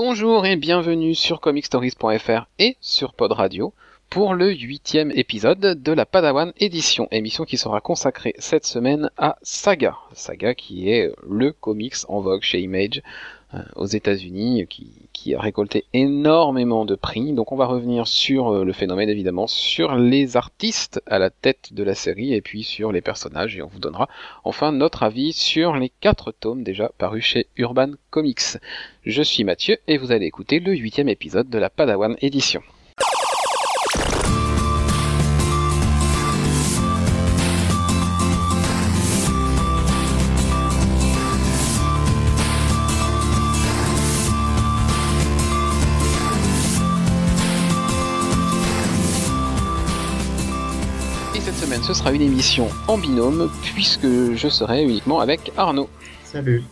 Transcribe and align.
Bonjour 0.00 0.46
et 0.46 0.54
bienvenue 0.54 1.16
sur 1.16 1.40
comicstories.fr 1.40 2.46
et 2.60 2.76
sur 2.80 3.14
Pod 3.14 3.32
Radio 3.32 3.74
pour 4.08 4.32
le 4.32 4.52
huitième 4.52 5.10
épisode 5.10 5.82
de 5.82 5.92
la 5.92 6.06
Padawan 6.06 6.52
édition, 6.56 7.08
émission 7.10 7.44
qui 7.44 7.56
sera 7.56 7.80
consacrée 7.80 8.32
cette 8.38 8.64
semaine 8.64 9.10
à 9.16 9.38
Saga. 9.42 9.96
Saga 10.12 10.54
qui 10.54 10.88
est 10.88 11.10
le 11.28 11.50
comics 11.50 11.96
en 12.06 12.20
vogue 12.20 12.42
chez 12.42 12.60
Image 12.60 13.02
aux 13.76 13.86
États-Unis, 13.86 14.66
qui, 14.68 14.90
qui, 15.12 15.34
a 15.34 15.40
récolté 15.40 15.84
énormément 15.94 16.84
de 16.84 16.94
prix. 16.94 17.32
Donc 17.32 17.50
on 17.52 17.56
va 17.56 17.66
revenir 17.66 18.06
sur 18.06 18.48
euh, 18.48 18.64
le 18.64 18.72
phénomène 18.72 19.08
évidemment, 19.08 19.46
sur 19.46 19.94
les 19.94 20.36
artistes 20.36 21.02
à 21.06 21.18
la 21.18 21.30
tête 21.30 21.72
de 21.72 21.82
la 21.82 21.94
série 21.94 22.34
et 22.34 22.42
puis 22.42 22.62
sur 22.62 22.92
les 22.92 23.00
personnages 23.00 23.56
et 23.56 23.62
on 23.62 23.68
vous 23.68 23.80
donnera 23.80 24.08
enfin 24.44 24.72
notre 24.72 25.02
avis 25.02 25.32
sur 25.32 25.76
les 25.76 25.90
quatre 26.00 26.32
tomes 26.32 26.62
déjà 26.62 26.90
parus 26.98 27.24
chez 27.24 27.46
Urban 27.56 27.92
Comics. 28.10 28.58
Je 29.04 29.22
suis 29.22 29.44
Mathieu 29.44 29.78
et 29.86 29.96
vous 29.96 30.12
allez 30.12 30.26
écouter 30.26 30.60
le 30.60 30.74
huitième 30.74 31.08
épisode 31.08 31.48
de 31.48 31.58
la 31.58 31.70
Padawan 31.70 32.16
édition. 32.20 32.62
Ce 51.88 51.94
sera 51.94 52.12
une 52.12 52.20
émission 52.20 52.68
en 52.86 52.98
binôme 52.98 53.50
puisque 53.62 54.34
je 54.34 54.48
serai 54.48 54.82
uniquement 54.82 55.20
avec 55.20 55.52
Arnaud. 55.56 55.88
Salut. 56.22 56.62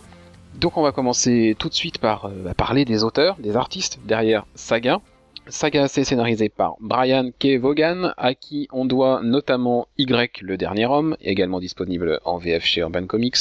Donc 0.57 0.77
on 0.77 0.83
va 0.83 0.93
commencer 0.93 1.57
tout 1.59 1.71
de 1.71 1.75
suite 1.75 1.97
par 1.97 2.27
euh, 2.27 2.53
parler 2.55 2.85
des 2.85 3.03
auteurs, 3.03 3.37
des 3.39 3.57
artistes 3.57 3.99
derrière 4.05 4.45
Saga. 4.57 5.01
Saga 5.49 5.87
c'est 5.87 6.03
scénarisé 6.03 6.49
par 6.49 6.77
Brian 6.81 7.31
K. 7.39 7.57
Vaughan, 7.59 8.13
à 8.17 8.35
qui 8.35 8.67
on 8.73 8.85
doit 8.85 9.21
notamment 9.23 9.87
Y, 9.97 10.43
le 10.43 10.57
dernier 10.57 10.87
homme, 10.87 11.17
également 11.21 11.61
disponible 11.61 12.19
en 12.25 12.37
VF 12.37 12.65
chez 12.65 12.81
Urban 12.81 13.07
Comics. 13.07 13.37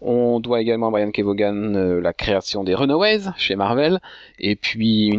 On 0.00 0.40
doit 0.40 0.62
également 0.62 0.88
à 0.88 0.90
Brian 0.90 1.10
K. 1.10 1.20
Vaughan 1.20 1.74
euh, 1.74 2.00
la 2.00 2.14
création 2.14 2.64
des 2.64 2.74
Runaways 2.74 3.32
chez 3.36 3.54
Marvel. 3.54 4.00
Et 4.38 4.56
puis, 4.56 5.12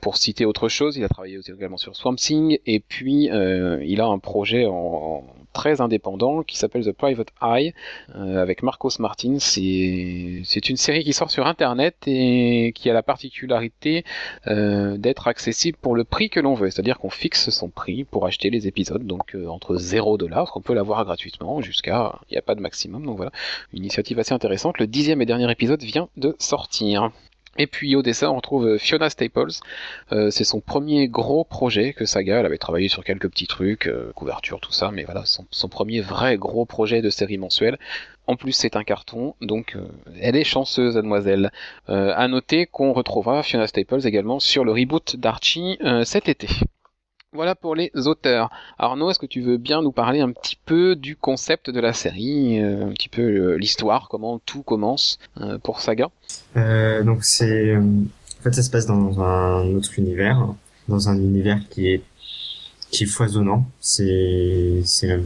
pour 0.00 0.16
citer 0.16 0.46
autre 0.46 0.68
chose, 0.68 0.96
il 0.96 1.04
a 1.04 1.08
travaillé 1.08 1.38
également 1.46 1.76
sur 1.76 1.96
Swamp 1.96 2.16
Thing. 2.16 2.58
Et 2.64 2.80
puis, 2.80 3.30
euh, 3.30 3.84
il 3.84 4.00
a 4.00 4.06
un 4.06 4.18
projet 4.18 4.64
en, 4.66 5.22
très 5.52 5.80
indépendant 5.80 6.42
qui 6.42 6.56
s'appelle 6.56 6.84
The 6.84 6.92
Private 6.92 7.28
Eye 7.42 7.74
euh, 8.14 8.40
avec 8.40 8.62
Marcos 8.62 8.90
Martin. 8.98 9.36
C'est 9.38 10.68
une 10.68 10.76
série 10.76 11.04
qui 11.04 11.12
sort 11.12 11.30
sur 11.30 11.46
internet 11.46 11.96
et 12.06 12.72
qui 12.74 12.90
a 12.90 12.92
la 12.92 13.02
particularité 13.02 14.04
euh, 14.46 14.96
d'être 14.96 15.28
accessible 15.28 15.78
pour 15.80 15.94
le 15.94 16.04
prix 16.04 16.30
que 16.30 16.40
l'on 16.40 16.54
veut, 16.54 16.70
c'est-à-dire 16.70 16.98
qu'on 16.98 17.10
fixe 17.10 17.50
son 17.50 17.68
prix 17.68 18.04
pour 18.04 18.26
acheter 18.26 18.50
les 18.50 18.66
épisodes, 18.66 19.06
donc 19.06 19.34
euh, 19.34 19.46
entre 19.46 19.76
0 19.76 20.18
dollars, 20.18 20.50
qu'on 20.52 20.60
peut 20.60 20.74
l'avoir 20.74 21.04
gratuitement 21.04 21.60
jusqu'à 21.60 22.20
il 22.28 22.34
n'y 22.34 22.38
a 22.38 22.42
pas 22.42 22.54
de 22.54 22.60
maximum, 22.60 23.04
donc 23.04 23.16
voilà, 23.16 23.32
une 23.72 23.80
initiative 23.80 24.18
assez 24.18 24.32
intéressante. 24.32 24.78
Le 24.78 24.86
dixième 24.86 25.22
et 25.22 25.26
dernier 25.26 25.50
épisode 25.50 25.82
vient 25.82 26.08
de 26.16 26.34
sortir. 26.38 27.10
Et 27.58 27.66
puis 27.66 27.94
au 27.96 28.02
dessin, 28.02 28.28
on 28.30 28.36
retrouve 28.36 28.66
euh, 28.66 28.78
Fiona 28.78 29.10
Staples. 29.10 29.52
Euh, 30.12 30.30
c'est 30.30 30.44
son 30.44 30.60
premier 30.60 31.08
gros 31.08 31.44
projet 31.44 31.92
que 31.92 32.06
Saga. 32.06 32.40
Elle 32.40 32.46
avait 32.46 32.58
travaillé 32.58 32.88
sur 32.88 33.04
quelques 33.04 33.28
petits 33.28 33.46
trucs, 33.46 33.86
euh, 33.88 34.10
couverture, 34.14 34.60
tout 34.60 34.72
ça, 34.72 34.90
mais 34.90 35.04
voilà, 35.04 35.24
son, 35.26 35.68
premier 35.68 36.00
vrai 36.00 36.36
gros 36.38 36.64
projet 36.64 37.02
de 37.02 37.10
série 37.10 37.38
mensuelle. 37.38 37.78
En 38.26 38.36
plus, 38.36 38.52
c'est 38.52 38.76
un 38.76 38.84
carton, 38.84 39.34
donc 39.40 39.76
elle 40.20 40.36
est 40.36 40.44
chanceuse, 40.44 40.94
mademoiselle. 40.94 41.50
à 41.88 42.28
noter 42.28 42.66
qu'on 42.66 42.92
retrouvera 42.92 43.42
Fiona 43.42 43.66
Staples 43.66 44.06
également 44.06 44.38
sur 44.38 44.64
le 44.64 44.70
reboot 44.70 45.16
d'Archie 45.16 45.76
cet 46.04 46.28
été. 46.28 46.46
Voilà 47.34 47.54
pour 47.54 47.74
les 47.74 47.90
auteurs. 47.94 48.50
Arnaud, 48.78 49.10
est-ce 49.10 49.18
que 49.18 49.24
tu 49.24 49.40
veux 49.40 49.56
bien 49.56 49.80
nous 49.80 49.90
parler 49.90 50.20
un 50.20 50.32
petit 50.32 50.58
peu 50.66 50.94
du 50.94 51.16
concept 51.16 51.70
de 51.70 51.80
la 51.80 51.94
série, 51.94 52.60
euh, 52.60 52.84
un 52.84 52.92
petit 52.92 53.08
peu 53.08 53.22
euh, 53.22 53.56
l'histoire, 53.56 54.08
comment 54.10 54.38
tout 54.44 54.62
commence 54.62 55.18
euh, 55.40 55.56
pour 55.56 55.80
Saga? 55.80 56.10
Donc 56.54 57.24
c'est, 57.24 57.74
en 57.74 58.42
fait, 58.42 58.52
ça 58.52 58.62
se 58.62 58.68
passe 58.68 58.84
dans 58.84 59.22
un 59.22 59.66
autre 59.74 59.98
univers, 59.98 60.46
dans 60.88 61.08
un 61.08 61.16
univers 61.16 61.60
qui 61.70 61.88
est 61.88 62.02
qui 62.90 63.04
est 63.04 63.06
foisonnant. 63.06 63.64
C'est 63.80 64.82
c'est 64.84 65.18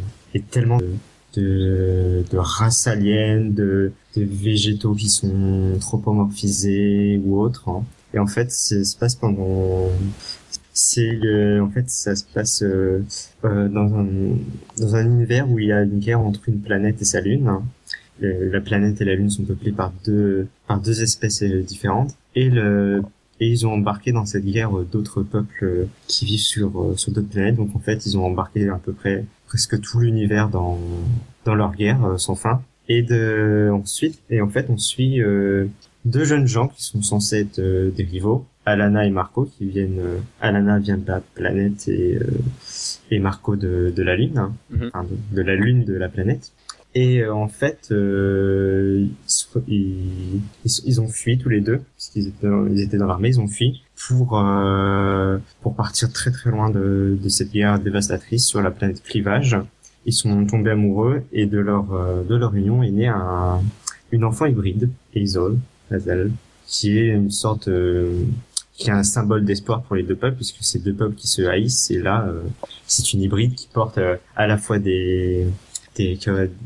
tellement 0.52 0.76
de, 0.76 0.88
de, 1.34 2.24
de 2.30 2.38
races 2.38 2.86
aliens, 2.86 3.40
de, 3.40 3.92
de 4.16 4.22
végétaux 4.22 4.94
qui 4.94 5.08
sont 5.08 5.72
anthropomorphisés 5.74 7.20
ou 7.24 7.40
autres. 7.40 7.68
Hein. 7.68 7.82
Et 8.14 8.20
en 8.20 8.28
fait, 8.28 8.52
ça 8.52 8.84
se 8.84 8.96
passe 8.96 9.16
pendant 9.16 9.88
c'est 10.76 11.18
en 11.60 11.70
fait 11.70 11.88
ça 11.88 12.14
se 12.14 12.24
passe 12.24 12.62
euh, 12.62 13.02
euh, 13.44 13.68
dans 13.68 13.94
un 13.94 14.06
dans 14.78 14.94
un 14.94 15.06
univers 15.06 15.50
où 15.50 15.58
il 15.58 15.68
y 15.68 15.72
a 15.72 15.82
une 15.82 15.98
guerre 15.98 16.20
entre 16.20 16.48
une 16.48 16.60
planète 16.60 17.00
et 17.00 17.04
sa 17.04 17.20
lune. 17.20 17.50
la 18.20 18.60
planète 18.60 19.00
et 19.00 19.04
la 19.04 19.14
lune 19.14 19.30
sont 19.30 19.44
peuplées 19.44 19.72
par 19.72 19.92
deux 20.04 20.48
par 20.66 20.80
deux 20.80 21.02
espèces 21.02 21.42
euh, 21.42 21.62
différentes 21.62 22.14
et 22.34 22.50
le 22.50 23.02
et 23.40 23.48
ils 23.48 23.66
ont 23.66 23.72
embarqué 23.72 24.12
dans 24.12 24.26
cette 24.26 24.44
guerre 24.44 24.72
d'autres 24.92 25.22
peuples 25.22 25.88
qui 26.08 26.24
vivent 26.26 26.40
sur 26.40 26.94
sur 26.96 27.12
d'autres 27.12 27.28
planètes. 27.28 27.56
Donc 27.56 27.74
en 27.74 27.80
fait, 27.80 28.06
ils 28.06 28.16
ont 28.16 28.24
embarqué 28.24 28.68
à 28.68 28.76
peu 28.76 28.92
près 28.92 29.24
presque 29.46 29.78
tout 29.80 30.00
l'univers 30.00 30.48
dans 30.48 30.78
dans 31.44 31.54
leur 31.54 31.74
guerre 31.74 32.14
sans 32.18 32.34
fin. 32.34 32.62
Et 32.88 33.02
de 33.02 33.70
ensuite 33.72 34.18
et 34.30 34.40
en 34.40 34.48
fait, 34.48 34.66
on 34.70 34.78
suit 34.78 35.20
deux 36.06 36.24
jeunes 36.24 36.46
gens 36.46 36.68
qui 36.68 36.82
sont 36.82 37.02
censés 37.02 37.40
être 37.40 37.60
des 37.60 38.04
rivaux 38.04 38.46
Alana 38.66 39.06
et 39.06 39.10
Marco 39.10 39.44
qui 39.44 39.64
viennent. 39.64 40.00
Euh, 40.00 40.18
Alana 40.40 40.78
vient 40.78 40.98
de 40.98 41.06
la 41.06 41.20
planète 41.20 41.88
et 41.88 42.16
euh, 42.16 42.26
et 43.10 43.20
Marco 43.20 43.54
de, 43.54 43.92
de 43.94 44.02
la 44.02 44.16
lune, 44.16 44.36
hein. 44.36 44.52
mhm. 44.70 44.90
enfin, 44.92 45.06
de, 45.32 45.42
la 45.42 45.54
lune 45.54 45.84
de 45.84 45.94
la 45.94 46.08
planète. 46.08 46.52
Et 46.94 47.22
euh, 47.22 47.32
en 47.32 47.46
fait, 47.46 47.88
ils, 47.90 49.10
ils, 50.64 51.00
ont 51.00 51.08
fui 51.08 51.38
tous 51.38 51.48
les 51.48 51.60
deux, 51.60 51.80
puisqu'ils 51.94 52.26
étaient, 52.28 52.48
ils 52.70 52.80
étaient 52.80 52.96
dans 52.96 53.06
l'armée, 53.06 53.28
ils 53.28 53.40
ont 53.40 53.46
fui 53.46 53.82
pour 54.08 54.42
pour 55.62 55.76
partir 55.76 56.12
très 56.12 56.30
très 56.30 56.50
loin 56.50 56.68
de, 56.70 57.16
de 57.22 57.28
cette 57.28 57.52
guerre 57.52 57.78
dévastatrice 57.78 58.44
sur 58.44 58.60
la 58.60 58.70
planète 58.70 59.02
Clivage. 59.02 59.56
Ils 60.06 60.12
sont 60.12 60.46
tombés 60.46 60.72
amoureux 60.72 61.22
et 61.32 61.46
de 61.46 61.58
leur 61.58 61.86
de 62.24 62.34
leur 62.34 62.54
union 62.54 62.82
est 62.82 62.90
né 62.90 63.06
un 63.06 63.60
une 64.12 64.24
enfant 64.24 64.46
hybride, 64.46 64.88
Hazel, 65.14 65.56
Hazel, 65.90 66.30
qui 66.66 66.98
est 66.98 67.08
une 67.08 67.30
sorte 67.30 67.68
qui 68.76 68.90
est 68.90 68.92
un 68.92 69.02
symbole 69.02 69.44
d'espoir 69.44 69.82
pour 69.82 69.96
les 69.96 70.02
deux 70.02 70.16
peuples, 70.16 70.36
puisque 70.36 70.58
c'est 70.60 70.82
deux 70.82 70.94
peuples 70.94 71.14
qui 71.14 71.28
se 71.28 71.42
haïssent, 71.42 71.90
et 71.90 71.98
là, 71.98 72.26
euh, 72.28 72.42
c'est 72.86 73.12
une 73.12 73.22
hybride 73.22 73.54
qui 73.54 73.68
porte 73.72 73.98
euh, 73.98 74.16
à 74.36 74.46
la 74.46 74.58
fois 74.58 74.78
des, 74.78 75.46
des, 75.94 76.18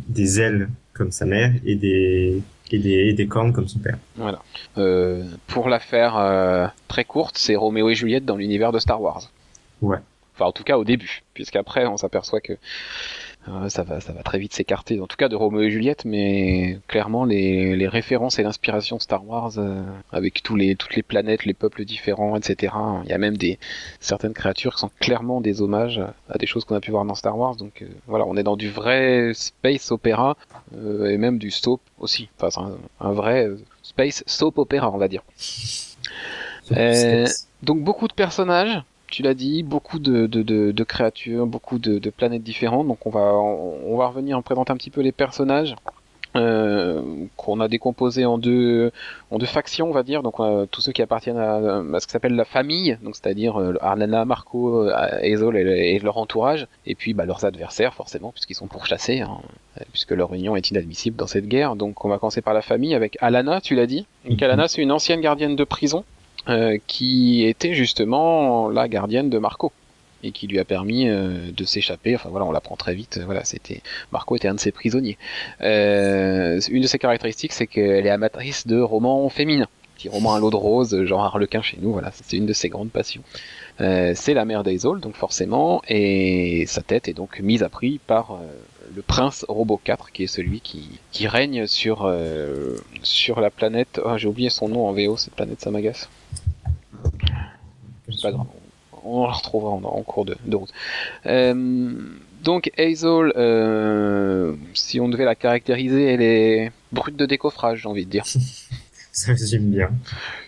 des 0.08 0.40
ailes 0.40 0.68
comme 0.92 1.12
sa 1.12 1.24
mère 1.24 1.52
et 1.64 1.76
des, 1.76 2.42
et 2.72 2.78
des, 2.78 3.12
des 3.12 3.26
cornes 3.26 3.52
comme 3.52 3.68
son 3.68 3.78
père. 3.78 3.96
Voilà. 4.16 4.42
Euh, 4.76 5.24
pour 5.46 5.68
la 5.68 5.78
faire 5.78 6.16
euh, 6.18 6.66
très 6.88 7.04
courte, 7.04 7.38
c'est 7.38 7.56
Roméo 7.56 7.88
et 7.88 7.94
Juliette 7.94 8.24
dans 8.24 8.36
l'univers 8.36 8.72
de 8.72 8.80
Star 8.80 9.00
Wars. 9.00 9.30
Ouais. 9.80 9.98
Enfin, 10.34 10.46
en 10.46 10.52
tout 10.52 10.64
cas 10.64 10.78
au 10.78 10.84
début, 10.84 11.22
puisqu'après 11.32 11.86
on 11.86 11.96
s'aperçoit 11.96 12.40
que 12.40 12.54
ça 13.68 13.82
va, 13.82 14.00
ça 14.00 14.12
va 14.12 14.22
très 14.22 14.38
vite 14.38 14.52
s'écarter. 14.52 15.00
En 15.00 15.06
tout 15.06 15.16
cas 15.16 15.28
de 15.28 15.36
Roméo 15.36 15.62
et 15.62 15.70
Juliette, 15.70 16.04
mais 16.04 16.78
clairement 16.88 17.24
les, 17.24 17.74
les 17.74 17.88
références 17.88 18.38
et 18.38 18.42
l'inspiration 18.42 18.98
Star 18.98 19.26
Wars 19.26 19.52
euh, 19.58 19.82
avec 20.12 20.42
tous 20.42 20.56
les, 20.56 20.76
toutes 20.76 20.94
les 20.94 21.02
planètes, 21.02 21.44
les 21.44 21.54
peuples 21.54 21.84
différents, 21.84 22.36
etc. 22.36 22.74
Il 23.04 23.10
y 23.10 23.12
a 23.12 23.18
même 23.18 23.36
des 23.36 23.58
certaines 23.98 24.34
créatures 24.34 24.74
qui 24.74 24.80
sont 24.80 24.90
clairement 25.00 25.40
des 25.40 25.62
hommages 25.62 26.00
à 26.28 26.38
des 26.38 26.46
choses 26.46 26.64
qu'on 26.64 26.76
a 26.76 26.80
pu 26.80 26.90
voir 26.90 27.04
dans 27.04 27.14
Star 27.14 27.36
Wars. 27.36 27.56
Donc 27.56 27.82
euh, 27.82 27.86
voilà, 28.06 28.26
on 28.26 28.36
est 28.36 28.42
dans 28.42 28.56
du 28.56 28.68
vrai 28.68 29.32
space 29.34 29.90
opéra 29.90 30.36
et 30.74 31.16
même 31.16 31.38
du 31.38 31.50
soap 31.50 31.80
aussi. 31.98 32.28
Enfin, 32.40 32.76
un, 33.00 33.06
un, 33.08 33.12
vrai 33.12 33.48
space 33.82 34.22
soap 34.26 34.58
opéra, 34.58 34.90
on 34.90 34.98
va 34.98 35.08
dire. 35.08 35.22
donc 37.62 37.82
beaucoup 37.82 38.06
de 38.06 38.12
personnages 38.12 38.82
tu 39.10 39.22
l'as 39.22 39.34
dit, 39.34 39.62
beaucoup 39.62 39.98
de, 39.98 40.26
de, 40.26 40.42
de, 40.42 40.84
créatures, 40.84 41.46
beaucoup 41.46 41.78
de, 41.78 42.10
planètes 42.10 42.42
différentes. 42.42 42.86
Donc 42.86 43.06
on 43.06 43.10
va, 43.10 43.34
on, 43.34 43.96
va 43.96 44.06
revenir 44.08 44.38
en 44.38 44.42
présenter 44.42 44.72
un 44.72 44.76
petit 44.76 44.90
peu 44.90 45.00
les 45.00 45.12
personnages. 45.12 45.74
Euh, 46.36 47.02
qu'on 47.36 47.58
a 47.58 47.66
décomposés 47.66 48.24
en 48.24 48.38
deux 48.38 48.92
en 49.32 49.38
deux 49.38 49.46
factions 49.46 49.88
on 49.88 49.92
va 49.92 50.04
dire 50.04 50.22
donc 50.22 50.36
tous 50.70 50.80
ceux 50.80 50.92
qui 50.92 51.02
appartiennent 51.02 51.38
à, 51.38 51.82
ce 51.98 52.06
qui 52.06 52.12
s'appelle 52.12 52.36
la 52.36 52.44
famille 52.44 52.96
donc 53.02 53.16
c'est-à-dire 53.16 53.60
euh, 53.60 53.74
Arnana, 53.80 54.24
Marco, 54.24 54.88
Ezol 55.22 55.56
et, 55.56 55.98
leur 55.98 56.18
entourage 56.18 56.68
et 56.86 56.94
puis 56.94 57.14
bah, 57.14 57.24
leurs 57.24 57.44
adversaires 57.44 57.94
forcément 57.94 58.30
puisqu'ils 58.30 58.54
sont 58.54 58.68
pourchassés 58.68 59.22
hein, 59.22 59.38
puisque 59.90 60.12
leur 60.12 60.32
union 60.32 60.54
est 60.54 60.70
inadmissible 60.70 61.16
dans 61.16 61.26
cette 61.26 61.48
guerre 61.48 61.74
donc 61.74 62.04
on 62.04 62.08
va 62.08 62.18
commencer 62.18 62.42
par 62.42 62.54
la 62.54 62.62
famille 62.62 62.94
avec 62.94 63.18
Alana 63.20 63.60
tu 63.60 63.74
l'as 63.74 63.88
dit 63.88 64.06
donc 64.24 64.38
mhm. 64.38 64.44
Alana 64.44 64.68
c'est 64.68 64.82
une 64.82 64.92
ancienne 64.92 65.20
gardienne 65.20 65.56
de 65.56 65.64
prison 65.64 66.04
euh, 66.48 66.78
qui 66.86 67.44
était 67.44 67.74
justement 67.74 68.68
la 68.68 68.88
gardienne 68.88 69.30
de 69.30 69.38
Marco 69.38 69.72
et 70.22 70.32
qui 70.32 70.46
lui 70.46 70.58
a 70.58 70.64
permis 70.64 71.08
euh, 71.08 71.50
de 71.54 71.64
s'échapper. 71.64 72.14
Enfin 72.14 72.28
voilà, 72.30 72.46
on 72.46 72.52
l'apprend 72.52 72.76
très 72.76 72.94
vite. 72.94 73.20
Voilà, 73.24 73.44
c'était 73.44 73.82
Marco 74.12 74.36
était 74.36 74.48
un 74.48 74.54
de 74.54 74.60
ses 74.60 74.72
prisonniers. 74.72 75.18
Euh, 75.62 76.60
une 76.70 76.82
de 76.82 76.86
ses 76.86 76.98
caractéristiques, 76.98 77.52
c'est 77.52 77.66
qu'elle 77.66 78.06
est 78.06 78.10
amatrice 78.10 78.66
de 78.66 78.80
romans 78.80 79.28
féminins. 79.28 79.68
petit 79.96 80.08
roman 80.08 80.34
à 80.34 80.40
l'eau 80.40 80.50
de 80.50 80.56
rose, 80.56 81.04
genre 81.04 81.22
Harlequin 81.22 81.62
chez 81.62 81.78
nous, 81.80 81.92
voilà, 81.92 82.10
c'est 82.12 82.36
une 82.36 82.46
de 82.46 82.52
ses 82.52 82.68
grandes 82.68 82.90
passions. 82.90 83.22
Euh, 83.80 84.12
c'est 84.14 84.34
la 84.34 84.44
mère 84.44 84.62
d'Aizol, 84.62 85.00
donc 85.00 85.16
forcément, 85.16 85.80
et 85.88 86.64
sa 86.66 86.82
tête 86.82 87.08
est 87.08 87.14
donc 87.14 87.40
mise 87.40 87.62
à 87.62 87.70
prix 87.70 87.98
par 88.06 88.32
euh, 88.32 88.36
le 88.94 89.00
prince 89.00 89.46
Robot 89.48 89.80
4, 89.82 90.12
qui 90.12 90.24
est 90.24 90.26
celui 90.26 90.60
qui, 90.60 91.26
règne 91.26 91.66
sur, 91.66 92.02
euh, 92.04 92.76
sur 93.02 93.40
la 93.40 93.50
planète. 93.50 94.00
Oh, 94.04 94.18
j'ai 94.18 94.28
oublié 94.28 94.50
son 94.50 94.68
nom 94.68 94.86
en 94.86 94.92
VO, 94.92 95.16
cette 95.16 95.34
planète, 95.34 95.60
ça 95.62 95.70
m'agace. 95.70 96.10
C'est 98.12 98.22
pas 98.22 98.32
grave, 98.32 98.46
on 99.04 99.26
la 99.26 99.32
retrouvera 99.32 99.72
en, 99.72 99.82
en 99.84 100.02
cours 100.02 100.24
de, 100.24 100.36
de 100.44 100.56
route. 100.56 100.72
Euh, 101.26 101.92
donc 102.42 102.70
Hazel, 102.78 103.32
euh, 103.36 104.54
si 104.74 105.00
on 105.00 105.08
devait 105.08 105.24
la 105.24 105.34
caractériser, 105.34 106.04
elle 106.04 106.22
est 106.22 106.72
brute 106.92 107.16
de 107.16 107.26
décoffrage, 107.26 107.82
j'ai 107.82 107.88
envie 107.88 108.06
de 108.06 108.10
dire. 108.10 108.24
Ça 109.12 109.32
résume 109.32 109.70
bien. 109.70 109.90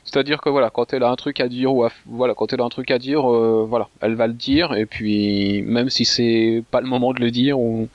C'est-à-dire 0.04 0.40
que 0.40 0.48
voilà, 0.48 0.70
quand 0.70 0.92
elle 0.92 1.02
a 1.02 1.10
un 1.10 1.16
truc 1.16 1.40
à 1.40 1.48
dire 1.48 1.74
ou 1.74 1.84
à, 1.84 1.90
voilà, 2.06 2.34
quand 2.34 2.52
elle 2.52 2.60
a 2.60 2.64
un 2.64 2.68
truc 2.68 2.90
à 2.90 2.98
dire, 2.98 3.30
euh, 3.30 3.66
voilà, 3.68 3.88
elle 4.00 4.14
va 4.14 4.28
le 4.28 4.34
dire 4.34 4.74
et 4.74 4.86
puis 4.86 5.62
même 5.62 5.90
si 5.90 6.04
c'est 6.04 6.62
pas 6.70 6.80
le 6.80 6.86
moment 6.86 7.12
de 7.12 7.20
le 7.20 7.30
dire 7.30 7.58
ou, 7.58 7.88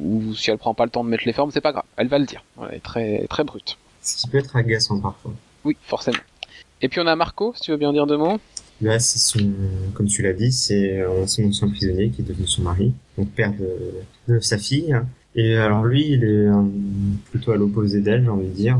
ou 0.00 0.34
si 0.34 0.50
elle 0.50 0.58
prend 0.58 0.74
pas 0.74 0.84
le 0.84 0.90
temps 0.90 1.04
de 1.04 1.10
mettre 1.10 1.24
les 1.26 1.32
formes, 1.34 1.50
c'est 1.50 1.60
pas 1.60 1.72
grave, 1.72 1.84
elle 1.96 2.08
va 2.08 2.18
le 2.18 2.24
dire. 2.24 2.42
Elle 2.62 2.76
est 2.76 2.80
très 2.80 3.26
très 3.28 3.44
brute. 3.44 3.76
Ce 4.02 4.16
qui 4.16 4.28
peut 4.28 4.38
être 4.38 4.56
agaçant 4.56 5.00
parfois. 5.00 5.32
Oui, 5.64 5.76
forcément. 5.82 6.18
Et 6.80 6.88
puis 6.88 7.00
on 7.00 7.06
a 7.06 7.14
Marco, 7.14 7.52
si 7.54 7.62
tu 7.62 7.70
veux 7.70 7.76
bien 7.76 7.92
dire 7.92 8.06
deux 8.06 8.16
mots. 8.16 8.38
Là, 8.80 8.98
c'est 9.00 9.18
son, 9.18 9.40
comme 9.94 10.06
tu 10.06 10.22
l'as 10.22 10.32
dit, 10.32 10.52
c'est 10.52 11.00
euh, 11.00 11.26
son 11.26 11.44
ancien 11.44 11.68
prisonnier 11.68 12.10
qui 12.10 12.22
est 12.22 12.24
devenu 12.24 12.46
son 12.46 12.62
mari, 12.62 12.92
donc 13.16 13.28
père 13.30 13.52
de, 13.52 14.32
de 14.32 14.38
sa 14.40 14.56
fille. 14.56 14.94
Et 15.34 15.56
alors 15.56 15.84
lui, 15.84 16.12
il 16.12 16.24
est 16.24 16.46
euh, 16.46 16.62
plutôt 17.30 17.50
à 17.52 17.56
l'opposé 17.56 18.00
d'elle, 18.00 18.22
j'ai 18.22 18.28
envie 18.28 18.46
de 18.48 18.52
dire. 18.54 18.78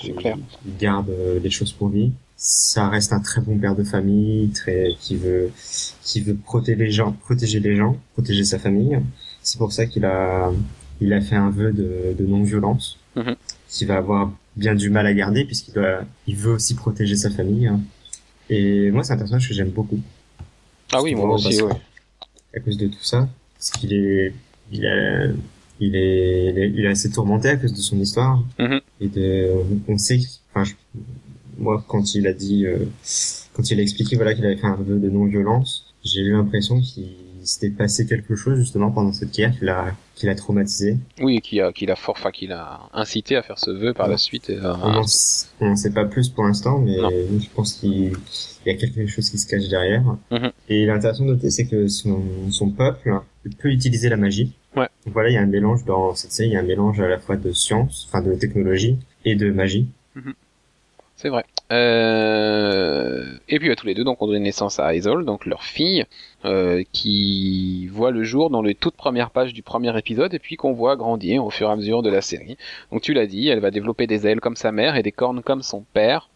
C'est 0.00 0.12
clair. 0.14 0.36
Il 0.66 0.76
garde 0.78 1.10
euh, 1.10 1.40
les 1.42 1.50
choses 1.50 1.72
pour 1.72 1.88
lui. 1.88 2.12
Ça 2.36 2.88
reste 2.88 3.12
un 3.12 3.20
très 3.20 3.40
bon 3.40 3.58
père 3.58 3.74
de 3.76 3.84
famille, 3.84 4.48
très 4.50 4.90
qui 5.00 5.16
veut 5.16 5.50
qui 6.02 6.20
veut 6.20 6.34
protéger 6.34 6.76
les 6.84 6.90
gens, 6.90 7.12
protéger 7.12 7.60
les 7.60 7.76
gens, 7.76 7.96
protéger 8.14 8.44
sa 8.44 8.58
famille. 8.58 8.98
C'est 9.42 9.58
pour 9.58 9.72
ça 9.72 9.86
qu'il 9.86 10.04
a 10.04 10.52
il 11.00 11.12
a 11.12 11.20
fait 11.20 11.36
un 11.36 11.50
vœu 11.50 11.72
de, 11.72 12.14
de 12.18 12.26
non-violence, 12.26 12.98
Mhm. 13.16 13.34
qu'il 13.68 13.86
va 13.88 13.96
avoir 13.96 14.32
bien 14.56 14.74
du 14.74 14.90
mal 14.90 15.06
à 15.06 15.14
garder 15.14 15.44
puisqu'il 15.44 15.74
doit 15.74 16.04
il 16.26 16.36
veut 16.36 16.52
aussi 16.52 16.74
protéger 16.74 17.14
sa 17.16 17.30
famille. 17.30 17.70
Et 18.50 18.90
moi, 18.90 19.02
c'est 19.04 19.12
un 19.12 19.16
personnage 19.16 19.48
que 19.48 19.54
j'aime 19.54 19.70
beaucoup 19.70 20.00
Ah 20.92 21.02
oui, 21.02 21.14
moi 21.14 21.34
aussi, 21.34 21.62
ouais. 21.62 21.72
à 22.54 22.60
cause 22.60 22.76
de 22.76 22.86
tout 22.88 23.02
ça, 23.02 23.28
parce 23.54 23.70
qu'il 23.70 23.92
est 23.92 24.32
il 24.72 24.86
a 24.86 25.26
il 25.80 25.96
est, 25.96 26.50
il 26.50 26.58
est, 26.58 26.70
il 26.70 26.84
est 26.84 26.88
assez 26.88 27.10
tourmenté 27.10 27.48
à 27.48 27.56
cause 27.56 27.72
de 27.72 27.80
son 27.80 27.98
histoire 27.98 28.42
Mhm. 28.58 28.80
et 29.00 29.08
de 29.08 29.50
on 29.88 29.98
sait 29.98 30.20
enfin 30.50 30.64
je- 30.64 30.74
moi 31.58 31.84
quand 31.88 32.14
il 32.14 32.26
a 32.28 32.32
dit 32.32 32.64
euh, 32.66 32.78
quand 33.52 33.70
il 33.70 33.78
a 33.80 33.82
expliqué 33.82 34.14
voilà 34.16 34.34
qu'il 34.34 34.46
avait 34.46 34.56
fait 34.56 34.66
un 34.66 34.76
vœu 34.76 34.98
de 34.98 35.10
non 35.10 35.24
violence 35.26 35.92
j'ai 36.04 36.20
eu 36.20 36.32
l'impression 36.32 36.80
qu'il 36.80 37.08
s'était 37.46 37.70
passé 37.70 38.06
quelque 38.06 38.34
chose 38.36 38.58
justement 38.58 38.90
pendant 38.90 39.12
cette 39.12 39.32
guerre 39.32 39.56
qu'il 39.58 39.68
a 39.68 39.94
qu'il 40.14 40.28
a 40.28 40.34
traumatisé 40.34 40.96
Oui, 41.20 41.40
qui 41.40 41.60
a, 41.60 41.72
qui 41.72 41.86
l'a 41.86 41.96
fort, 41.96 42.14
enfin, 42.18 42.30
qui 42.30 42.46
l'a 42.46 42.80
incité 42.92 43.34
à 43.36 43.42
faire 43.42 43.58
ce 43.58 43.70
vœu 43.70 43.92
par 43.92 44.08
la 44.08 44.16
suite. 44.16 44.48
et 44.50 44.58
à- 44.58 44.78
on 44.84 45.66
n'en 45.66 45.76
sait 45.76 45.90
pas 45.92 46.04
plus 46.04 46.28
pour 46.28 46.44
l'instant 46.44 46.78
mais 46.78 46.96
Non. 46.96 47.10
je 47.10 47.48
pense 47.54 47.74
qu'il 47.74 48.12
il 48.66 48.72
y 48.72 48.74
a 48.74 48.74
quelque 48.78 49.06
chose 49.06 49.28
qui 49.30 49.38
se 49.38 49.46
cache 49.46 49.68
derrière 49.68 50.02
Mhm. 50.30 50.50
et 50.68 50.86
l'intéressant 50.86 51.24
de 51.24 51.30
noter 51.30 51.50
c'est 51.50 51.66
que 51.66 51.88
son, 51.88 52.22
son 52.50 52.70
peuple 52.70 53.12
peut 53.58 53.70
utiliser 53.70 54.08
la 54.08 54.16
magie 54.16 54.52
Ouais. 54.76 54.88
Donc 55.04 55.14
voilà 55.14 55.30
il 55.30 55.34
y 55.34 55.36
a 55.36 55.40
un 55.42 55.46
mélange 55.46 55.84
dans 55.84 56.14
cette 56.14 56.32
série 56.32 56.48
il 56.50 56.52
y 56.52 56.56
a 56.56 56.60
un 56.60 56.64
mélange 56.64 57.00
à 57.00 57.06
la 57.08 57.18
fois 57.18 57.36
de 57.36 57.52
science 57.52 58.06
enfin 58.08 58.22
de 58.22 58.34
technologie 58.34 58.96
et 59.24 59.34
de 59.36 59.50
magie 59.52 59.86
C'est 61.16 61.28
vrai. 61.28 61.44
Euh... 61.72 63.34
Et 63.48 63.58
puis 63.58 63.74
tous 63.76 63.86
les 63.86 63.94
deux 63.94 64.04
donc 64.04 64.20
ont 64.20 64.26
donné 64.26 64.40
naissance 64.40 64.80
à 64.80 64.86
Hazel, 64.86 65.24
donc 65.24 65.46
leur 65.46 65.62
fille, 65.62 66.04
euh, 66.44 66.82
qui 66.92 67.86
voit 67.86 68.10
le 68.10 68.24
jour 68.24 68.50
dans 68.50 68.62
les 68.62 68.74
toutes 68.74 68.96
premières 68.96 69.30
pages 69.30 69.54
du 69.54 69.62
premier 69.62 69.96
épisode 69.96 70.34
et 70.34 70.38
puis 70.38 70.56
qu'on 70.56 70.72
voit 70.72 70.96
grandir 70.96 71.44
au 71.44 71.50
fur 71.50 71.68
et 71.68 71.72
à 71.72 71.76
mesure 71.76 72.02
de 72.02 72.10
la 72.10 72.20
série. 72.20 72.56
Donc 72.90 73.02
tu 73.02 73.14
l'as 73.14 73.26
dit, 73.26 73.48
elle 73.48 73.60
va 73.60 73.70
développer 73.70 74.06
des 74.06 74.26
ailes 74.26 74.40
comme 74.40 74.56
sa 74.56 74.72
mère 74.72 74.96
et 74.96 75.02
des 75.02 75.12
cornes 75.12 75.42
comme 75.42 75.62
son 75.62 75.84
père. 75.94 76.28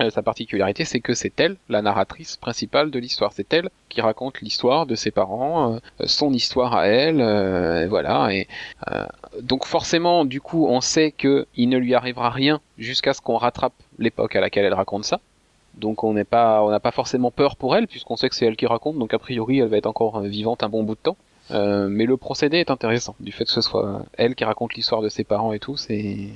Euh, 0.00 0.10
sa 0.10 0.22
particularité, 0.22 0.84
c'est 0.84 1.00
que 1.00 1.14
c'est 1.14 1.38
elle, 1.38 1.56
la 1.68 1.82
narratrice 1.82 2.36
principale 2.36 2.90
de 2.90 2.98
l'histoire. 2.98 3.32
C'est 3.32 3.52
elle 3.52 3.68
qui 3.88 4.00
raconte 4.00 4.40
l'histoire 4.40 4.86
de 4.86 4.94
ses 4.94 5.10
parents, 5.10 5.74
euh, 5.74 6.06
son 6.06 6.32
histoire 6.32 6.74
à 6.74 6.86
elle, 6.86 7.20
euh, 7.20 7.86
voilà. 7.88 8.32
Et 8.32 8.48
euh, 8.90 9.04
donc 9.42 9.66
forcément, 9.66 10.24
du 10.24 10.40
coup, 10.40 10.66
on 10.66 10.80
sait 10.80 11.12
que 11.12 11.46
il 11.56 11.68
ne 11.68 11.76
lui 11.76 11.94
arrivera 11.94 12.30
rien 12.30 12.60
jusqu'à 12.78 13.12
ce 13.12 13.20
qu'on 13.20 13.36
rattrape 13.36 13.74
l'époque 13.98 14.36
à 14.36 14.40
laquelle 14.40 14.64
elle 14.64 14.74
raconte 14.74 15.04
ça. 15.04 15.20
Donc 15.74 16.04
on 16.04 16.12
n'est 16.14 16.24
pas, 16.24 16.62
on 16.62 16.70
n'a 16.70 16.80
pas 16.80 16.90
forcément 16.90 17.30
peur 17.30 17.56
pour 17.56 17.74
elle 17.76 17.86
puisqu'on 17.86 18.16
sait 18.16 18.28
que 18.28 18.34
c'est 18.34 18.46
elle 18.46 18.56
qui 18.56 18.66
raconte. 18.66 18.98
Donc 18.98 19.14
a 19.14 19.18
priori, 19.18 19.58
elle 19.60 19.68
va 19.68 19.76
être 19.78 19.86
encore 19.86 20.20
vivante 20.20 20.62
un 20.62 20.68
bon 20.68 20.82
bout 20.84 20.94
de 20.94 21.00
temps. 21.00 21.16
Euh, 21.50 21.88
mais 21.88 22.04
le 22.06 22.16
procédé 22.16 22.58
est 22.58 22.70
intéressant 22.70 23.16
du 23.20 23.32
fait 23.32 23.44
que 23.44 23.50
ce 23.50 23.60
soit 23.62 24.04
elle 24.16 24.34
qui 24.34 24.44
raconte 24.44 24.74
l'histoire 24.74 25.02
de 25.02 25.08
ses 25.08 25.24
parents 25.24 25.52
et 25.52 25.58
tout. 25.58 25.76
C'est, 25.76 26.28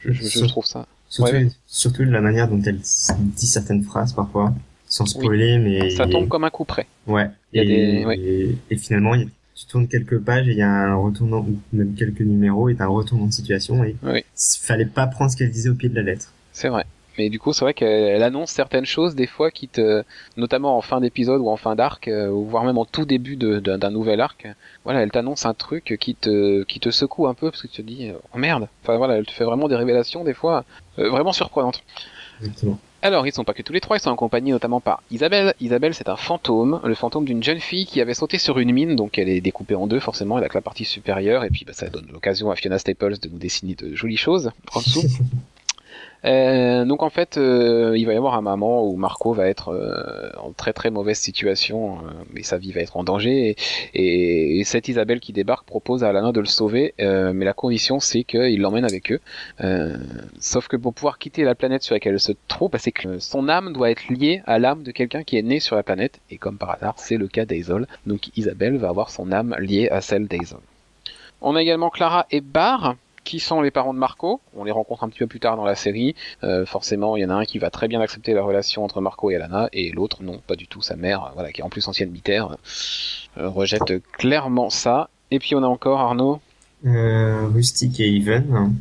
je, 0.00 0.12
je, 0.12 0.28
je 0.28 0.44
trouve 0.46 0.66
ça. 0.66 0.86
surtout 1.08 1.32
Ouais. 1.32 1.48
surtout 1.66 2.02
la 2.04 2.20
manière 2.20 2.48
dont 2.48 2.60
elle 2.64 2.78
dit 2.78 3.46
certaines 3.46 3.82
phrases 3.84 4.12
parfois 4.12 4.52
sans 4.86 5.06
spoiler 5.06 5.58
mais 5.58 5.90
Ça 5.90 6.06
tombe 6.06 6.28
comme 6.28 6.44
un 6.44 6.50
coup 6.50 6.64
près. 6.64 6.86
ouais 7.06 7.30
et, 7.52 7.64
des- 7.64 8.04
ouais. 8.04 8.18
et, 8.18 8.56
et 8.70 8.76
finalement 8.76 9.14
tu 9.54 9.66
tournes 9.66 9.86
quelques 9.88 10.18
pages 10.18 10.48
et 10.48 10.52
il 10.52 10.56
y 10.58 10.62
a 10.62 10.68
un 10.70 10.96
retournement 10.96 11.40
ou 11.46 11.58
même 11.72 11.94
quelques 11.94 12.20
numéros 12.22 12.68
et 12.68 12.74
t'as 12.76 12.84
un 12.84 12.88
retournement 12.88 13.28
de 13.28 13.32
situation 13.32 13.84
et 13.84 13.94
Oui. 14.02 14.24
fallait 14.36 14.86
pas 14.86 15.06
prendre 15.06 15.30
ce 15.30 15.36
qu'elle 15.36 15.50
disait 15.50 15.68
au 15.70 15.74
pied 15.74 15.88
de 15.88 15.94
la 15.94 16.02
lettre 16.02 16.32
C'est 16.52 16.68
vrai. 16.68 16.84
Mais 17.20 17.28
du 17.28 17.38
coup, 17.38 17.52
c'est 17.52 17.66
vrai 17.66 17.74
qu'elle 17.74 18.22
annonce 18.22 18.50
certaines 18.50 18.86
choses 18.86 19.14
des 19.14 19.26
fois 19.26 19.50
qui 19.50 19.68
te, 19.68 20.02
notamment 20.38 20.78
en 20.78 20.80
fin 20.80 21.02
d'épisode 21.02 21.42
ou 21.42 21.50
en 21.50 21.56
fin 21.58 21.74
d'arc, 21.74 22.08
euh, 22.08 22.28
ou 22.30 22.46
voire 22.46 22.64
même 22.64 22.78
en 22.78 22.86
tout 22.86 23.04
début 23.04 23.36
de- 23.36 23.58
d'un 23.60 23.90
nouvel 23.90 24.22
arc. 24.22 24.48
Voilà, 24.84 25.02
elle 25.02 25.10
t'annonce 25.10 25.44
un 25.44 25.52
truc 25.52 25.98
qui 26.00 26.14
te, 26.14 26.62
qui 26.62 26.80
te 26.80 26.90
secoue 26.90 27.26
un 27.26 27.34
peu 27.34 27.50
parce 27.50 27.60
que 27.60 27.66
tu 27.68 27.82
te 27.82 27.86
dis, 27.86 28.10
oh 28.34 28.38
merde. 28.38 28.68
Enfin 28.82 28.96
voilà, 28.96 29.18
elle 29.18 29.26
te 29.26 29.32
fait 29.32 29.44
vraiment 29.44 29.68
des 29.68 29.76
révélations 29.76 30.24
des 30.24 30.32
fois 30.32 30.64
euh, 30.98 31.10
vraiment 31.10 31.32
surprenantes. 31.32 31.82
exactement 32.40 32.78
Alors, 33.02 33.26
ils 33.26 33.32
sont 33.34 33.44
pas 33.44 33.52
que 33.52 33.60
tous 33.62 33.74
les 33.74 33.80
trois, 33.82 33.98
ils 33.98 34.00
sont 34.00 34.12
accompagnés 34.12 34.52
notamment 34.52 34.80
par 34.80 35.02
Isabelle. 35.10 35.52
Isabelle, 35.60 35.92
c'est 35.92 36.08
un 36.08 36.16
fantôme, 36.16 36.80
le 36.84 36.94
fantôme 36.94 37.26
d'une 37.26 37.42
jeune 37.42 37.60
fille 37.60 37.84
qui 37.84 38.00
avait 38.00 38.14
sauté 38.14 38.38
sur 38.38 38.58
une 38.58 38.72
mine, 38.72 38.96
donc 38.96 39.18
elle 39.18 39.28
est 39.28 39.42
découpée 39.42 39.74
en 39.74 39.86
deux, 39.86 40.00
forcément, 40.00 40.38
elle 40.38 40.44
a 40.44 40.48
que 40.48 40.54
la 40.56 40.62
partie 40.62 40.86
supérieure, 40.86 41.44
et 41.44 41.50
puis 41.50 41.64
bah, 41.66 41.74
ça 41.74 41.88
donne 41.90 42.06
l'occasion 42.12 42.50
à 42.50 42.56
Fiona 42.56 42.78
Staples 42.78 43.18
de 43.18 43.28
nous 43.28 43.38
dessiner 43.38 43.74
de 43.74 43.94
jolies 43.94 44.16
choses 44.16 44.50
en 44.74 44.80
dessous. 44.80 45.04
Euh, 46.24 46.84
donc 46.84 47.02
en 47.02 47.08
fait, 47.10 47.38
euh, 47.38 47.94
il 47.96 48.04
va 48.06 48.12
y 48.12 48.16
avoir 48.16 48.34
un 48.34 48.42
moment 48.42 48.86
où 48.86 48.96
Marco 48.96 49.32
va 49.32 49.48
être 49.48 49.70
euh, 49.70 50.30
en 50.42 50.52
très 50.52 50.72
très 50.72 50.90
mauvaise 50.90 51.18
situation, 51.18 51.94
euh, 51.98 52.10
mais 52.34 52.42
sa 52.42 52.58
vie 52.58 52.72
va 52.72 52.80
être 52.82 52.96
en 52.96 53.04
danger. 53.04 53.50
Et, 53.50 53.56
et- 53.94 54.60
et 54.60 54.64
cette 54.64 54.88
Isabelle 54.88 55.20
qui 55.20 55.32
débarque 55.32 55.64
propose 55.66 56.04
à 56.04 56.08
Alana 56.10 56.32
de 56.32 56.40
le 56.40 56.46
sauver, 56.46 56.94
euh, 57.00 57.32
mais 57.34 57.44
la 57.44 57.54
condition 57.54 58.00
c'est 58.00 58.24
qu'il 58.24 58.60
l'emmène 58.60 58.84
avec 58.84 59.12
eux. 59.12 59.20
Euh, 59.62 59.96
sauf 60.40 60.68
que 60.68 60.76
pour 60.76 60.92
pouvoir 60.92 61.18
quitter 61.18 61.42
la 61.44 61.54
planète 61.54 61.82
sur 61.82 61.94
laquelle 61.94 62.14
elle 62.14 62.20
se 62.20 62.32
trouve, 62.48 62.70
bah, 62.70 62.78
c'est 62.78 62.92
que 62.92 63.18
son 63.18 63.48
âme 63.48 63.72
doit 63.72 63.90
être 63.90 64.08
liée 64.08 64.42
à 64.46 64.58
l'âme 64.58 64.82
de 64.82 64.90
quelqu'un 64.90 65.22
qui 65.22 65.38
est 65.38 65.42
né 65.42 65.58
sur 65.60 65.76
la 65.76 65.82
planète. 65.82 66.20
Et 66.30 66.36
comme 66.36 66.58
par 66.58 66.70
hasard, 66.72 66.94
c'est 66.98 67.16
le 67.16 67.28
cas 67.28 67.44
d'Aizol. 67.46 67.86
Donc 68.06 68.28
Isabelle 68.36 68.76
va 68.76 68.88
avoir 68.90 69.10
son 69.10 69.32
âme 69.32 69.56
liée 69.58 69.88
à 69.88 70.00
celle 70.00 70.26
d'Aizol. 70.28 70.60
On 71.40 71.56
a 71.56 71.62
également 71.62 71.88
Clara 71.88 72.26
et 72.30 72.42
Barr, 72.42 72.96
qui 73.24 73.40
sont 73.40 73.60
les 73.60 73.70
parents 73.70 73.94
de 73.94 73.98
Marco. 73.98 74.40
On 74.56 74.64
les 74.64 74.70
rencontre 74.70 75.04
un 75.04 75.08
petit 75.08 75.20
peu 75.20 75.26
plus 75.26 75.40
tard 75.40 75.56
dans 75.56 75.64
la 75.64 75.74
série. 75.74 76.14
Euh, 76.42 76.66
forcément, 76.66 77.16
il 77.16 77.20
y 77.22 77.24
en 77.24 77.30
a 77.30 77.34
un 77.34 77.44
qui 77.44 77.58
va 77.58 77.70
très 77.70 77.88
bien 77.88 78.00
accepter 78.00 78.34
la 78.34 78.42
relation 78.42 78.84
entre 78.84 79.00
Marco 79.00 79.30
et 79.30 79.36
Alana, 79.36 79.68
et 79.72 79.90
l'autre 79.90 80.22
non, 80.22 80.40
pas 80.46 80.56
du 80.56 80.66
tout. 80.66 80.82
Sa 80.82 80.96
mère, 80.96 81.24
euh, 81.24 81.28
voilà, 81.34 81.52
qui 81.52 81.60
est 81.60 81.64
en 81.64 81.68
plus 81.68 81.86
ancienne 81.88 82.10
militaire, 82.10 82.56
euh, 83.38 83.48
rejette 83.48 84.02
clairement 84.12 84.70
ça. 84.70 85.10
Et 85.30 85.38
puis 85.38 85.54
on 85.54 85.62
a 85.62 85.66
encore 85.66 86.00
Arnaud. 86.00 86.40
euh, 86.86 87.46
Rustic 87.54 88.00
et 88.00 88.08
Even 88.16 88.74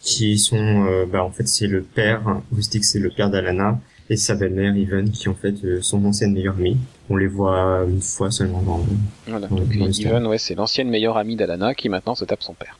qui 0.00 0.38
sont 0.38 1.04
bah 1.12 1.22
en 1.22 1.30
fait 1.30 1.46
c'est 1.46 1.66
le 1.66 1.82
père 1.82 2.22
Rustic 2.54 2.84
c'est 2.84 2.98
le 2.98 3.10
père 3.10 3.28
d'Alana 3.28 3.78
et 4.10 4.16
sa 4.16 4.34
belle-mère 4.34 4.76
Even 4.76 5.10
qui 5.10 5.28
en 5.28 5.34
fait 5.34 5.54
euh, 5.64 5.80
son 5.80 6.04
ancienne 6.04 6.32
meilleure 6.32 6.56
amie 6.56 6.76
on 7.08 7.16
les 7.16 7.26
voit 7.26 7.84
une 7.88 8.00
fois 8.00 8.30
seulement 8.30 8.62
dans 8.62 8.84
Voilà, 9.26 9.48
donc 9.48 9.76
dans 9.76 9.86
l'histoire. 9.86 10.14
Even, 10.14 10.26
ouais, 10.28 10.38
c'est 10.38 10.54
l'ancienne 10.54 10.88
meilleure 10.88 11.16
amie 11.16 11.34
d'Alana 11.34 11.74
qui 11.74 11.88
maintenant 11.88 12.14
se 12.14 12.24
tape 12.24 12.42
son 12.42 12.54
père. 12.54 12.78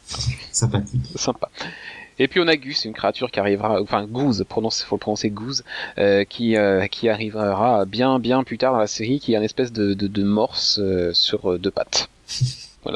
sympathique 0.53 1.03
Sympa. 1.17 1.51
Et 2.21 2.29
puis 2.29 2.39
on 2.39 2.47
a 2.47 2.57
Gus, 2.57 2.85
une 2.85 2.93
créature 2.93 3.31
qui 3.31 3.41
arrivera, 3.41 3.81
enfin 3.81 4.05
Goose, 4.05 4.45
prononce, 4.47 4.83
faut 4.83 4.97
le 4.97 5.01
prononcer 5.01 5.31
Goose, 5.31 5.65
euh, 5.97 6.25
qui 6.25 6.55
euh, 6.55 6.87
qui 6.87 7.09
arrivera 7.09 7.87
bien 7.87 8.19
bien 8.19 8.45
plus 8.45 8.59
tard 8.59 8.75
dans 8.75 8.79
la 8.79 8.87
série, 8.87 9.21
qui 9.21 9.33
est 9.33 9.37
une 9.39 9.43
espèce 9.43 9.73
de 9.73 9.95
de, 9.95 10.07
de 10.07 10.23
morse 10.23 10.79
euh, 10.83 11.13
sur 11.15 11.59
deux 11.59 11.71
pattes. 11.71 12.11
qui 12.29 12.91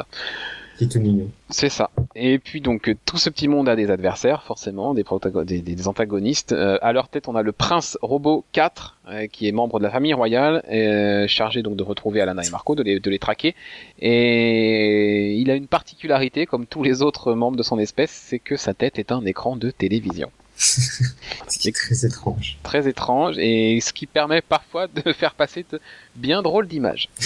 est 0.81 0.91
tout 0.91 0.99
mignon 1.01 1.29
C'est 1.51 1.69
ça. 1.69 1.91
Et 2.17 2.39
puis 2.39 2.61
donc 2.61 2.89
euh, 2.89 2.97
tout 3.05 3.17
ce 3.17 3.31
petit 3.31 3.49
monde 3.49 3.69
a 3.69 3.77
des 3.77 3.91
adversaires, 3.91 4.43
forcément, 4.43 4.95
des, 4.95 5.03
protago- 5.05 5.45
des, 5.45 5.61
des 5.61 5.89
antagonistes. 5.89 6.53
Euh, 6.53 6.79
à 6.83 6.93
leur 6.93 7.09
tête, 7.09 7.29
on 7.29 7.37
a 7.37 7.43
le 7.43 7.53
prince 7.53 7.97
Robot 8.03 8.45
4, 8.53 8.99
euh, 9.09 9.27
qui 9.29 9.47
est 9.49 9.53
membre 9.53 9.79
de 9.79 9.85
la 9.85 9.91
famille 9.91 10.15
royale, 10.15 10.63
euh, 10.71 11.27
chargé 11.29 11.63
donc 11.63 11.77
de 11.77 11.83
retrouver 11.83 12.21
Alana 12.21 12.43
et 12.45 12.51
Marco, 12.51 12.75
de 12.75 12.83
les, 12.83 12.99
de 13.01 13.11
les 13.11 13.19
traquer. 13.19 13.55
Et 14.01 15.37
il 15.37 15.51
a 15.51 15.55
une 15.55 15.67
particularité, 15.69 16.47
comme 16.47 16.67
tous 16.67 16.83
les 16.83 17.03
autres 17.03 17.35
membres 17.35 17.57
de 17.57 17.63
son 17.63 17.79
espèce, 17.79 18.11
c'est 18.11 18.39
que 18.39 18.57
sa 18.57 18.75
tête 18.75 18.99
est 18.99 19.13
un 19.13 19.25
écran 19.27 19.57
de 19.57 19.71
télévision. 19.71 20.31
ce 20.57 21.59
qui 21.59 21.69
est 21.69 21.73
très 21.75 22.07
étrange. 22.07 22.59
Très 22.63 22.89
étrange, 22.89 23.37
et 23.39 23.81
ce 23.81 23.93
qui 23.93 24.07
permet 24.07 24.41
parfois 24.41 24.87
de 24.87 25.13
faire 25.13 25.35
passer 25.35 25.65
de 25.71 25.81
bien 26.15 26.43
drôles 26.43 26.69
d'images. 26.69 27.09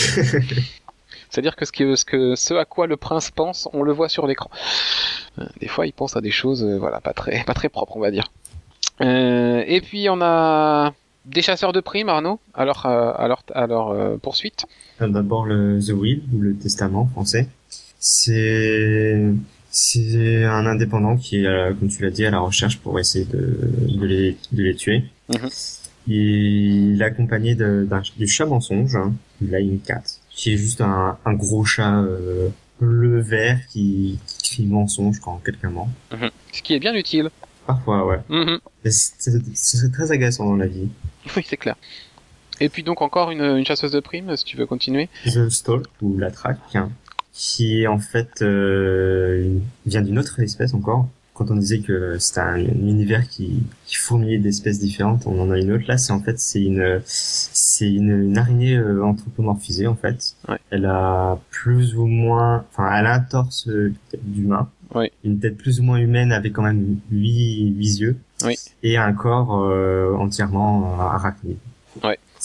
C'est-à-dire 1.30 1.56
que 1.56 1.64
ce, 1.64 1.72
que 1.72 1.94
ce 1.96 2.04
que 2.04 2.34
ce 2.36 2.54
à 2.54 2.64
quoi 2.64 2.86
le 2.86 2.96
prince 2.96 3.30
pense, 3.30 3.68
on 3.72 3.82
le 3.82 3.92
voit 3.92 4.08
sur 4.08 4.26
l'écran. 4.26 4.50
Euh, 5.38 5.44
des 5.60 5.68
fois, 5.68 5.86
il 5.86 5.92
pense 5.92 6.16
à 6.16 6.20
des 6.20 6.30
choses, 6.30 6.62
euh, 6.64 6.78
voilà, 6.78 7.00
pas 7.00 7.12
très, 7.12 7.44
pas 7.44 7.54
très 7.54 7.68
propres, 7.68 7.96
on 7.96 8.00
va 8.00 8.10
dire. 8.10 8.24
Euh, 9.00 9.62
et 9.66 9.80
puis 9.80 10.08
on 10.10 10.20
a 10.22 10.92
des 11.26 11.42
chasseurs 11.42 11.72
de 11.72 11.80
primes, 11.80 12.08
Arnaud, 12.08 12.40
alors, 12.54 12.86
euh, 12.86 13.12
alors, 13.16 13.42
alors 13.54 13.90
euh, 13.90 14.16
poursuite. 14.16 14.64
D'abord 15.00 15.44
le 15.44 15.78
The 15.86 15.90
Will 15.90 16.22
ou 16.34 16.40
le 16.40 16.56
Testament 16.56 17.06
français. 17.12 17.46
C'est 18.00 19.22
c'est 19.70 20.44
un 20.44 20.64
indépendant 20.66 21.16
qui 21.16 21.44
est, 21.44 21.78
comme 21.78 21.88
tu 21.88 22.02
l'as 22.02 22.10
dit, 22.10 22.24
à 22.24 22.30
la 22.30 22.38
recherche 22.40 22.78
pour 22.78 22.98
essayer 22.98 23.26
de, 23.26 23.58
de, 24.00 24.06
les, 24.06 24.36
de 24.52 24.62
les 24.62 24.74
tuer. 24.74 25.04
Mhm. 25.28 25.48
Il 26.06 27.02
est 27.02 27.04
accompagné 27.04 27.54
de- 27.54 27.86
d'un- 27.88 28.02
du 28.16 28.26
chat 28.26 28.46
mensonge, 28.46 28.96
hein, 28.96 29.12
Lying 29.42 29.78
Cat, 29.80 30.02
qui 30.38 30.54
est 30.54 30.56
juste 30.56 30.80
un, 30.80 31.18
un 31.24 31.34
gros 31.34 31.64
chat 31.64 32.00
euh, 32.00 32.48
bleu 32.80 33.18
vert 33.18 33.58
qui, 33.68 34.20
qui 34.28 34.54
crie 34.54 34.66
mensonge 34.66 35.18
quand 35.18 35.42
quelqu'un 35.44 35.70
ment. 35.70 35.90
Ce 36.52 36.62
qui 36.62 36.74
est 36.74 36.78
bien 36.78 36.94
utile. 36.94 37.30
Parfois, 37.66 38.06
ouais. 38.06 38.20
Mhm. 38.28 38.60
Mais 38.84 38.90
C'est 38.92 39.90
très 39.92 40.12
agaçant 40.12 40.46
dans 40.46 40.56
la 40.56 40.68
vie. 40.68 40.88
Oui, 41.36 41.44
c'est 41.44 41.56
clair. 41.56 41.74
Et 42.60 42.68
puis 42.68 42.84
donc 42.84 43.02
encore 43.02 43.32
une, 43.32 43.42
une 43.42 43.66
chasseuse 43.66 43.90
de 43.90 43.98
primes, 43.98 44.36
si 44.36 44.44
tu 44.44 44.56
veux 44.56 44.66
continuer. 44.66 45.08
The 45.24 45.48
Stalk 45.48 45.86
ou 46.00 46.16
la 46.16 46.30
traque, 46.30 46.58
hein, 46.74 46.90
qui 47.32 47.88
en 47.88 47.98
fait 47.98 48.40
euh, 48.40 49.58
vient 49.86 50.02
d'une 50.02 50.20
autre 50.20 50.38
espèce 50.40 50.72
encore. 50.72 51.08
Quand 51.38 51.52
on 51.52 51.56
disait 51.56 51.78
que 51.78 52.18
c'était 52.18 52.40
un, 52.40 52.56
univers 52.58 53.28
qui, 53.28 53.62
qui 53.86 53.94
fourmillait 53.94 54.38
d'espèces 54.38 54.80
différentes, 54.80 55.22
on 55.26 55.40
en 55.40 55.52
a 55.52 55.58
une 55.60 55.70
autre. 55.70 55.84
Là, 55.86 55.96
c'est 55.96 56.12
en 56.12 56.18
fait 56.20 56.36
c'est 56.40 56.60
une 56.60 57.00
c'est 57.04 57.88
une, 57.88 58.10
une 58.10 58.36
araignée 58.36 58.76
euh, 58.76 59.04
anthropomorphisée 59.04 59.86
en 59.86 59.94
fait. 59.94 60.34
Ouais. 60.48 60.58
Elle 60.70 60.84
a 60.86 61.38
plus 61.50 61.94
ou 61.94 62.06
moins, 62.06 62.64
enfin, 62.72 62.90
elle 62.92 63.06
a 63.06 63.14
un 63.14 63.20
torse 63.20 63.68
euh, 63.68 63.94
d'humain, 64.24 64.68
Oui. 64.96 65.12
une 65.22 65.38
tête 65.38 65.56
plus 65.56 65.78
ou 65.78 65.84
moins 65.84 65.98
humaine 65.98 66.32
avec 66.32 66.54
quand 66.54 66.62
même 66.62 66.98
huit 67.12 67.72
huit 67.76 68.00
yeux 68.00 68.16
Oui. 68.44 68.56
et 68.82 68.96
un 68.96 69.12
corps 69.12 69.62
euh, 69.62 70.14
entièrement 70.16 70.98
euh, 70.98 71.02
arachnide. 71.04 71.58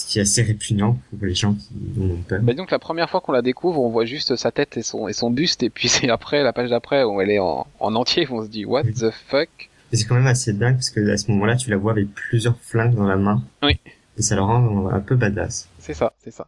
Ce 0.04 0.12
qui 0.12 0.20
est 0.20 0.24
assez 0.24 0.42
répugnant 0.42 1.00
pour 1.10 1.26
les 1.26 1.34
gens 1.34 1.54
qui 1.54 1.70
en 1.98 2.10
ont 2.10 2.22
peur. 2.28 2.42
Bah 2.42 2.54
donc 2.54 2.72
la 2.72 2.80
première 2.80 3.10
fois 3.10 3.22
qu'on 3.22 3.32
la 3.32 3.42
découvre, 3.42 3.82
on 3.82 3.90
voit 3.90 4.04
juste 4.04 4.36
sa 4.36 4.52
tête 4.52 4.76
et 4.76 4.82
son, 4.82 5.08
et 5.08 5.14
son 5.14 5.32
buste, 5.32 5.64
et 5.64 5.70
puis 5.70 5.88
c'est 5.90 6.10
après, 6.10 6.44
la 6.44 6.52
page 6.52 6.70
d'après, 6.70 7.04
où 7.04 7.22
elle 7.22 7.32
est 7.32 7.40
en, 7.40 7.66
en 7.80 7.96
entier, 7.96 8.28
on 8.30 8.44
se 8.44 8.50
dit 8.50 8.66
what 8.66 8.84
the 8.84 9.12
fuck? 9.12 9.70
C'est 9.94 10.06
quand 10.06 10.16
même 10.16 10.28
assez 10.28 10.52
dingue 10.54 10.76
parce 10.76 10.90
que 10.90 11.08
à 11.10 11.18
ce 11.18 11.32
moment-là, 11.32 11.56
tu 11.56 11.70
la 11.70 11.78
vois 11.78 11.92
avec 11.92 12.14
plusieurs 12.14 12.58
flingues 12.60 12.96
dans 12.96 13.06
la 13.06 13.16
main. 13.16 13.44
Oui. 13.62 13.80
Et 14.18 14.22
ça 14.22 14.36
le 14.36 14.42
rend 14.42 14.90
un 14.90 15.00
peu 15.00 15.16
badass. 15.16 15.70
C'est 15.80 15.94
ça, 15.94 16.14
c'est 16.24 16.32
ça. 16.32 16.48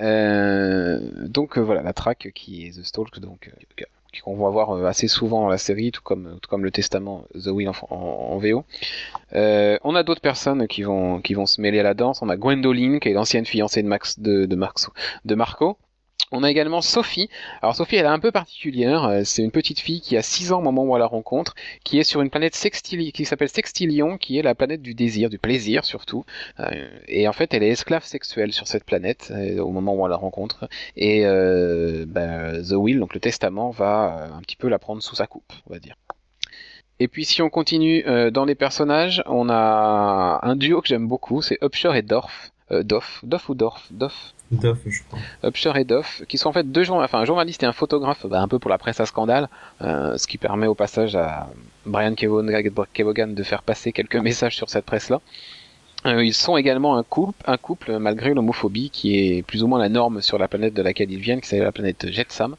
Euh, 0.00 1.00
donc 1.28 1.58
euh, 1.58 1.60
voilà, 1.60 1.82
la 1.82 1.92
traque 1.92 2.30
qui 2.34 2.66
est 2.66 2.78
The 2.78 2.84
Stalk, 2.84 3.18
donc 3.20 3.48
euh, 3.48 3.84
qu'on 4.20 4.36
va 4.36 4.50
voir 4.50 4.70
euh, 4.70 4.86
assez 4.86 5.08
souvent 5.08 5.42
dans 5.42 5.48
la 5.48 5.58
série, 5.58 5.90
tout 5.90 6.02
comme 6.02 6.38
tout 6.40 6.48
comme 6.48 6.64
le 6.64 6.70
Testament 6.70 7.24
The 7.34 7.48
Will 7.48 7.68
en, 7.68 7.74
en, 7.90 7.96
en 7.96 8.38
VO. 8.38 8.64
Euh, 9.34 9.78
on 9.84 9.94
a 9.94 10.02
d'autres 10.02 10.20
personnes 10.20 10.66
qui 10.66 10.82
vont 10.82 11.20
qui 11.20 11.34
vont 11.34 11.46
se 11.46 11.60
mêler 11.60 11.80
à 11.80 11.82
la 11.82 11.94
danse. 11.94 12.22
On 12.22 12.28
a 12.28 12.36
Gwendoline, 12.36 13.00
qui 13.00 13.08
est 13.08 13.12
l'ancienne 13.12 13.46
fiancée 13.46 13.82
de 13.82 13.88
Max 13.88 14.18
de 14.20 14.46
de 14.46 14.56
Marco, 14.56 14.92
de 15.24 15.34
Marco. 15.34 15.76
On 16.32 16.42
a 16.42 16.50
également 16.50 16.80
Sophie. 16.80 17.28
Alors 17.62 17.76
Sophie, 17.76 17.96
elle 17.96 18.06
est 18.06 18.08
un 18.08 18.18
peu 18.18 18.32
particulière. 18.32 19.04
Euh, 19.04 19.22
C'est 19.24 19.42
une 19.42 19.50
petite 19.50 19.78
fille 19.80 20.00
qui 20.00 20.16
a 20.16 20.22
6 20.22 20.52
ans 20.52 20.58
au 20.58 20.62
moment 20.62 20.84
où 20.84 20.94
elle 20.94 21.00
la 21.00 21.06
rencontre, 21.06 21.54
qui 21.84 21.98
est 21.98 22.04
sur 22.04 22.22
une 22.22 22.30
planète 22.30 22.54
qui 22.54 23.24
s'appelle 23.24 23.48
Sextilion, 23.48 24.16
qui 24.16 24.38
est 24.38 24.42
la 24.42 24.54
planète 24.54 24.82
du 24.82 24.94
désir, 24.94 25.28
du 25.28 25.38
plaisir 25.38 25.84
surtout. 25.84 26.24
Euh, 26.60 26.88
et 27.08 27.28
en 27.28 27.32
fait, 27.32 27.52
elle 27.54 27.62
est 27.62 27.68
esclave 27.68 28.04
sexuelle 28.04 28.52
sur 28.52 28.66
cette 28.66 28.84
planète 28.84 29.32
euh, 29.32 29.60
au 29.60 29.70
moment 29.70 29.94
où 29.94 30.02
on 30.02 30.06
la 30.06 30.16
rencontre. 30.16 30.68
Et 30.96 31.24
ben, 31.24 32.62
The 32.62 32.72
Will, 32.72 32.98
donc 32.98 33.14
le 33.14 33.20
testament, 33.20 33.70
va 33.70 34.30
un 34.34 34.40
petit 34.40 34.56
peu 34.56 34.68
la 34.68 34.78
prendre 34.78 35.02
sous 35.02 35.14
sa 35.14 35.26
coupe, 35.26 35.52
on 35.66 35.72
va 35.72 35.78
dire. 35.78 35.94
Et 37.00 37.08
puis 37.08 37.24
si 37.24 37.42
on 37.42 37.50
continue 37.50 38.04
dans 38.32 38.44
les 38.44 38.54
personnages, 38.54 39.22
on 39.26 39.48
a 39.50 40.40
un 40.42 40.56
duo 40.56 40.80
que 40.80 40.88
j'aime 40.88 41.08
beaucoup, 41.08 41.42
c'est 41.42 41.58
Upshur 41.62 41.94
et 41.94 42.02
Dorf. 42.02 42.53
Euh, 42.70 42.82
Doff, 42.82 43.20
Doff 43.22 43.48
ou 43.48 43.54
Dorf? 43.54 43.86
Doff 43.90 44.34
Doff, 44.50 44.78
je 44.86 45.02
crois. 45.02 45.18
Upshur 45.42 45.76
et 45.76 45.84
Doff, 45.84 46.22
qui 46.28 46.38
sont 46.38 46.48
en 46.48 46.52
fait 46.52 46.70
deux 46.70 46.82
journalistes, 46.82 47.14
enfin 47.14 47.22
un 47.22 47.24
journaliste 47.26 47.62
et 47.62 47.66
un 47.66 47.72
photographe, 47.72 48.26
bah, 48.26 48.40
un 48.40 48.48
peu 48.48 48.58
pour 48.58 48.70
la 48.70 48.78
presse 48.78 49.00
à 49.00 49.06
scandale, 49.06 49.48
euh, 49.82 50.16
ce 50.16 50.26
qui 50.26 50.38
permet 50.38 50.66
au 50.66 50.74
passage 50.74 51.16
à 51.16 51.48
Brian 51.86 52.14
Kevogan 52.14 53.34
de 53.34 53.42
faire 53.42 53.62
passer 53.62 53.92
quelques 53.92 54.16
messages 54.16 54.56
sur 54.56 54.70
cette 54.70 54.84
presse-là. 54.84 55.20
Euh, 56.06 56.24
ils 56.24 56.34
sont 56.34 56.56
également 56.56 56.96
un 56.98 57.02
couple, 57.02 57.42
un 57.46 57.56
couple 57.56 57.98
malgré 57.98 58.34
l'homophobie 58.34 58.90
qui 58.90 59.18
est 59.18 59.42
plus 59.42 59.62
ou 59.62 59.66
moins 59.66 59.78
la 59.78 59.88
norme 59.88 60.20
sur 60.20 60.38
la 60.38 60.48
planète 60.48 60.74
de 60.74 60.82
laquelle 60.82 61.10
ils 61.10 61.18
viennent, 61.18 61.40
qui 61.40 61.48
s'appelle 61.48 61.64
la 61.64 61.72
planète 61.72 62.10
Jetsam. 62.10 62.56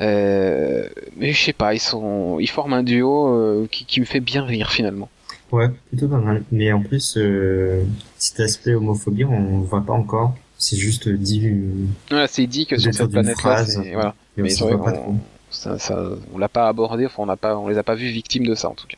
Euh, 0.00 0.88
mais 1.16 1.32
je 1.32 1.40
sais 1.40 1.52
pas, 1.52 1.74
ils 1.74 1.80
sont, 1.80 2.38
ils 2.40 2.50
forment 2.50 2.74
un 2.74 2.82
duo 2.82 3.28
euh, 3.28 3.68
qui, 3.70 3.84
qui 3.84 4.00
me 4.00 4.04
fait 4.04 4.20
bien 4.20 4.44
rire 4.44 4.70
finalement. 4.70 5.08
Ouais, 5.52 5.70
plutôt 5.88 6.08
pas 6.08 6.18
mal. 6.18 6.42
Mais 6.50 6.72
en 6.72 6.80
plus, 6.82 7.16
euh, 7.16 7.84
cet 8.18 8.40
aspect 8.40 8.74
homophobie, 8.74 9.24
on 9.24 9.58
le 9.60 9.64
voit 9.64 9.82
pas 9.84 9.92
encore. 9.92 10.34
C'est 10.58 10.76
juste 10.76 11.08
dit. 11.08 11.46
euh, 11.46 11.86
Voilà, 12.10 12.26
c'est 12.26 12.46
dit 12.46 12.66
que 12.66 12.76
sur 12.78 12.92
cette 12.94 13.10
planète-là, 13.10 13.64
voilà. 13.92 14.14
mais 14.36 14.44
Mais 14.44 14.62
on 14.62 14.76
vrai 14.76 14.92
trop. 14.94 15.14
ça, 15.50 15.78
ça, 15.78 16.02
on 16.32 16.38
l'a 16.38 16.48
pas 16.48 16.68
abordé, 16.68 17.06
enfin 17.06 17.22
on 17.22 17.26
n'a 17.26 17.36
pas, 17.36 17.56
on 17.58 17.68
les 17.68 17.76
a 17.78 17.82
pas 17.82 17.94
vus 17.94 18.08
victimes 18.08 18.46
de 18.46 18.54
ça 18.54 18.68
en 18.68 18.74
tout 18.74 18.86
cas. 18.86 18.96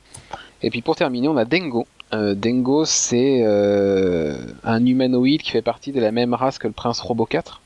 Et 0.62 0.70
puis 0.70 0.82
pour 0.82 0.96
terminer, 0.96 1.28
on 1.28 1.36
a 1.36 1.44
Dengo. 1.44 1.86
Euh, 2.12 2.34
Dengo, 2.34 2.84
c'est 2.84 3.40
euh, 3.42 4.36
un 4.62 4.84
humanoïde 4.86 5.42
qui 5.42 5.50
fait 5.50 5.62
partie 5.62 5.92
de 5.92 6.00
la 6.00 6.12
même 6.12 6.34
race 6.34 6.58
que 6.58 6.66
le 6.68 6.72
prince 6.72 7.00
Robo 7.00 7.26
4, 7.26 7.60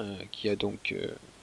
euh, 0.00 0.14
qui 0.32 0.48
a 0.48 0.56
donc 0.56 0.94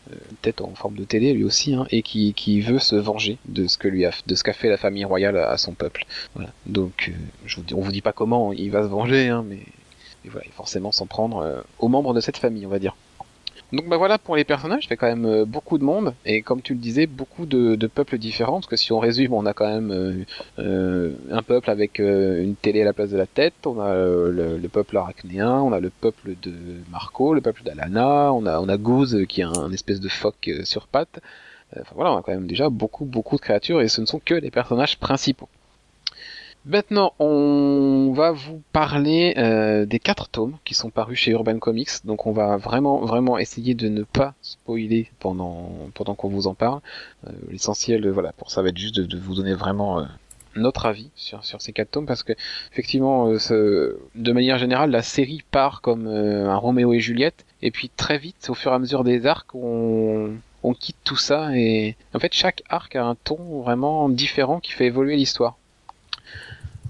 une 0.09 0.38
tête 0.38 0.62
en 0.62 0.74
forme 0.75 0.95
de 0.95 1.03
télé 1.03 1.33
lui 1.33 1.43
aussi, 1.43 1.74
hein, 1.74 1.85
et 1.91 2.01
qui, 2.01 2.33
qui 2.33 2.62
veut 2.62 2.79
se 2.79 2.95
venger 2.95 3.38
de 3.45 3.67
ce 3.67 3.77
que 3.77 3.88
lui 3.88 4.05
a, 4.05 4.12
de 4.27 4.35
ce 4.35 4.43
qu'a 4.43 4.53
fait 4.53 4.69
la 4.69 4.77
famille 4.77 5.05
royale 5.05 5.38
à, 5.38 5.57
son 5.57 5.74
peuple. 5.74 6.05
Voilà. 6.35 6.51
Donc, 6.65 7.09
euh, 7.09 7.17
je 7.45 7.57
vous 7.57 7.63
on 7.74 7.81
vous 7.81 7.91
dit 7.91 8.01
pas 8.01 8.13
comment 8.13 8.53
il 8.53 8.71
va 8.71 8.83
se 8.83 8.88
venger, 8.88 9.29
hein, 9.29 9.43
mais, 9.47 9.59
mais 10.24 10.29
voilà, 10.29 10.47
forcément 10.55 10.91
s'en 10.91 11.05
prendre 11.05 11.38
euh, 11.38 11.62
aux 11.79 11.88
membres 11.88 12.13
de 12.13 12.19
cette 12.19 12.38
famille, 12.38 12.65
on 12.65 12.69
va 12.69 12.79
dire. 12.79 12.95
Donc 13.74 13.88
bah 13.88 13.98
voilà 13.98 14.19
pour 14.19 14.36
les 14.36 14.43
personnages, 14.43 14.84
ça 14.84 14.89
fait 14.89 14.98
quand 14.98 15.07
même 15.07 15.25
euh, 15.25 15.45
beaucoup 15.45 15.77
de 15.77 15.84
monde 15.84 16.13
et 16.25 16.41
comme 16.43 16.62
tu 16.62 16.74
le 16.74 16.79
disais, 16.79 17.07
beaucoup 17.07 17.45
de, 17.45 17.75
peuples 17.88 18.17
différents. 18.17 18.53
Parce 18.53 18.67
que 18.67 18.75
si 18.75 18.91
on 18.91 19.00
résume, 19.00 19.34
on 19.34 19.45
a 19.45 19.53
quand 19.53 19.67
même 19.67 19.91
euh, 19.91 20.25
euh, 20.60 21.13
un 21.31 21.41
peuple 21.41 21.69
avec 21.69 22.00
une 22.00 22.55
télé 22.55 22.81
à 22.84 22.86
la 22.86 22.93
place 22.93 23.10
de 23.10 23.17
la 23.17 23.25
tête, 23.25 23.65
on 23.65 23.79
a 23.79 23.93
le, 23.95 24.57
le 24.57 24.69
peuple 24.69 24.98
arachnéen, 24.98 25.62
on 25.62 25.74
a 25.74 25.79
le 25.79 25.89
peuple 25.89 26.36
de 26.41 26.53
Marco, 26.91 27.34
le 27.34 27.41
peuple 27.41 27.63
d'Alana, 27.63 28.31
on 28.34 28.45
a 28.45 28.60
on 28.60 28.75
Goose 28.77 29.25
qui 29.27 29.41
est 29.41 29.45
un, 29.45 29.53
un 29.53 29.72
espèce 29.72 30.00
de 30.00 30.10
phoque 30.10 30.50
sur 30.63 30.88
pattes. 30.88 31.19
Enfin 31.75 31.91
voilà, 31.95 32.13
on 32.13 32.17
a 32.17 32.22
quand 32.22 32.34
même 32.34 32.48
déjà 32.48 32.69
beaucoup 32.69 33.05
beaucoup 33.05 33.36
de 33.38 33.41
créatures 33.41 33.81
et 33.81 33.88
ce 33.88 34.01
ne 34.01 34.05
sont 34.05 34.22
que 34.24 34.36
les 34.36 34.51
personnages 34.51 34.98
principaux. 35.00 35.50
Maintenant, 36.67 37.13
on 37.19 38.12
va 38.15 38.31
vous 38.31 38.62
parler 38.74 39.36
euh, 39.38 39.86
des 39.86 40.00
quatre 40.00 40.29
tomes 40.29 40.57
qui 40.65 40.74
sont 40.74 40.89
parus 40.89 41.19
chez 41.19 41.31
Urban 41.31 41.60
Comics. 41.60 41.89
Donc, 42.05 42.25
on 42.25 42.31
va 42.31 42.57
vraiment, 42.57 43.05
vraiment 43.05 43.38
essayer 43.38 43.75
de 43.75 43.88
ne 43.88 44.01
pas 44.01 44.34
spoiler 44.41 45.12
pendant 45.19 45.69
pendant 45.93 46.15
qu'on 46.15 46.29
vous 46.29 46.48
en 46.48 46.55
parle. 46.55 46.79
Euh, 47.27 47.31
L'essentiel, 47.51 48.05
euh, 48.07 48.12
voilà, 48.12 48.31
pour 48.34 48.50
ça 48.50 48.63
va 48.63 48.69
être 48.69 48.77
juste 48.77 48.95
de, 48.95 49.03
de 49.05 49.17
vous 49.19 49.36
donner 49.36 49.53
vraiment 49.53 50.00
euh, 50.00 50.05
notre 50.55 50.88
avis 50.88 51.12
sur 51.15 51.45
sur 51.45 51.62
ces 51.62 51.72
quatre 51.72 51.91
tomes 51.91 52.07
parce 52.07 52.24
que 52.24 52.34
effectivement, 52.72 53.27
euh, 53.27 53.38
ce- 53.38 54.00
de 54.15 54.31
manière 54.31 54.57
générale, 54.57 54.89
la 54.89 55.03
série 55.03 55.43
part 55.51 55.81
comme 55.81 56.07
euh, 56.07 56.50
un 56.50 56.55
Roméo 56.57 56.93
et 56.93 57.00
Juliette, 57.00 57.45
et 57.62 57.69
puis 57.69 57.89
très 57.95 58.17
vite, 58.17 58.48
au 58.50 58.55
fur 58.55 58.72
et 58.72 58.75
à 58.75 58.79
mesure 58.79 59.03
des 59.03 59.27
arcs, 59.27 59.53
on 59.53 60.31
on 60.63 60.74
quitte 60.74 60.98
tout 61.03 61.15
ça 61.17 61.55
et 61.55 61.95
en 62.15 62.19
fait 62.19 62.34
chaque 62.34 62.63
arc 62.69 62.95
a 62.95 63.03
un 63.05 63.13
ton 63.13 63.62
vraiment 63.62 64.10
différent 64.10 64.60
qui 64.60 64.72
fait 64.72 64.86
évoluer 64.88 65.15
l'histoire. 65.15 65.57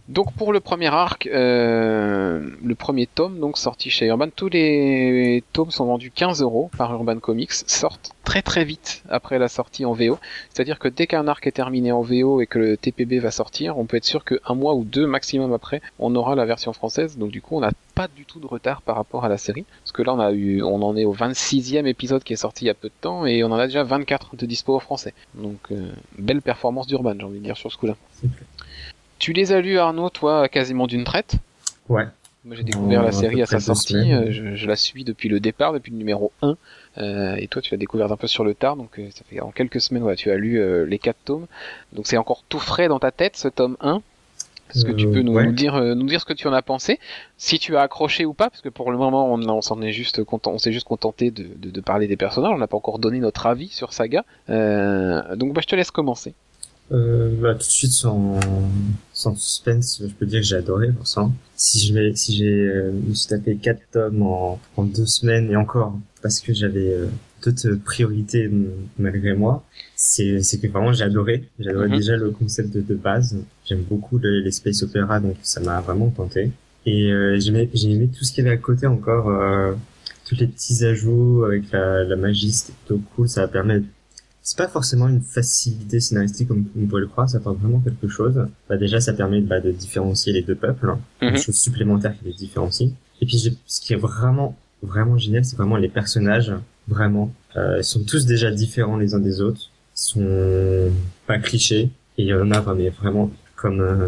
Donc 0.08 0.32
pour 0.34 0.54
le 0.54 0.60
premier 0.60 0.88
arc, 0.88 1.28
euh, 1.28 2.48
le 2.64 2.76
premier 2.76 3.08
tome, 3.08 3.40
donc 3.40 3.58
sorti 3.58 3.90
chez 3.90 4.06
Urban, 4.06 4.28
tous 4.36 4.50
les 4.50 5.44
tomes 5.52 5.72
sont 5.72 5.86
vendus 5.86 6.12
15 6.12 6.44
euros 6.44 6.70
par 6.78 6.94
Urban 6.94 7.18
Comics, 7.18 7.52
sortent 7.52 8.12
très 8.24 8.44
très 8.44 8.66
vite 8.66 9.02
après 9.10 9.40
la 9.40 9.48
sortie 9.48 9.84
en 9.84 9.94
VO. 9.94 10.20
C'est-à-dire 10.54 10.78
que 10.78 10.88
dès 10.88 11.08
qu'un 11.08 11.28
arc 11.28 11.48
est 11.48 11.52
terminé 11.52 11.92
en 11.92 12.02
VO 12.02 12.40
et 12.40 12.46
que 12.46 12.60
le 12.60 12.78
TPB 12.78 13.18
va 13.20 13.32
sortir, 13.32 13.80
on 13.80 13.86
peut 13.86 13.98
être 13.98 14.06
sûr 14.06 14.24
qu'un 14.24 14.54
mois 14.54 14.76
ou 14.76 14.84
deux 14.84 15.08
maximum 15.08 15.54
après, 15.54 15.82
on 15.98 16.16
aura 16.16 16.36
la 16.36 16.46
version 16.46 16.72
française. 16.72 17.18
Donc 17.18 17.32
du 17.32 17.42
coup, 17.42 17.58
on 17.58 17.62
n'a 17.62 17.72
pas 17.96 18.08
du 18.08 18.26
tout 18.26 18.40
de 18.40 18.46
retard 18.46 18.84
par 18.84 18.98
rapport 18.98 19.26
à 19.26 19.30
la 19.30 19.40
série. 19.40 19.66
Parce 19.84 19.92
que 19.92 20.04
là, 20.04 20.14
on 20.14 20.20
a 20.20 20.32
eu, 20.34 20.62
on 20.62 20.84
en 20.84 20.96
est 20.96 21.06
au 21.06 21.16
26e 21.16 21.88
épisode 21.88 22.24
qui 22.24 22.34
est 22.34 22.38
sorti 22.38 22.66
il 22.66 22.68
y 22.68 22.72
a 22.72 22.76
peu 22.76 22.90
de 22.90 22.94
temps 23.02 23.26
et 23.26 23.44
on 23.44 23.48
en 23.48 23.58
a 23.58 23.66
déjà 23.66 23.84
24 23.84 24.36
de 24.36 24.46
dispo 24.46 24.76
au 24.76 24.80
français. 24.80 25.16
Donc 25.34 25.72
euh, 25.72 25.92
belle 26.20 26.44
performance 26.44 26.86
d'Urban, 26.86 27.16
j'ai 27.18 27.26
envie 27.26 27.40
de 27.40 27.44
dire 27.44 27.58
sur 27.58 27.72
ce 27.72 27.78
coup-là. 27.78 27.96
Tu 29.20 29.34
les 29.34 29.52
as 29.52 29.62
lus, 29.62 29.78
Arnaud, 29.80 30.10
toi, 30.10 30.48
quasiment 30.50 30.88
d'une 30.88 31.04
traite 31.04 31.36
Ouais. 31.90 32.06
Moi, 32.44 32.56
j'ai 32.56 32.64
découvert 32.64 33.02
la 33.02 33.12
série 33.12 33.42
à 33.42 33.46
sa 33.48 33.60
sortie. 33.60 33.96
euh, 34.14 34.32
Je, 34.32 34.56
je 34.56 34.68
la 34.68 34.76
suis 34.76 35.04
depuis 35.04 35.30
le 35.30 35.40
départ, 35.40 35.74
depuis 35.74 35.92
le 35.92 35.98
numéro 35.98 36.32
1. 36.44 36.56
Euh, 36.98 37.36
et 37.38 37.48
toi, 37.48 37.62
tu 37.62 37.72
l'as 37.74 37.78
découvert 37.78 38.12
un 38.12 38.18
peu 38.18 38.28
sur 38.28 38.44
le 38.44 38.54
tard. 38.54 38.76
Donc, 38.76 39.00
euh, 39.00 39.08
ça 39.16 39.24
fait 39.30 39.40
en 39.42 39.50
quelques 39.52 39.82
semaines, 39.82 40.04
ouais, 40.04 40.16
tu 40.16 40.30
as 40.30 40.36
lu 40.36 40.60
euh, 40.60 40.86
les 40.86 41.00
quatre 41.00 41.18
tomes. 41.26 41.48
Donc, 41.94 42.06
c'est 42.08 42.18
encore 42.18 42.44
tout 42.48 42.60
frais 42.60 42.88
dans 42.88 43.00
ta 43.00 43.12
tête, 43.12 43.36
ce 43.36 43.48
tome 43.48 43.78
1. 43.82 44.02
Est-ce 44.74 44.84
que 44.84 44.92
tu 44.92 45.08
peux 45.10 45.22
nous, 45.22 45.34
ouais. 45.34 45.46
nous 45.46 45.52
dire 45.54 45.80
nous 45.80 46.08
dire 46.08 46.20
ce 46.20 46.26
que 46.26 46.34
tu 46.34 46.48
en 46.48 46.54
as 46.54 46.64
pensé, 46.64 47.00
si 47.38 47.60
tu 47.60 47.78
as 47.78 47.82
accroché 47.82 48.26
ou 48.26 48.34
pas, 48.34 48.50
parce 48.50 48.62
que 48.62 48.68
pour 48.70 48.92
le 48.92 48.98
moment 48.98 49.32
on, 49.32 49.40
on 49.48 49.62
s'en 49.62 49.80
est 49.84 49.92
juste 49.92 50.24
content, 50.24 50.52
on 50.54 50.58
s'est 50.58 50.72
juste 50.72 50.88
contenté 50.88 51.30
de, 51.30 51.46
de, 51.56 51.70
de 51.70 51.82
parler 51.82 52.08
des 52.08 52.18
personnages, 52.18 52.52
on 52.52 52.58
n'a 52.58 52.66
pas 52.68 52.76
encore 52.76 52.98
donné 52.98 53.20
notre 53.20 53.46
avis 53.46 53.68
sur 53.68 53.94
Saga. 53.94 54.26
Euh, 54.50 55.36
donc 55.36 55.54
bah, 55.54 55.62
je 55.62 55.68
te 55.68 55.76
laisse 55.76 55.92
commencer. 55.92 56.34
Euh, 56.92 57.32
bah, 57.42 57.54
tout 57.54 57.60
de 57.60 57.64
suite 57.64 57.92
sans, 57.92 58.40
sans 59.12 59.36
suspense, 59.36 60.04
je 60.04 60.14
peux 60.14 60.28
dire 60.28 60.42
que 60.42 60.46
j'ai 60.46 60.56
adoré 60.56 60.92
forcément. 60.96 61.34
Si 61.56 61.80
je 61.80 61.94
vais, 61.94 62.16
si 62.16 62.38
j'ai, 62.38 62.46
euh, 62.68 62.92
je 63.04 63.10
me 63.10 63.14
suis 63.16 63.28
tapé 63.28 63.56
quatre 63.56 63.82
tomes 63.92 64.22
en, 64.22 64.60
en 64.78 64.84
deux 64.84 65.08
semaines 65.08 65.50
et 65.50 65.56
encore 65.56 65.98
parce 66.22 66.40
que 66.42 66.54
j'avais 66.54 66.94
euh, 66.94 67.08
d'autres 67.44 67.74
priorités 67.84 68.50
malgré 69.00 69.34
moi, 69.34 69.66
c'est, 69.96 70.42
c'est 70.44 70.60
que 70.60 70.68
vraiment 70.68 70.94
j'ai 70.94 71.04
adoré. 71.06 71.50
Adoré 71.60 71.88
Mhm. 71.90 71.96
déjà 71.98 72.18
le 72.18 72.30
concept 72.30 72.72
de, 72.76 72.82
de 72.82 72.94
base. 72.96 73.36
J'aime 73.66 73.82
beaucoup 73.82 74.20
le- 74.20 74.42
les 74.42 74.52
space 74.52 74.84
opéra 74.84 75.20
donc 75.20 75.38
ça 75.42 75.62
m'a 75.62 75.82
vraiment 75.82 76.10
tenté. 76.12 76.52
Et 76.86 77.12
euh, 77.12 77.40
j'ai 77.40 77.50
aimé, 77.50 77.68
j'ai 77.74 77.90
aimé 77.92 78.10
tout 78.16 78.24
ce 78.24 78.32
qu'il 78.32 78.44
y 78.44 78.48
avait 78.48 78.58
à 78.58 78.60
côté 78.62 78.86
encore. 78.86 79.30
Euh, 79.30 79.74
tous 80.28 80.36
les 80.36 80.48
petits 80.48 80.84
ajouts 80.86 81.44
avec 81.46 81.72
la, 81.72 82.04
la 82.04 82.16
magie, 82.16 82.52
c'était 82.52 82.74
plutôt 82.86 83.02
cool. 83.16 83.28
Ça 83.30 83.42
va 83.42 83.48
permettre 83.48 83.86
c'est 84.48 84.58
pas 84.60 84.68
forcément 84.68 85.08
une 85.10 85.22
facilité 85.22 86.00
scénaristique 86.00 86.48
comme 86.48 86.66
on 86.80 86.86
pourrait 86.86 87.02
le 87.02 87.08
croire, 87.08 87.28
ça 87.28 87.38
apporte 87.40 87.58
vraiment 87.60 87.80
quelque 87.80 88.08
chose. 88.08 88.46
Bah 88.70 88.78
déjà, 88.78 89.02
ça 89.02 89.12
permet 89.14 89.42
bah, 89.42 89.60
de 89.60 89.72
différencier 89.72 90.32
les 90.34 90.44
deux 90.44 90.54
peuples, 90.56 90.88
hein. 90.88 91.00
Mhm. 91.22 91.30
une 91.32 91.38
chose 91.38 91.56
supplémentaire 91.56 92.14
qui 92.18 92.26
les 92.26 92.34
différencie. 92.34 92.92
Et 93.22 93.26
puis, 93.26 93.40
ce 93.66 93.82
qui 93.82 93.94
est 93.94 93.98
vraiment, 93.98 94.56
vraiment 94.84 95.18
génial, 95.18 95.44
c'est 95.44 95.56
vraiment 95.58 95.78
les 95.78 95.90
personnages, 95.90 96.54
vraiment. 96.88 97.34
Euh, 97.58 97.78
ils 97.80 97.84
sont 97.84 98.04
tous 98.04 98.26
déjà 98.28 98.52
différents 98.52 98.98
les 98.98 99.16
uns 99.16 99.20
des 99.20 99.42
autres, 99.42 99.62
ils 99.96 100.00
sont 100.00 100.92
pas 101.26 101.40
clichés, 101.40 101.90
et 102.18 102.24
il 102.24 102.28
y 102.28 102.34
en 102.34 102.52
a 102.52 102.74
mais 102.76 102.90
vraiment 102.90 103.32
comme 103.56 103.80
euh, 103.82 104.08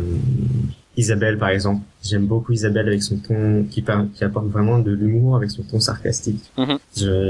Isabelle 0.97 1.37
par 1.37 1.49
exemple. 1.49 1.81
J'aime 2.03 2.25
beaucoup 2.27 2.51
Isabelle 2.51 2.87
avec 2.87 3.01
son 3.01 3.17
ton 3.17 3.63
qui, 3.71 3.81
par- 3.81 4.05
qui 4.13 4.23
apporte 4.23 4.47
vraiment 4.47 4.79
de 4.79 4.91
l'humour 4.91 5.35
avec 5.35 5.49
son 5.49 5.63
ton 5.63 5.79
sarcastique. 5.79 6.43
Mhm. 6.57 6.77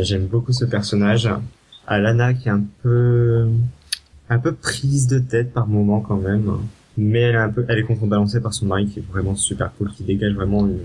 J'aime 0.03 0.25
beaucoup 0.25 0.51
ce 0.51 0.65
personnage. 0.65 1.29
Alana 1.87 2.33
qui 2.33 2.47
est 2.49 2.51
un 2.51 2.63
peu 2.83 3.47
un 4.29 4.39
peu 4.39 4.51
prise 4.53 5.07
de 5.07 5.19
tête 5.19 5.53
par 5.53 5.67
moment 5.67 6.01
quand 6.01 6.17
même, 6.17 6.51
mais 6.97 7.19
elle 7.21 7.35
est 7.35 7.39
un 7.39 7.49
peu 7.49 7.65
elle 7.69 7.79
est 7.79 7.83
contrebalancée 7.83 8.41
par 8.41 8.53
son 8.53 8.65
mari 8.65 8.87
qui 8.87 8.99
est 8.99 9.05
vraiment 9.09 9.35
super 9.35 9.71
cool, 9.77 9.91
qui 9.93 10.03
dégage 10.03 10.33
vraiment 10.33 10.65
une- 10.67 10.79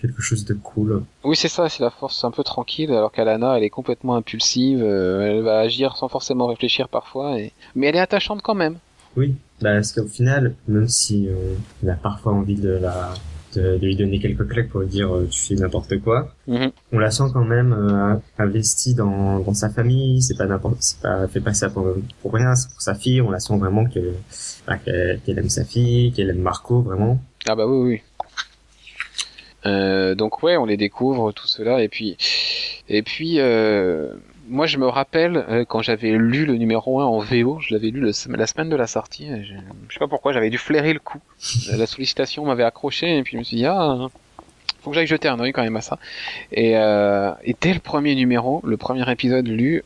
quelque 0.00 0.22
chose 0.22 0.44
de 0.46 0.54
cool. 0.54 1.02
Oui 1.24 1.36
c'est 1.36 1.48
ça, 1.48 1.68
c'est 1.68 1.82
la 1.82 1.90
force 1.90 2.24
un 2.24 2.30
peu 2.30 2.42
tranquille, 2.42 2.90
alors 2.90 3.12
qu'Alana 3.12 3.56
elle 3.58 3.64
est 3.64 3.70
complètement 3.70 4.16
impulsive, 4.16 4.82
euh, 4.82 5.20
elle 5.30 5.42
va 5.42 5.60
agir 5.60 5.96
sans 5.96 6.08
forcément 6.08 6.46
réfléchir 6.46 6.88
parfois, 6.88 7.38
et... 7.38 7.52
mais 7.74 7.86
elle 7.88 7.96
est 7.96 8.00
attachante 8.00 8.42
quand 8.42 8.54
même. 8.54 8.76
Oui, 9.16 9.34
bah, 9.60 9.74
parce 9.74 9.92
qu'au 9.92 10.06
final, 10.06 10.54
même 10.68 10.88
si 10.88 11.28
euh, 11.28 11.34
on 11.84 11.88
a 11.88 11.94
parfois 11.94 12.32
envie 12.32 12.54
de 12.54 12.70
la 12.70 13.12
de, 13.54 13.78
de 13.78 13.86
lui 13.86 13.96
donner 13.96 14.18
quelques 14.20 14.46
claques 14.48 14.68
pour 14.68 14.80
lui 14.80 14.88
dire 14.88 15.14
euh, 15.14 15.26
tu 15.30 15.40
fais 15.40 15.54
n'importe 15.54 15.98
quoi, 16.00 16.34
Mhm. 16.46 16.70
on 16.92 16.98
la 16.98 17.10
sent 17.10 17.24
quand 17.32 17.44
même 17.44 17.72
euh, 17.72 18.14
investie 18.38 18.94
dans, 18.94 19.40
dans 19.40 19.54
sa 19.54 19.70
famille. 19.70 20.22
C'est 20.22 20.36
pas 20.36 20.46
n'importe, 20.46 20.76
c'est 20.80 21.00
pas 21.00 21.26
fait 21.28 21.40
pas 21.40 21.54
ça 21.54 21.68
pour, 21.70 21.86
pour 22.22 22.32
rien. 22.32 22.54
C'est 22.54 22.70
pour 22.70 22.80
sa 22.82 22.94
fille. 22.94 23.20
On 23.20 23.30
la 23.30 23.40
sent 23.40 23.56
vraiment 23.58 23.84
que 23.86 24.00
bah, 24.66 24.76
qu'elle 24.78 25.20
qu'elle 25.24 25.38
aime 25.38 25.48
sa 25.50 25.64
fille, 25.64 26.12
qu'elle 26.12 26.30
aime 26.30 26.38
Marco 26.42 26.80
vraiment. 26.82 27.20
Ah 27.48 27.54
bah 27.54 27.66
oui, 27.66 27.88
oui. 27.88 28.00
Euh, 29.66 30.14
donc 30.14 30.42
ouais, 30.42 30.56
on 30.56 30.64
les 30.64 30.78
découvre 30.78 31.32
tout 31.32 31.46
cela 31.46 31.82
et 31.82 31.88
puis 31.88 32.16
et 32.88 33.02
puis 33.02 33.40
euh, 33.40 34.14
moi 34.50 34.66
je 34.66 34.76
me 34.78 34.86
rappelle 34.86 35.36
euh, 35.48 35.64
quand 35.64 35.80
j'avais 35.80 36.10
lu 36.10 36.44
le 36.44 36.56
numéro 36.56 37.00
1 37.00 37.04
en 37.04 37.18
VO, 37.18 37.58
je 37.60 37.72
l'avais 37.72 37.88
lu 37.88 38.00
la 38.00 38.12
semaine 38.46 38.68
de 38.68 38.76
la 38.76 38.86
sortie, 38.86 39.28
je, 39.28 39.54
je 39.88 39.94
sais 39.94 39.98
pas 39.98 40.08
pourquoi, 40.08 40.32
j'avais 40.32 40.50
dû 40.50 40.58
flairer 40.58 40.92
le 40.92 41.00
coup. 41.00 41.20
la 41.72 41.86
sollicitation 41.86 42.44
m'avait 42.44 42.64
accroché 42.64 43.16
et 43.16 43.22
puis 43.22 43.32
je 43.32 43.38
me 43.38 43.44
suis 43.44 43.56
dit 43.56 43.66
ah 43.66 44.08
faut 44.82 44.90
que 44.90 44.96
j'aille 44.96 45.06
jeter 45.06 45.28
un 45.28 45.38
oeil 45.40 45.52
quand 45.52 45.62
même 45.62 45.76
à 45.76 45.80
ça. 45.80 45.98
Et, 46.52 46.76
euh, 46.76 47.32
et 47.44 47.54
dès 47.60 47.74
le 47.74 47.80
premier 47.80 48.14
numéro, 48.14 48.60
le 48.64 48.76
premier 48.76 49.08
épisode 49.10 49.46
lu, 49.46 49.84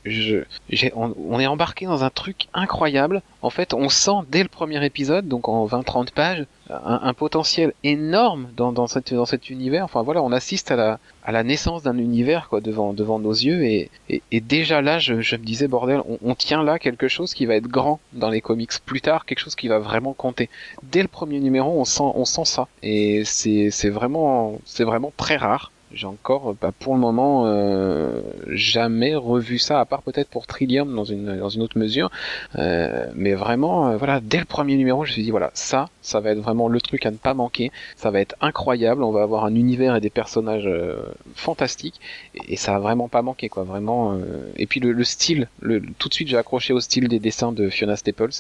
on 0.94 1.40
est 1.40 1.46
embarqué 1.46 1.86
dans 1.86 2.04
un 2.04 2.10
truc 2.10 2.46
incroyable. 2.54 3.22
En 3.44 3.50
fait, 3.50 3.74
on 3.74 3.90
sent 3.90 4.24
dès 4.30 4.42
le 4.42 4.48
premier 4.48 4.82
épisode, 4.86 5.28
donc 5.28 5.50
en 5.50 5.66
20-30 5.66 6.12
pages, 6.12 6.46
un, 6.70 7.12
potentiel 7.12 7.74
énorme 7.84 8.48
dans, 8.56 8.72
dans, 8.72 8.86
dans 8.86 9.26
cet 9.26 9.50
univers. 9.50 9.84
Enfin 9.84 10.02
voilà, 10.02 10.22
on 10.22 10.32
assiste 10.32 10.70
à 10.70 10.76
la, 10.76 10.98
à 11.24 11.30
la 11.30 11.42
naissance 11.42 11.82
d'un 11.82 11.98
univers 11.98 12.48
quoi 12.48 12.62
devant, 12.62 12.94
devant 12.94 13.18
nos 13.18 13.34
yeux. 13.34 13.62
Et, 13.64 13.90
et, 14.08 14.40
déjà 14.40 14.80
là, 14.80 14.98
je, 14.98 15.20
je 15.20 15.36
me 15.36 15.44
disais, 15.44 15.68
bordel, 15.68 16.00
on, 16.22 16.34
tient 16.34 16.62
là 16.62 16.78
quelque 16.78 17.06
chose 17.06 17.34
qui 17.34 17.44
va 17.44 17.54
être 17.56 17.68
grand 17.68 18.00
dans 18.14 18.30
les 18.30 18.40
comics 18.40 18.72
plus 18.86 19.02
tard, 19.02 19.26
quelque 19.26 19.40
chose 19.40 19.56
qui 19.56 19.68
va 19.68 19.78
vraiment 19.78 20.14
compter. 20.14 20.48
Dès 20.82 21.02
le 21.02 21.08
premier 21.08 21.38
numéro, 21.38 21.78
on 21.78 21.84
sent, 21.84 22.02
on 22.14 22.24
sent 22.24 22.46
ça. 22.46 22.66
Et 22.82 23.24
c'est, 23.26 23.90
vraiment, 23.90 24.58
c'est 24.64 24.84
vraiment 24.84 25.12
très 25.18 25.36
rare. 25.36 25.70
J'ai 25.92 26.06
encore, 26.06 26.56
bah, 26.60 26.72
pour 26.76 26.94
le 26.94 27.00
moment, 27.00 27.44
euh, 27.46 28.20
jamais 28.48 29.14
revu 29.14 29.58
ça, 29.58 29.78
à 29.80 29.84
part 29.84 30.02
peut-être 30.02 30.28
pour 30.28 30.46
Trillium 30.46 30.92
dans 30.94 31.04
une, 31.04 31.38
dans 31.38 31.48
une 31.48 31.62
autre 31.62 31.78
mesure. 31.78 32.10
Euh, 32.58 33.06
mais 33.14 33.34
vraiment, 33.34 33.88
euh, 33.90 33.96
voilà, 33.96 34.20
dès 34.20 34.38
le 34.38 34.44
premier 34.44 34.76
numéro, 34.76 35.04
je 35.04 35.10
me 35.10 35.12
suis 35.12 35.22
dit, 35.22 35.30
voilà, 35.30 35.50
ça, 35.54 35.88
ça 36.02 36.18
va 36.18 36.30
être 36.30 36.40
vraiment 36.40 36.66
le 36.68 36.80
truc 36.80 37.06
à 37.06 37.12
ne 37.12 37.16
pas 37.16 37.34
manquer. 37.34 37.70
Ça 37.96 38.10
va 38.10 38.20
être 38.20 38.34
incroyable. 38.40 39.04
On 39.04 39.12
va 39.12 39.22
avoir 39.22 39.44
un 39.44 39.54
univers 39.54 39.94
et 39.94 40.00
des 40.00 40.10
personnages 40.10 40.66
euh, 40.66 40.96
fantastiques. 41.36 42.00
Et, 42.48 42.56
ça 42.56 42.72
va 42.72 42.78
vraiment 42.80 43.08
pas 43.08 43.22
manquer, 43.22 43.48
quoi. 43.48 43.62
Vraiment. 43.64 44.14
euh, 44.14 44.50
Et 44.56 44.66
puis 44.66 44.80
le, 44.80 44.90
le 44.92 45.04
style, 45.04 45.48
le, 45.60 45.80
tout 45.98 46.08
de 46.08 46.14
suite, 46.14 46.28
j'ai 46.28 46.36
accroché 46.36 46.72
au 46.72 46.80
style 46.80 47.06
des 47.08 47.20
dessins 47.20 47.52
de 47.52 47.68
Fiona 47.68 47.96
Staples. 47.96 48.30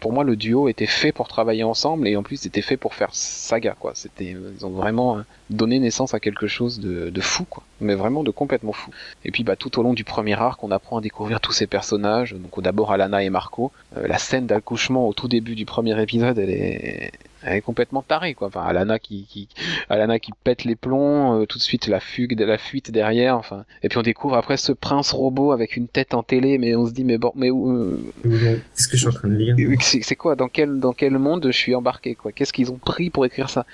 Pour 0.00 0.12
moi, 0.12 0.24
le 0.24 0.36
duo 0.36 0.68
était 0.68 0.86
fait 0.86 1.12
pour 1.12 1.28
travailler 1.28 1.64
ensemble 1.64 2.08
et 2.08 2.16
en 2.16 2.22
plus, 2.22 2.36
c'était 2.36 2.62
fait 2.62 2.76
pour 2.76 2.94
faire 2.94 3.10
saga, 3.12 3.76
quoi. 3.78 3.92
C'était, 3.94 4.34
euh, 4.34 4.52
ils 4.58 4.66
ont 4.66 4.70
vraiment 4.70 5.18
euh, 5.18 5.22
donné 5.50 5.78
naissance 5.78 6.14
à 6.14 6.20
quelque 6.20 6.46
chose 6.46 6.80
de, 6.80 7.10
de 7.10 7.20
fou, 7.20 7.44
quoi. 7.44 7.62
Mais 7.80 7.94
vraiment 7.94 8.22
de 8.22 8.30
complètement 8.30 8.72
fou. 8.72 8.90
Et 9.24 9.30
puis, 9.30 9.44
bah, 9.44 9.56
tout 9.56 9.78
au 9.78 9.82
long 9.82 9.94
du 9.94 10.04
premier 10.04 10.34
arc, 10.34 10.62
on 10.64 10.70
apprend 10.70 10.98
à 10.98 11.00
découvrir 11.00 11.40
tous 11.40 11.52
ces 11.52 11.66
personnages. 11.66 12.34
Donc, 12.34 12.62
d'abord 12.62 12.92
Alana 12.92 13.22
et 13.22 13.30
Marco. 13.30 13.72
Euh, 13.96 14.06
la 14.06 14.18
scène 14.18 14.46
d'accouchement 14.46 15.08
au 15.08 15.12
tout 15.12 15.28
début 15.28 15.54
du 15.54 15.64
premier 15.64 16.00
épisode, 16.00 16.38
elle 16.38 16.50
est, 16.50 17.12
elle 17.44 17.58
est 17.58 17.60
complètement 17.60 18.02
tarée, 18.02 18.34
quoi. 18.34 18.48
Enfin, 18.48 18.62
Alana 18.62 18.98
qui, 18.98 19.26
qui, 19.28 19.48
Alana 19.88 20.18
qui 20.18 20.32
pète 20.44 20.64
les 20.64 20.76
plombs, 20.76 21.40
euh, 21.40 21.46
tout 21.46 21.58
de 21.58 21.62
suite 21.62 21.86
la 21.86 22.00
fugue, 22.00 22.38
la 22.38 22.58
fuite 22.58 22.90
derrière, 22.90 23.36
enfin. 23.36 23.64
Et 23.82 23.88
puis 23.88 23.98
on 23.98 24.02
découvre 24.02 24.36
après 24.36 24.56
ce 24.56 24.72
prince 24.72 25.12
robot 25.12 25.52
avec 25.52 25.76
une 25.76 25.88
tête 25.88 26.14
en 26.14 26.22
télé, 26.22 26.58
mais 26.58 26.74
on 26.74 26.86
se 26.86 26.92
dit 26.92 27.04
mais 27.04 27.18
bon, 27.18 27.32
mais 27.34 27.50
où, 27.50 27.70
euh, 27.70 28.00
Qu'est-ce 28.22 28.88
que 28.88 28.96
je 28.96 29.02
suis 29.02 29.08
en 29.08 29.12
train 29.12 29.28
de 29.28 29.34
lire 29.34 29.56
c'est 29.80 30.16
quoi, 30.16 30.36
dans 30.36 30.48
quel, 30.48 30.80
dans 30.80 30.92
quel 30.92 31.18
monde 31.18 31.46
je 31.46 31.56
suis 31.56 31.74
embarqué, 31.74 32.14
quoi? 32.14 32.32
Qu'est-ce 32.32 32.52
qu'ils 32.52 32.70
ont 32.70 32.78
pris 32.78 33.10
pour 33.10 33.24
écrire 33.26 33.50
ça? 33.50 33.64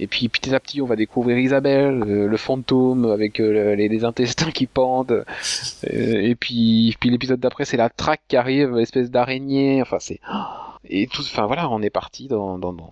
Et 0.00 0.06
puis 0.06 0.30
petit 0.30 0.54
à 0.54 0.60
petit, 0.60 0.80
on 0.80 0.86
va 0.86 0.96
découvrir 0.96 1.38
Isabelle, 1.38 2.02
euh, 2.06 2.26
le 2.26 2.36
fantôme 2.38 3.04
avec 3.04 3.38
euh, 3.38 3.74
les, 3.74 3.86
les 3.86 4.04
intestins 4.04 4.50
qui 4.50 4.66
pendent. 4.66 5.12
Euh, 5.12 6.20
et 6.22 6.34
puis, 6.34 6.96
puis 6.98 7.10
l'épisode 7.10 7.38
d'après, 7.38 7.66
c'est 7.66 7.76
la 7.76 7.90
traque 7.90 8.22
qui 8.26 8.36
arrive, 8.36 8.78
espèce 8.78 9.10
d'araignée. 9.10 9.82
Enfin, 9.82 9.98
c'est 10.00 10.20
et 10.88 11.06
tout. 11.06 11.20
Enfin 11.20 11.44
voilà, 11.46 11.68
on 11.68 11.82
est 11.82 11.90
parti 11.90 12.28
dans, 12.28 12.58
dans, 12.58 12.72
dans 12.72 12.90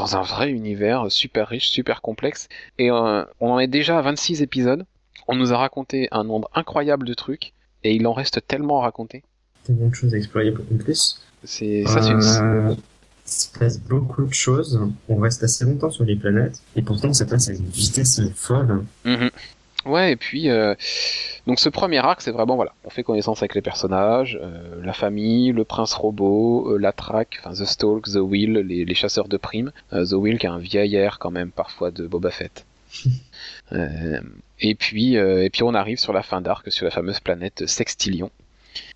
dans 0.00 0.16
un 0.16 0.22
vrai 0.22 0.50
univers 0.50 1.12
super 1.12 1.48
riche, 1.48 1.68
super 1.68 2.00
complexe. 2.00 2.48
Et 2.78 2.90
euh, 2.90 3.22
on 3.40 3.50
en 3.50 3.58
est 3.58 3.66
déjà 3.68 3.98
à 3.98 4.02
26 4.02 4.42
épisodes. 4.42 4.84
On 5.28 5.36
nous 5.36 5.52
a 5.52 5.58
raconté 5.58 6.08
un 6.10 6.24
nombre 6.24 6.50
incroyable 6.54 7.06
de 7.06 7.14
trucs. 7.14 7.52
Et 7.84 7.94
il 7.94 8.06
en 8.06 8.12
reste 8.12 8.46
tellement 8.46 8.80
à 8.80 8.84
raconter. 8.84 9.22
Tellement 9.64 9.88
de 9.88 9.94
choses 9.94 10.14
à 10.14 10.16
explorer 10.16 10.52
en 10.52 10.76
plus. 10.76 11.20
C'est 11.44 11.84
ça, 11.86 12.02
c'est 12.02 12.10
une... 12.10 12.22
Euh, 12.22 12.74
il 13.26 13.32
se 13.32 13.58
passe 13.58 13.78
beaucoup 13.78 14.24
de 14.24 14.34
choses. 14.34 14.80
On 15.08 15.16
reste 15.16 15.44
assez 15.44 15.64
longtemps 15.64 15.90
sur 15.90 16.04
les 16.04 16.16
planètes 16.16 16.60
et 16.74 16.82
pourtant 16.82 17.12
ça 17.12 17.26
passe 17.26 17.48
à 17.48 17.52
une 17.52 17.66
vitesse 17.66 18.20
folle. 18.34 18.84
Mhm. 19.04 19.30
Ouais, 19.86 20.12
et 20.12 20.16
puis 20.16 20.50
euh, 20.50 20.74
donc 21.46 21.58
ce 21.58 21.70
premier 21.70 21.98
arc, 21.98 22.20
c'est 22.20 22.32
vraiment 22.32 22.56
voilà, 22.56 22.74
on 22.84 22.90
fait 22.90 23.02
connaissance 23.02 23.40
avec 23.40 23.54
les 23.54 23.62
personnages, 23.62 24.38
euh, 24.42 24.82
la 24.84 24.92
famille, 24.92 25.52
le 25.52 25.64
prince 25.64 25.94
robot, 25.94 26.74
euh, 26.74 26.76
la 26.76 26.92
traque, 26.92 27.38
enfin 27.40 27.52
The 27.52 27.66
Stalk, 27.66 28.04
The 28.04 28.16
Will, 28.16 28.52
les, 28.58 28.84
les 28.84 28.94
chasseurs 28.94 29.28
de 29.28 29.38
primes, 29.38 29.72
The 29.90 30.12
Will 30.12 30.38
qui 30.38 30.46
a 30.46 30.52
un 30.52 30.58
vieil 30.58 30.96
air 30.96 31.18
quand 31.18 31.30
même 31.30 31.50
parfois 31.50 31.90
de 31.90 32.06
Boba 32.06 32.30
Fett. 32.30 32.66
Et 34.62 34.74
puis 34.74 35.14
et 35.14 35.48
puis 35.48 35.62
on 35.62 35.72
arrive 35.72 35.98
sur 35.98 36.12
la 36.12 36.22
fin 36.22 36.42
d'arc 36.42 36.70
sur 36.70 36.84
la 36.84 36.90
fameuse 36.90 37.20
planète 37.20 37.66
Sextillion. 37.66 38.30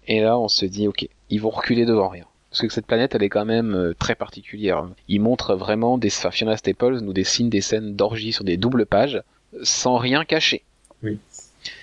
Et 0.06 0.20
là, 0.20 0.38
on 0.38 0.48
se 0.48 0.66
dit 0.66 0.88
ok, 0.88 1.08
ils 1.30 1.40
vont 1.40 1.48
reculer 1.48 1.86
devant 1.86 2.08
rien. 2.08 2.26
Parce 2.50 2.60
que 2.60 2.68
cette 2.68 2.86
planète, 2.86 3.14
elle 3.14 3.22
est 3.22 3.30
quand 3.30 3.46
même 3.46 3.94
très 3.98 4.14
particulière. 4.14 4.86
Ils 5.08 5.20
montrent 5.20 5.54
vraiment 5.54 5.96
des 5.96 6.08
enfin, 6.08 6.30
Fiona 6.30 6.56
Staples 6.58 6.98
nous 6.98 7.14
dessine 7.14 7.48
des 7.48 7.62
scènes 7.62 7.96
d'orgie 7.96 8.32
sur 8.32 8.44
des 8.44 8.58
doubles 8.58 8.84
pages 8.84 9.22
sans 9.62 9.96
rien 9.96 10.24
cacher. 10.24 10.62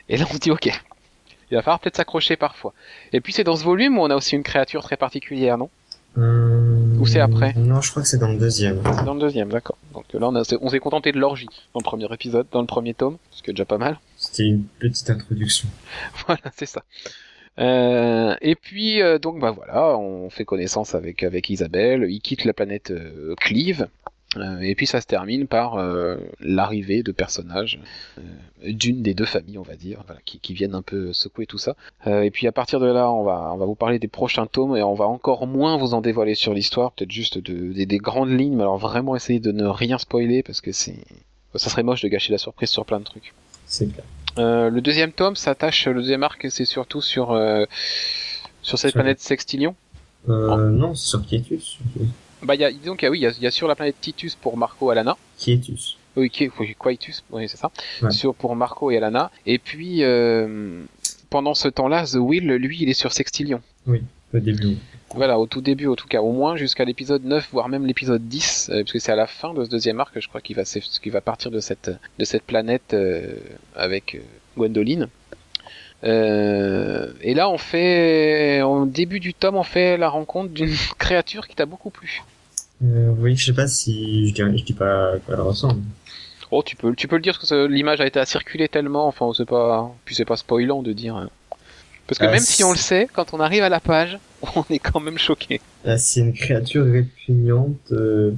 Et 0.10 0.18
là, 0.18 0.26
on 0.30 0.34
se 0.34 0.40
dit, 0.40 0.52
ok, 0.52 0.66
il 0.66 1.56
va 1.56 1.62
falloir 1.62 1.80
peut-être 1.80 1.98
s'accrocher 1.98 2.36
parfois. 2.38 2.74
Et 3.14 3.22
puis, 3.22 3.34
c'est 3.34 3.44
dans 3.44 3.56
ce 3.56 3.64
volume 3.64 3.98
où 3.98 4.02
on 4.02 4.10
a 4.10 4.16
aussi 4.16 4.36
une 4.36 4.44
créature 4.44 4.84
très 4.84 4.98
particulière, 4.98 5.58
non? 5.58 5.70
Euh, 6.18 6.98
Ou 7.00 7.08
c'est 7.08 7.22
après? 7.22 7.54
Non, 7.56 7.80
je 7.80 7.90
crois 7.90 8.02
que 8.04 8.08
c'est 8.10 8.18
dans 8.18 8.28
le 8.32 8.38
deuxième. 8.38 8.82
C'est 8.98 9.06
Dans 9.06 9.14
le 9.14 9.22
deuxième, 9.22 9.48
d'accord. 9.50 9.78
Donc 9.94 10.04
là, 10.14 10.28
on, 10.28 10.36
a- 10.36 10.58
on 10.62 10.70
s'est 10.70 10.80
contenté 10.80 11.14
de 11.14 11.20
l'orgie 11.20 11.48
dans 11.74 11.80
le 11.80 11.86
premier 11.86 12.14
épisode, 12.14 12.48
dans 12.52 12.60
le 12.60 12.68
premier 12.68 12.94
tome, 12.94 13.18
ce 13.32 13.42
qui 13.42 13.50
est 13.50 13.54
déjà 13.54 13.64
pas 13.64 13.78
mal. 13.78 13.98
C'était 14.18 14.44
une 14.44 14.64
petite 14.80 15.10
introduction. 15.10 15.70
voilà, 16.28 16.42
c'est 16.58 16.66
ça. 16.66 16.84
Euh, 17.60 18.36
et 18.42 18.56
puis 18.56 19.02
euh, 19.02 19.20
donc 19.20 19.40
bah 19.40 19.52
voilà, 19.52 19.98
on 19.98 20.30
fait 20.30 20.46
connaissance 20.46 20.96
avec 20.96 21.22
avec 21.24 21.50
Isabelle. 21.50 22.06
Il 22.10 22.22
quitte 22.22 22.46
la 22.46 22.54
planète 22.54 22.92
euh, 22.92 23.36
Cleave. 23.40 23.88
Euh, 24.38 24.60
et 24.62 24.76
puis 24.76 24.88
ça 24.88 25.02
se 25.02 25.08
termine 25.08 25.46
par 25.46 25.76
euh, 25.76 26.16
l'arrivée 26.40 27.04
de 27.04 27.12
personnages 27.12 27.80
euh, 28.18 28.22
d'une 28.72 29.02
des 29.02 29.14
deux 29.14 29.26
familles, 29.26 29.58
on 29.58 29.62
va 29.64 29.76
dire, 29.76 30.04
voilà, 30.08 30.22
qui, 30.24 30.40
qui 30.40 30.54
viennent 30.54 30.74
un 30.76 30.82
peu 30.82 31.12
secouer 31.12 31.46
tout 31.46 31.58
ça. 31.58 31.76
Euh, 32.08 32.22
et 32.22 32.32
puis 32.32 32.48
à 32.48 32.54
partir 32.54 32.80
de 32.80 32.86
là, 32.86 33.12
on 33.12 33.24
va, 33.24 33.52
on 33.54 33.58
va 33.58 33.66
vous 33.66 33.76
parler 33.76 34.00
des 34.00 34.08
prochains 34.08 34.46
tomes 34.46 34.78
et 34.78 34.84
on 34.84 34.94
va 34.94 35.06
encore 35.06 35.48
moins 35.48 35.76
vous 35.76 35.94
en 35.94 36.00
dévoiler 36.00 36.34
sur 36.36 36.54
l'histoire, 36.54 36.94
peut-être 36.94 37.12
juste 37.12 37.40
de, 37.40 37.74
des- 37.74 37.86
des 37.86 37.98
grandes 37.98 38.30
lignes, 38.32 38.56
mais 38.56 38.62
alors 38.64 38.78
vraiment 38.78 39.18
essayer 39.18 39.42
de 39.42 39.52
ne 39.52 39.66
rien 39.68 39.98
spoiler 39.98 40.44
parce 40.44 40.62
que 40.62 40.72
c'est, 40.72 41.04
ça 41.56 41.70
serait 41.70 41.84
moche 41.84 42.02
de 42.02 42.08
gâcher 42.08 42.32
la 42.32 42.38
surprise 42.38 42.70
sur 42.70 42.86
plein 42.86 43.00
de 43.00 43.06
trucs. 43.06 43.34
C'est 43.66 43.88
clair. 43.92 44.06
Le 44.38 44.80
deuxième 44.80 45.12
tome 45.12 45.36
s'attache, 45.36 45.88
le 45.88 45.96
deuxième 45.96 46.24
arc, 46.24 46.48
c'est 46.50 46.64
surtout 46.64 47.02
sur 47.02 47.38
sur 48.62 48.78
cette 48.80 48.92
Sur- 48.92 48.94
planète 48.94 49.20
Sextilion. 49.20 49.76
Euh, 50.30 50.70
non, 50.70 50.96
c'est 50.96 51.08
sur 51.10 51.26
Quietus. 51.26 51.80
Bah, 52.44 52.56
il 52.56 52.62
y 52.62 52.66
a, 52.66 52.72
disons 52.72 52.96
qu'il 52.96 53.06
y 53.06 53.08
a, 53.08 53.12
oui, 53.12 53.20
il 53.20 53.40
y 53.40 53.44
y 53.44 53.48
a 53.48 53.52
sur 53.52 53.68
la 53.68 53.76
planète 53.76 53.96
Titus 54.02 54.36
pour 54.36 54.58
Marco 54.58 54.90
Alana. 54.90 55.18
Quietus. 55.38 55.98
Oui, 56.16 56.30
qui 56.30 56.50
oui, 56.60 56.76
Quietus, 56.78 57.24
oui, 57.32 57.48
c'est 57.48 57.58
ça. 57.58 57.72
Ouais. 58.02 58.12
Sur 58.12 58.36
pour 58.36 58.56
Marco 58.56 58.92
et 58.92 58.98
Alana. 58.98 59.32
Et 59.46 59.60
puis 59.60 60.04
euh, 60.04 60.84
pendant 61.30 61.54
ce 61.54 61.68
temps-là, 61.68 62.06
The 62.06 62.16
Will, 62.16 62.48
lui, 62.48 62.78
il 62.82 62.90
est 62.90 62.94
sur 62.94 63.14
Sextilion. 63.14 63.62
Au 63.88 64.40
début. 64.40 64.78
Voilà, 65.14 65.40
au 65.40 65.46
tout 65.46 65.62
début, 65.62 65.88
en 65.88 65.96
tout 65.96 66.08
cas, 66.08 66.22
au 66.22 66.32
moins 66.32 66.56
jusqu'à 66.56 66.86
l'épisode 66.86 67.26
9, 67.26 67.50
voire 67.52 67.68
même 67.68 67.86
l'épisode 67.86 68.28
10, 68.28 68.70
euh, 68.70 68.82
parce 68.82 68.94
que 68.94 69.00
c'est 69.00 69.12
à 69.12 69.16
la 69.16 69.28
fin 69.28 69.54
de 69.54 69.64
ce 69.66 69.70
deuxième 69.70 70.00
arc, 70.00 70.18
je 70.18 70.28
crois 70.28 70.40
qu'il 70.40 70.56
va, 70.56 70.64
qu'il 70.64 71.12
va 71.12 71.22
partir 71.22 71.52
de 71.52 71.60
cette, 71.60 71.92
de 72.18 72.26
cette 72.26 72.44
planète 72.44 72.94
euh, 72.94 73.36
avec 73.76 74.16
euh, 74.16 74.20
Gwendoline. 74.58 75.10
Euh, 76.04 77.14
et 77.22 77.34
là, 77.34 77.50
on 77.50 77.58
fait, 77.58 78.62
au 78.64 78.86
début 78.86 79.20
du 79.20 79.34
tome, 79.34 79.56
on 79.56 79.64
fait 79.64 79.98
la 79.98 80.10
rencontre 80.10 80.50
d'une 80.50 80.74
créature 80.98 81.48
qui 81.48 81.56
t'a 81.56 81.66
beaucoup 81.66 81.90
plu. 81.90 82.22
Euh, 82.84 83.12
oui, 83.20 83.36
je 83.36 83.46
sais 83.46 83.54
pas 83.54 83.68
si 83.68 84.30
je 84.30 84.34
dis, 84.34 84.58
je 84.60 84.64
dis 84.66 84.74
pas 84.74 85.14
à 85.14 85.18
quoi 85.20 85.36
elle 85.36 85.42
ressemble. 85.42 85.82
Oh, 86.50 86.64
tu 86.66 86.76
peux, 86.76 86.94
tu 86.96 87.08
peux 87.08 87.16
le 87.16 87.22
dire 87.22 87.36
parce 87.38 87.50
que 87.52 87.66
l'image 87.68 88.02
a 88.02 88.08
été 88.08 88.20
à 88.20 88.26
circuler 88.26 88.68
tellement, 88.68 89.08
enfin, 89.08 89.32
c'est 89.38 89.46
pas, 89.48 89.90
puis 90.04 90.16
c'est 90.16 90.26
pas 90.26 90.36
spoilant 90.36 90.82
de 90.82 90.92
dire. 90.92 91.16
hein. 91.16 91.30
Parce 92.08 92.18
que 92.20 92.26
Euh, 92.26 92.32
même 92.32 92.40
si 92.40 92.64
on 92.64 92.72
le 92.72 92.78
sait, 92.78 93.08
quand 93.14 93.34
on 93.34 93.40
arrive 93.40 93.64
à 93.64 93.70
la 93.70 93.80
page, 93.80 94.18
on 94.56 94.66
est 94.70 94.80
quand 94.80 95.00
même 95.00 95.18
choqué. 95.18 95.62
C'est 95.98 96.20
une 96.22 96.34
créature 96.34 96.86
répugnante. 96.86 97.78
euh, 97.92 98.32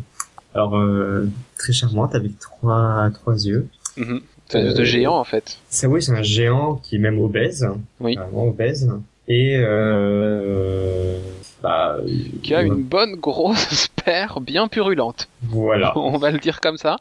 alors 0.54 0.78
euh, 0.78 1.28
très 1.58 1.74
charmante 1.74 2.14
avec 2.14 2.38
trois 2.40 3.10
trois 3.14 3.36
yeux. 3.44 3.68
C'est 3.96 4.02
un 4.04 4.20
espèce 4.60 4.76
de 4.76 4.82
Euh, 4.82 4.86
géant 4.86 5.18
en 5.18 5.24
fait. 5.24 5.58
C'est 5.70 5.88
oui, 5.88 6.02
c'est 6.02 6.12
un 6.14 6.22
géant 6.24 6.76
qui 6.76 6.96
est 6.96 7.00
même 7.00 7.20
obèse. 7.20 7.68
Oui. 8.00 8.16
Vraiment 8.16 8.48
obèse. 8.48 8.92
Et 9.28 9.56
euh, 9.58 11.18
bah 11.62 11.98
Qui 12.44 12.54
a 12.54 12.60
euh, 12.60 12.64
une 12.66 12.84
bonne 12.84 13.16
grosse 13.16 13.88
paire 14.06 14.42
bien 14.42 14.68
purulente. 14.68 15.30
voilà. 15.44 15.94
on 15.98 16.18
va 16.18 16.32
le 16.32 16.40
dire 16.40 16.60
comme 16.62 16.78
ça. 16.78 16.98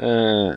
Euh, 0.00 0.52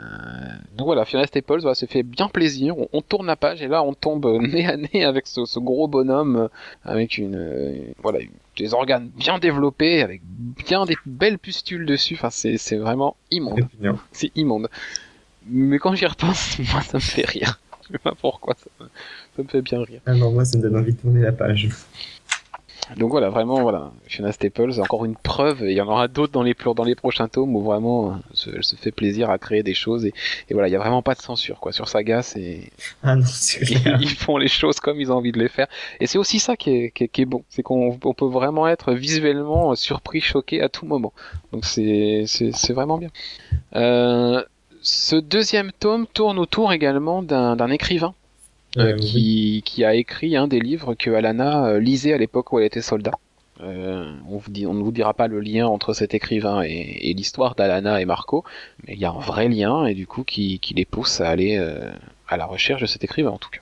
donc 0.78 0.86
voilà, 0.86 1.06
Fiona 1.06 1.26
Staples 1.26 1.62
voilà, 1.62 1.74
se 1.76 1.86
fait 1.88 2.04
bien 2.04 2.28
plaisir. 2.28 2.78
On, 2.78 2.88
on 2.94 3.02
tourne 3.02 3.26
la 3.28 3.36
page 3.36 3.62
et 3.62 3.68
là 3.68 3.84
on 3.84 3.94
tombe 3.94 4.26
nez 4.42 4.66
à 4.68 4.78
nez 4.78 5.04
avec 5.06 5.26
ce, 5.28 5.46
ce 5.46 5.60
gros 5.60 5.88
bonhomme 5.88 6.36
euh, 6.36 6.48
avec 6.84 7.18
une 7.18 7.36
euh, 7.36 7.76
voilà 8.02 8.20
une- 8.20 8.30
des 8.58 8.76
organes 8.76 9.10
bien 9.18 9.40
développés 9.40 10.04
avec 10.04 10.22
bien 10.68 10.86
des 10.86 10.96
belles 11.08 11.40
pustules 11.40 11.86
dessus. 11.88 12.14
Enfin 12.16 12.30
c'est 12.32 12.58
c'est 12.58 12.78
vraiment 12.78 13.16
immonde. 13.32 13.68
C'est 14.12 14.32
immonde. 14.36 14.68
Mais 15.48 15.80
quand 15.80 15.96
j'y 15.96 16.06
repense, 16.06 16.58
moi 16.72 16.82
ça 16.82 16.98
me 16.98 17.02
fait 17.02 17.26
rire. 17.26 17.60
Je 17.88 17.94
sais 17.94 18.00
pas 18.00 18.16
pourquoi 18.16 18.56
ça 18.56 18.70
me, 18.80 18.90
ça 19.36 19.44
me 19.44 19.48
fait 19.48 19.62
bien 19.62 19.84
rire. 19.84 20.02
Ah 20.06 20.14
non, 20.14 20.32
moi 20.32 20.46
ça 20.46 20.58
me 20.58 20.64
donne 20.64 20.78
envie 20.78 20.94
de 20.94 21.00
tourner 21.00 21.22
la 21.22 21.32
page. 21.32 21.70
Donc 22.98 23.12
voilà, 23.12 23.30
vraiment, 23.30 23.62
voilà, 23.62 23.92
Fiona 24.08 24.32
Staples, 24.32 24.80
encore 24.82 25.06
une 25.06 25.16
preuve, 25.16 25.64
et 25.64 25.72
il 25.72 25.78
y 25.78 25.82
en 25.82 25.88
aura 25.88 26.08
d'autres 26.08 26.34
dans 26.34 26.44
les, 26.44 26.54
dans 26.76 26.84
les 26.84 26.96
prochains 26.96 27.28
tomes 27.28 27.56
où 27.56 27.62
vraiment, 27.64 28.12
euh, 28.12 28.52
elle 28.56 28.64
se 28.64 28.76
fait 28.76 28.92
plaisir 28.92 29.30
à 29.30 29.38
créer 29.38 29.64
des 29.64 29.74
choses, 29.74 30.06
et, 30.06 30.14
et 30.50 30.54
voilà, 30.54 30.68
il 30.68 30.72
y 30.72 30.76
a 30.76 30.80
vraiment 30.80 31.02
pas 31.02 31.16
de 31.16 31.22
censure, 31.22 31.60
quoi. 31.60 31.72
Sur 31.72 31.88
Saga, 31.88 32.22
c'est, 32.22 32.72
Ah 33.02 33.16
non, 33.16 33.26
c'est 33.26 33.66
clair. 33.66 33.98
ils 34.02 34.10
font 34.10 34.38
les 34.38 34.50
choses 34.50 34.80
comme 34.80 35.00
ils 35.00 35.12
ont 35.12 35.16
envie 35.16 35.32
de 35.32 35.40
les 35.40 35.48
faire, 35.48 35.68
et 36.02 36.08
c'est 36.08 36.18
aussi 36.18 36.40
ça 36.40 36.58
qui 36.58 36.72
est, 36.72 36.92
qui 36.92 37.06
est, 37.06 37.08
qui 37.08 37.22
est 37.22 37.26
bon, 37.26 37.44
c'est 37.48 37.64
qu'on 37.64 37.98
on 38.04 38.14
peut 38.14 38.28
vraiment 38.28 38.68
être 38.68 38.94
visuellement 38.94 39.74
surpris, 39.76 40.20
choqué 40.20 40.62
à 40.62 40.68
tout 40.68 40.86
moment. 40.86 41.14
Donc 41.54 41.64
c'est 41.66 42.26
vraiment 42.70 42.98
bien. 42.98 43.10
Euh, 43.76 44.44
ce 44.84 45.16
deuxième 45.16 45.72
tome 45.72 46.06
tourne 46.08 46.38
autour 46.38 46.74
également 46.74 47.24
d'un, 47.24 47.70
écrivain 47.70 48.14
euh, 48.78 48.94
Euh, 48.94 48.98
oui. 49.00 49.62
qui, 49.66 49.84
a 49.86 49.96
écrit 49.96 50.36
un 50.36 50.48
des 50.48 50.60
livres 50.60 50.94
que 50.96 51.10
Alana 51.12 51.66
euh, 51.66 51.80
lisait 51.80 52.14
à 52.14 52.18
l'époque 52.18 52.52
où 52.52 52.60
elle 52.60 52.66
était 52.66 52.82
soldat. 52.82 53.12
Euh, 53.62 54.12
on, 54.28 54.38
vous 54.38 54.52
dit, 54.52 54.66
on 54.68 54.74
ne 54.74 54.84
vous 54.84 54.92
dira 54.92 55.14
pas 55.14 55.28
le 55.28 55.40
lien 55.40 55.68
entre 55.68 55.94
cet 55.94 56.14
écrivain 56.14 56.64
et, 56.64 57.10
et 57.10 57.14
l'histoire 57.14 57.56
d'Alana 57.56 58.02
et 58.02 58.06
Marco, 58.06 58.44
mais 58.86 58.94
il 58.94 59.00
y 59.00 59.06
a 59.06 59.12
un 59.12 59.20
vrai 59.20 59.48
lien 59.48 59.86
et 59.86 59.94
du 59.94 60.08
coup 60.08 60.24
qui, 60.24 60.60
qui 60.60 60.74
les 60.74 60.86
pousse 60.86 61.22
à 61.22 61.30
aller 61.30 61.58
euh, 61.58 61.92
à 62.28 62.36
la 62.36 62.46
recherche 62.46 62.82
de 62.82 62.88
cet 62.88 63.04
écrivain 63.04 63.30
en 63.30 63.38
tout 63.38 63.50
cas. 63.52 63.62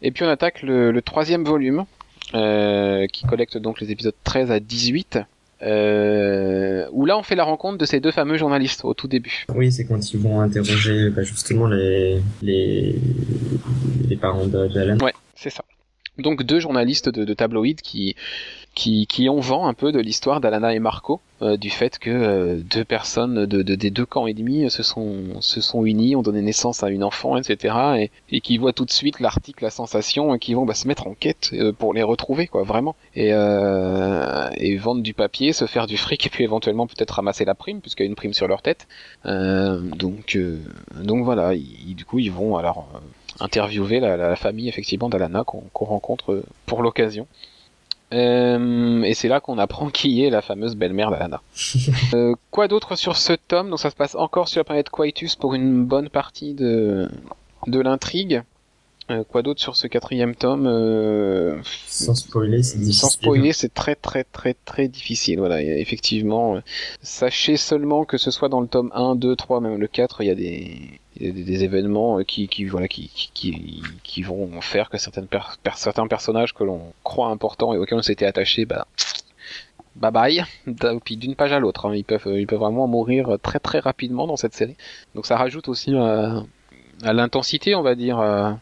Et 0.00 0.10
puis 0.10 0.24
on 0.24 0.28
attaque 0.28 0.62
le, 0.62 0.90
le 0.92 1.02
troisième 1.02 1.44
volume 1.44 1.84
euh, 2.34 3.06
qui 3.08 3.26
collecte 3.26 3.58
donc 3.58 3.80
les 3.80 3.90
épisodes 3.90 4.14
13 4.24 4.50
à 4.50 4.60
18. 4.60 5.18
Euh, 5.64 6.86
où 6.92 7.06
là 7.06 7.16
on 7.18 7.22
fait 7.22 7.34
la 7.36 7.44
rencontre 7.44 7.78
de 7.78 7.84
ces 7.86 7.98
deux 8.00 8.10
fameux 8.10 8.36
journalistes 8.36 8.84
au 8.84 8.92
tout 8.94 9.08
début. 9.08 9.44
Oui, 9.54 9.72
c'est 9.72 9.84
quand 9.86 10.12
ils 10.12 10.20
vont 10.20 10.40
interroger 10.40 11.08
bah, 11.10 11.22
justement 11.22 11.66
les 11.66 12.20
les 12.42 12.94
les 14.08 14.16
parents 14.16 14.46
de- 14.46 14.68
d'Alan. 14.68 14.98
Ouais, 15.02 15.14
c'est 15.34 15.50
ça. 15.50 15.64
Donc 16.18 16.42
deux 16.44 16.60
journalistes 16.60 17.08
de, 17.08 17.24
de 17.24 17.34
tabloïd 17.34 17.80
qui, 17.80 18.14
qui, 18.74 19.06
qui 19.08 19.28
ont 19.28 19.40
vent 19.40 19.66
un 19.66 19.74
peu 19.74 19.90
de 19.92 19.98
l'histoire 19.98 20.40
d'Alana 20.40 20.72
et 20.74 20.78
Marco, 20.78 21.20
euh, 21.42 21.56
du 21.56 21.70
fait 21.70 21.98
que 21.98 22.10
euh, 22.10 22.56
deux 22.70 22.84
personnes 22.84 23.46
de, 23.46 23.62
de- 23.62 23.74
des 23.74 23.90
deux 23.90 24.06
camps 24.06 24.28
ennemis 24.28 24.70
se 24.70 24.84
sont, 24.84 25.40
se 25.40 25.60
sont 25.60 25.84
unies, 25.84 26.14
ont 26.14 26.22
donné 26.22 26.40
naissance 26.40 26.84
à 26.84 26.90
une 26.90 27.02
enfant, 27.02 27.36
etc. 27.36 28.08
Et, 28.30 28.40
qui 28.40 28.58
voient 28.58 28.72
tout 28.72 28.84
de 28.84 28.92
suite 28.92 29.18
l'article, 29.18 29.64
la 29.64 29.70
sensation, 29.70 30.34
et 30.34 30.38
qui 30.38 30.54
vont 30.54 30.64
bah, 30.66 30.74
se 30.74 30.86
mettre 30.86 31.06
en 31.08 31.14
quête 31.14 31.50
euh, 31.52 31.72
pour 31.72 31.94
les 31.94 32.02
retrouver, 32.04 32.46
quoi, 32.46 32.62
vraiment. 32.62 32.94
Et, 33.16 33.30
euh, 33.32 34.48
et 34.56 34.76
vendre 34.76 35.02
du 35.02 35.14
papier, 35.14 35.52
se 35.52 35.66
faire 35.66 35.86
du 35.88 35.96
fric, 35.96 36.24
et 36.26 36.30
puis 36.30 36.44
éventuellement 36.44 36.86
peut-être 36.86 37.10
ramasser 37.12 37.44
la 37.44 37.54
prime, 37.56 37.80
puisqu'il 37.80 38.04
y 38.04 38.06
a 38.06 38.08
une 38.08 38.14
prime 38.16 38.34
sur 38.34 38.46
leur 38.48 38.62
tête. 38.62 38.86
Euh, 39.26 39.80
donc, 39.80 40.36
euh, 40.36 40.58
donc 41.02 41.24
voilà, 41.24 41.54
du 41.54 42.04
coup 42.04 42.18
ils 42.20 42.30
vont 42.30 42.56
alors 42.56 42.86
euh, 42.94 42.98
interviewer 43.40 44.00
la, 44.00 44.16
la 44.16 44.36
famille 44.36 44.68
effectivement 44.68 45.08
d'Alana 45.08 45.44
qu'on 45.44 45.84
rencontre 45.84 46.32
euh, 46.32 46.44
pour 46.66 46.82
l'occasion. 46.82 47.26
Euh, 48.12 49.02
et 49.02 49.14
c'est 49.14 49.28
là 49.28 49.40
qu'on 49.40 49.58
apprend 49.58 49.88
qui 49.88 50.22
est 50.22 50.30
la 50.30 50.42
fameuse 50.42 50.76
belle-mère 50.76 51.10
d'Alana. 51.10 51.40
Euh, 52.14 52.34
quoi 52.50 52.68
d'autre 52.68 52.96
sur 52.96 53.16
ce 53.16 53.32
tome? 53.32 53.70
Donc 53.70 53.80
ça 53.80 53.90
se 53.90 53.96
passe 53.96 54.14
encore 54.14 54.46
sur 54.48 54.60
la 54.60 54.64
planète 54.64 54.90
Quietus 54.90 55.34
pour 55.34 55.54
une 55.54 55.84
bonne 55.84 56.08
partie 56.08 56.54
de, 56.54 57.08
de 57.66 57.80
l'intrigue. 57.80 58.42
Euh, 59.10 59.22
quoi 59.22 59.42
d'autre 59.42 59.60
sur 59.60 59.76
ce 59.76 59.86
quatrième 59.86 60.34
tome 60.34 60.66
Euh, 60.66 61.58
Sans 61.86 62.14
spoiler, 62.14 62.62
c'est 62.62 62.78
difficile. 62.78 63.00
sans 63.00 63.10
spoiler, 63.10 63.52
c'est 63.52 63.72
très 63.74 63.94
très 63.96 64.24
très 64.24 64.54
très 64.64 64.88
difficile. 64.88 65.38
Voilà, 65.40 65.60
et 65.62 65.78
effectivement, 65.80 66.56
euh, 66.56 66.60
sachez 67.02 67.58
seulement 67.58 68.06
que 68.06 68.16
ce 68.16 68.30
soit 68.30 68.48
dans 68.48 68.60
le 68.62 68.66
tome 68.66 68.90
1, 68.94 69.14
2, 69.16 69.36
3, 69.36 69.60
même 69.60 69.78
le 69.78 69.86
4, 69.88 70.22
il 70.22 70.26
y 70.28 70.30
a 70.30 70.34
des, 70.34 70.78
il 71.16 71.26
y 71.26 71.28
a 71.28 71.32
des, 71.32 71.42
des 71.44 71.64
événements 71.64 72.18
euh, 72.18 72.22
qui, 72.24 72.48
qui 72.48 72.64
voilà 72.64 72.88
qui, 72.88 73.10
qui, 73.34 73.82
qui, 74.02 74.22
vont 74.22 74.60
faire 74.62 74.88
que 74.88 74.96
certaines 74.96 75.26
per- 75.26 75.40
per- 75.62 75.72
certains 75.76 76.06
personnages 76.06 76.54
que 76.54 76.64
l'on 76.64 76.80
croit 77.02 77.28
importants 77.28 77.74
et 77.74 77.76
auxquels 77.76 77.98
on 77.98 78.02
s'était 78.02 78.24
attaché, 78.26 78.64
bah 78.64 78.86
bye 79.96 80.10
bye. 80.12 80.44
D'une 81.10 81.34
page 81.34 81.52
à 81.52 81.58
l'autre, 81.58 81.84
hein, 81.86 81.94
ils 81.94 82.04
peuvent 82.04 82.26
ils 82.26 82.46
peuvent 82.46 82.58
vraiment 82.58 82.86
mourir 82.88 83.36
très 83.42 83.58
très 83.60 83.80
rapidement 83.80 84.26
dans 84.26 84.36
cette 84.38 84.54
série. 84.54 84.76
Donc 85.14 85.26
ça 85.26 85.36
rajoute 85.36 85.68
aussi 85.68 85.92
à, 87.02 87.12
l'intensité, 87.12 87.74
on 87.74 87.82
va 87.82 87.94
dire. 87.94 88.18
euh, 88.20 88.52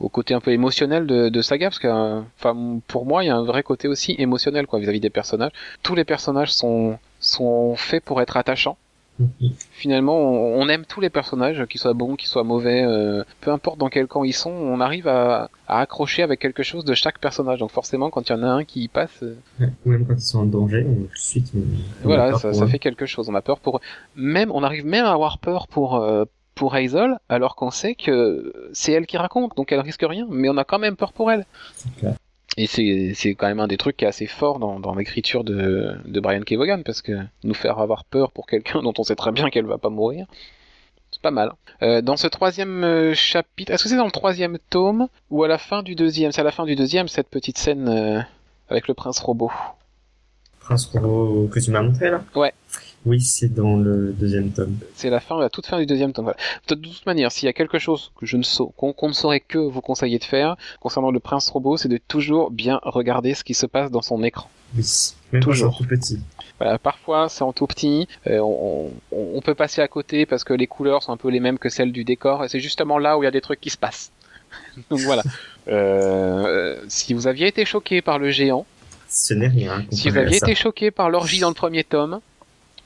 au 0.00 0.08
côté 0.08 0.34
un 0.34 0.40
peu 0.40 0.52
émotionnel 0.52 1.06
de, 1.06 1.28
de 1.28 1.42
Saga 1.42 1.66
parce 1.68 1.78
que 1.78 1.88
euh, 1.88 2.20
enfin 2.38 2.80
pour 2.86 3.06
moi 3.06 3.24
il 3.24 3.28
y 3.28 3.30
a 3.30 3.36
un 3.36 3.44
vrai 3.44 3.62
côté 3.62 3.88
aussi 3.88 4.14
émotionnel 4.18 4.66
quoi 4.66 4.78
vis-à-vis 4.78 5.00
des 5.00 5.10
personnages 5.10 5.52
tous 5.82 5.94
les 5.94 6.04
personnages 6.04 6.52
sont 6.52 6.98
sont 7.20 7.74
faits 7.76 8.04
pour 8.04 8.20
être 8.20 8.36
attachants 8.36 8.76
Mhm. 9.20 9.50
finalement 9.72 10.16
on, 10.16 10.60
on 10.62 10.68
aime 10.68 10.84
tous 10.86 11.00
les 11.00 11.10
personnages 11.10 11.66
qu'ils 11.66 11.80
soient 11.80 11.92
bons 11.92 12.14
qu'ils 12.14 12.28
soient 12.28 12.44
mauvais 12.44 12.84
euh, 12.84 13.24
peu 13.40 13.50
importe 13.50 13.76
dans 13.76 13.88
quel 13.88 14.06
camp 14.06 14.22
ils 14.22 14.32
sont 14.32 14.52
on 14.52 14.80
arrive 14.80 15.08
à, 15.08 15.50
à 15.66 15.80
accrocher 15.80 16.22
avec 16.22 16.38
quelque 16.38 16.62
chose 16.62 16.84
de 16.84 16.94
chaque 16.94 17.18
personnage 17.18 17.58
donc 17.58 17.72
forcément 17.72 18.10
quand 18.10 18.28
il 18.28 18.32
y 18.32 18.36
en 18.36 18.44
a 18.44 18.46
un 18.46 18.62
qui 18.62 18.82
y 18.84 18.86
passe 18.88 19.10
euh, 19.24 19.34
Ouais, 19.58 19.70
Ou 19.84 19.90
même 19.90 20.06
quand 20.06 20.14
ils 20.14 20.20
sont 20.20 20.38
en 20.38 20.44
danger, 20.44 20.84
on, 20.88 20.94
tout 20.94 21.00
de 21.12 21.18
suite. 21.18 21.50
On, 21.56 21.58
on 21.58 21.62
a 22.12 22.16
voilà 22.16 22.32
ça, 22.38 22.52
ça 22.52 22.66
fait 22.68 22.78
quelque 22.78 23.06
chose 23.06 23.28
on 23.28 23.34
a 23.34 23.42
peur 23.42 23.58
pour 23.58 23.78
eux. 23.78 23.80
même 24.14 24.52
on 24.52 24.62
arrive 24.62 24.86
même 24.86 25.04
à 25.04 25.10
avoir 25.12 25.38
peur 25.38 25.66
pour 25.66 25.96
euh, 25.96 26.24
pour 26.58 26.74
Hazel 26.74 27.18
alors 27.28 27.56
qu'on 27.56 27.70
sait 27.70 27.94
que 27.94 28.70
c'est 28.72 28.92
elle 28.92 29.06
qui 29.06 29.16
raconte 29.16 29.56
donc 29.56 29.72
elle 29.72 29.80
risque 29.80 30.04
rien 30.06 30.26
mais 30.28 30.48
on 30.48 30.56
a 30.56 30.64
quand 30.64 30.78
même 30.78 30.96
peur 30.96 31.12
pour 31.12 31.30
elle. 31.30 31.46
Et 32.58 32.66
c'est, 32.66 33.34
quand 33.34 33.46
même 33.46 33.60
un 33.60 33.68
des 33.68 33.76
trucs 33.76 33.96
qui 33.96 34.04
est 34.04 34.08
assez 34.08 34.26
fort 34.26 34.58
dans, 34.58 34.80
dans 34.80 34.96
l'écriture 34.96 35.44
de, 35.44 35.96
de 36.04 36.20
Brian 36.20 36.42
Kevogan, 36.42 36.82
parce 36.82 37.02
que 37.02 37.12
nous 37.44 37.54
faire 37.54 37.78
avoir 37.78 38.04
peur 38.04 38.32
pour 38.32 38.48
quelqu'un 38.48 38.82
dont 38.82 38.94
on 38.98 39.04
sait 39.04 39.14
très 39.14 39.30
bien 39.30 39.48
qu'elle 39.48 39.66
va 39.66 39.78
pas 39.78 39.90
mourir, 39.90 40.26
C'est 41.12 41.22
pas 41.22 41.30
mal. 41.30 41.52
Euh, 41.82 42.00
dans 42.02 42.16
ce 42.16 42.26
troisième 42.26 42.82
euh, 42.82 43.14
chapitre, 43.14 43.72
est-ce 43.72 43.84
que 43.84 43.88
c'est 43.88 43.96
dans 43.96 44.06
le 44.06 44.10
troisième 44.10 44.58
tome 44.70 45.06
ou 45.30 45.44
à 45.44 45.48
la 45.48 45.58
fin 45.58 45.84
du 45.84 45.94
deuxième? 45.94 46.32
C'est 46.32 46.40
à 46.40 46.44
la 46.44 46.50
fin 46.50 46.64
du 46.64 46.74
deuxième 46.74 47.06
cette 47.06 47.28
petite 47.28 47.58
scène 47.58 47.88
euh, 47.88 48.20
avec 48.68 48.88
le 48.88 48.94
prince 48.94 49.20
robot. 49.20 49.52
Prince 50.58 50.86
Robot 50.86 51.48
que 51.52 51.60
tu 51.60 51.70
m'as 51.70 51.82
montré 51.82 52.10
là? 52.10 52.24
Ouais. 52.34 52.52
Oui, 53.08 53.20
c'est 53.20 53.52
dans 53.54 53.76
le 53.76 54.12
deuxième 54.12 54.50
tome. 54.50 54.76
C'est 54.94 55.08
la 55.10 55.20
fin, 55.20 55.40
la 55.40 55.48
toute 55.48 55.66
fin 55.66 55.78
du 55.78 55.86
deuxième 55.86 56.12
tome. 56.12 56.26
Voilà. 56.26 56.38
De 56.68 56.74
toute 56.74 57.06
manière, 57.06 57.32
s'il 57.32 57.46
y 57.46 57.48
a 57.48 57.52
quelque 57.52 57.78
chose 57.78 58.12
que 58.18 58.26
je 58.26 58.36
ne 58.36 58.42
sais, 58.42 58.62
qu'on 58.76 58.94
ne 59.08 59.12
saurait 59.12 59.40
que 59.40 59.58
vous 59.58 59.80
conseiller 59.80 60.18
de 60.18 60.24
faire 60.24 60.56
concernant 60.80 61.10
le 61.10 61.20
prince 61.20 61.48
robot, 61.48 61.76
c'est 61.78 61.88
de 61.88 61.98
toujours 61.98 62.50
bien 62.50 62.80
regarder 62.82 63.34
ce 63.34 63.44
qui 63.44 63.54
se 63.54 63.66
passe 63.66 63.90
dans 63.90 64.02
son 64.02 64.22
écran. 64.22 64.50
Oui. 64.76 64.84
Même 65.32 65.42
Toujours. 65.42 65.76
tout 65.78 65.84
petit. 65.86 66.18
Voilà, 66.58 66.78
parfois 66.78 67.28
c'est 67.28 67.42
en 67.42 67.52
tout 67.52 67.66
petit, 67.66 68.06
euh, 68.26 68.38
on, 68.40 68.90
on- 69.12 69.30
on 69.36 69.40
peut 69.40 69.54
passer 69.54 69.80
à 69.82 69.88
côté 69.88 70.26
parce 70.26 70.42
que 70.44 70.52
les 70.54 70.66
couleurs 70.66 71.02
sont 71.02 71.12
un 71.12 71.16
peu 71.16 71.28
les 71.30 71.40
mêmes 71.40 71.58
que 71.58 71.68
celles 71.68 71.92
du 71.92 72.04
décor, 72.04 72.44
et 72.44 72.48
c'est 72.48 72.60
justement 72.60 72.98
là 72.98 73.16
où 73.18 73.22
il 73.22 73.26
y 73.26 73.28
a 73.28 73.30
des 73.30 73.40
trucs 73.42 73.60
qui 73.60 73.70
se 73.70 73.76
passent. 73.78 74.10
Donc 74.90 75.00
voilà. 75.00 75.22
Euh, 75.68 76.80
si 76.88 77.14
vous 77.14 77.26
aviez 77.26 77.46
été 77.46 77.64
choqué 77.64 78.00
par 78.02 78.18
le 78.18 78.30
géant, 78.30 78.66
Ce 79.08 79.34
n'est 79.34 79.48
rien. 79.48 79.84
si 79.90 80.08
vous 80.10 80.16
aviez 80.16 80.36
été 80.38 80.54
choqué 80.54 80.90
par 80.90 81.10
l'orgie 81.10 81.40
dans 81.40 81.48
le 81.48 81.54
premier 81.54 81.84
tome, 81.84 82.20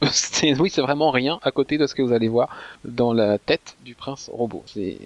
oui, 0.59 0.71
c'est 0.71 0.81
vraiment 0.81 1.11
rien 1.11 1.39
à 1.43 1.53
côté 1.53 1.79
de 1.79 1.87
ce 1.87 1.95
que 1.95 2.03
vous 2.03 2.13
allez 2.13 2.29
voir 2.29 2.49
dans 2.85 3.13
la 3.13 3.39
tête 3.39 3.77
du 3.85 3.95
prince 3.95 4.31
robot. 4.33 4.65
C'est 4.67 4.99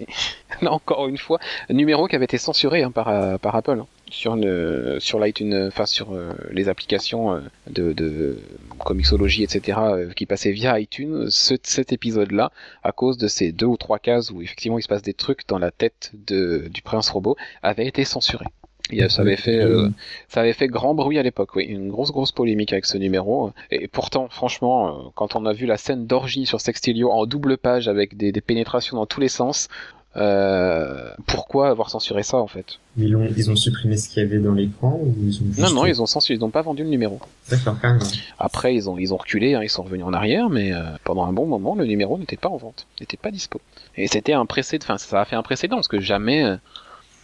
encore 0.65 1.07
une 1.07 1.17
fois 1.17 1.39
un 1.69 1.73
numéro 1.73 2.07
qui 2.07 2.15
avait 2.15 2.25
été 2.25 2.37
censuré 2.37 2.81
hein, 2.83 2.91
par, 2.91 3.09
euh, 3.09 3.37
par 3.37 3.55
Apple 3.55 3.79
hein, 3.81 3.87
sur 4.09 4.35
le 4.35 4.97
sur 4.99 5.19
l'iTunes, 5.19 5.67
enfin 5.67 5.85
sur 5.85 6.13
euh, 6.13 6.31
les 6.51 6.67
applications 6.67 7.33
euh, 7.33 7.39
de, 7.69 7.93
de 7.93 8.39
Comixology, 8.79 9.43
etc. 9.43 9.79
qui 10.15 10.25
passaient 10.25 10.51
via 10.51 10.79
iTunes. 10.79 11.29
Ce, 11.29 11.55
cet 11.61 11.93
épisode-là, 11.93 12.51
à 12.83 12.91
cause 12.91 13.17
de 13.17 13.27
ces 13.27 13.51
deux 13.51 13.67
ou 13.67 13.77
trois 13.77 13.99
cases 13.99 14.31
où 14.31 14.41
effectivement 14.41 14.79
il 14.79 14.83
se 14.83 14.87
passe 14.87 15.03
des 15.03 15.13
trucs 15.13 15.47
dans 15.47 15.59
la 15.59 15.71
tête 15.71 16.11
du 16.13 16.81
prince 16.83 17.09
robot, 17.09 17.35
avait 17.61 17.85
été 17.85 18.03
censuré. 18.03 18.45
Et 18.89 19.07
ça 19.09 19.21
avait 19.21 19.35
fait 19.35 19.59
euh, 19.59 19.89
ça 20.29 20.39
avait 20.41 20.53
fait 20.53 20.67
grand 20.67 20.93
bruit 20.93 21.19
à 21.19 21.23
l'époque, 21.23 21.55
oui, 21.55 21.65
une 21.65 21.89
grosse 21.89 22.11
grosse 22.11 22.31
polémique 22.31 22.71
avec 22.71 22.85
ce 22.85 22.97
numéro. 22.97 23.51
Et 23.69 23.87
pourtant, 23.87 24.27
franchement, 24.29 24.87
euh, 24.87 24.91
quand 25.15 25.35
on 25.35 25.45
a 25.45 25.53
vu 25.53 25.65
la 25.65 25.77
scène 25.77 26.07
d'orgie 26.07 26.45
sur 26.45 26.61
Sextilio 26.61 27.11
en 27.11 27.25
double 27.25 27.57
page 27.57 27.87
avec 27.87 28.15
des, 28.15 28.31
des 28.31 28.41
pénétrations 28.41 28.95
dans 28.95 29.05
tous 29.05 29.19
les 29.19 29.27
sens, 29.27 29.67
euh, 30.15 31.11
pourquoi 31.27 31.69
avoir 31.69 31.89
censuré 31.89 32.23
ça 32.23 32.37
en 32.37 32.47
fait? 32.47 32.79
Mais 32.95 33.07
ils 33.07 33.15
ont, 33.15 33.27
ils 33.35 33.51
ont 33.51 33.55
supprimé 33.55 33.97
ce 33.97 34.09
qu'il 34.09 34.23
y 34.23 34.25
avait 34.25 34.39
dans 34.39 34.53
l'écran 34.53 34.99
ou 35.03 35.13
ils 35.21 35.35
ont 35.41 35.45
juste... 35.47 35.59
Non, 35.59 35.69
non, 35.71 35.85
ils 35.85 36.01
ont 36.01 36.07
censuré, 36.07 36.37
ils 36.37 36.39
n'ont 36.39 36.49
pas 36.49 36.63
vendu 36.63 36.83
le 36.83 36.89
numéro. 36.89 37.19
D'accord, 37.51 37.75
quand 37.79 37.89
même. 37.93 37.99
Après, 38.39 38.73
ils 38.73 38.89
ont 38.89 38.97
ils 38.97 39.13
ont 39.13 39.17
reculé, 39.17 39.53
hein, 39.53 39.61
ils 39.63 39.69
sont 39.69 39.83
revenus 39.83 40.05
en 40.05 40.13
arrière, 40.13 40.49
mais 40.49 40.73
euh, 40.73 40.81
pendant 41.03 41.25
un 41.25 41.33
bon 41.33 41.45
moment, 41.45 41.75
le 41.75 41.85
numéro 41.85 42.17
n'était 42.17 42.37
pas 42.37 42.49
en 42.49 42.57
vente, 42.57 42.87
n'était 42.99 43.17
pas 43.17 43.31
dispo. 43.31 43.61
Et 43.95 44.07
c'était 44.07 44.33
un 44.33 44.45
précédent, 44.45 44.85
enfin 44.85 44.97
ça 44.97 45.21
a 45.21 45.25
fait 45.25 45.35
un 45.35 45.43
précédent 45.43 45.75
parce 45.75 45.89
que 45.89 45.99
jamais 45.99 46.57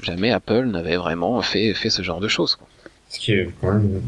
jamais 0.03 0.31
Apple 0.31 0.65
n'avait 0.65 0.97
vraiment 0.97 1.41
fait 1.41 1.73
fait 1.73 1.89
ce 1.89 2.01
genre 2.01 2.19
de 2.19 2.27
choses. 2.27 2.55
quoi. 2.55 2.67
Ce 3.09 3.19
qui 3.19 3.31
est 3.33 3.47
quand 3.61 3.71
même... 3.73 4.01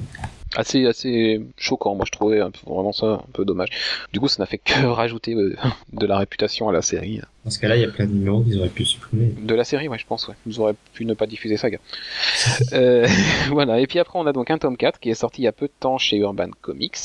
assez 0.56 0.86
assez 0.88 1.42
choquant 1.58 1.94
moi 1.96 2.06
je 2.08 2.12
trouvais 2.12 2.40
un 2.42 2.50
peu- 2.50 2.60
vraiment 2.66 2.92
ça 2.94 3.06
un 3.06 3.32
peu 3.34 3.46
dommage 3.46 3.70
du 4.14 4.20
coup 4.20 4.28
ça 4.28 4.42
n'a 4.42 4.48
fait 4.48 4.58
que 4.58 4.86
rajouter 5.02 5.34
euh, 5.36 5.56
de 5.94 6.06
la 6.08 6.18
réputation 6.18 6.70
à 6.70 6.72
la 6.74 6.82
série 6.82 7.22
Dans 7.44 7.52
ce 7.52 7.60
cas-là, 7.60 7.76
il 7.76 7.82
y 7.82 7.86
a 7.86 7.90
plein 7.90 8.06
de 8.08 8.14
numéros 8.14 8.42
qu'ils 8.42 8.58
auraient 8.58 8.70
pu 8.70 8.84
supprimer. 8.86 9.34
de 9.38 9.54
la 9.54 9.64
série 9.64 9.88
ouais 9.90 10.00
je 10.00 10.08
pense 10.08 10.28
ouais 10.28 10.34
ils 10.48 10.60
auraient 10.60 10.76
pu 10.94 11.06
ne 11.06 11.14
pas 11.14 11.28
diffuser 11.28 11.56
Saga 11.58 11.78
euh, 12.74 13.06
voilà 13.52 13.80
et 13.80 13.86
puis 13.86 14.00
après 14.00 14.18
on 14.18 14.26
a 14.26 14.34
donc 14.34 14.50
un 14.50 14.58
tome 14.58 14.76
4 14.78 15.00
qui 15.00 15.10
est 15.12 15.14
sorti 15.16 15.42
il 15.44 15.46
y 15.46 15.48
a 15.48 15.52
peu 15.52 15.68
de 15.68 15.74
temps 15.80 16.00
chez 16.00 16.18
Urban 16.18 16.50
Comics 16.62 16.98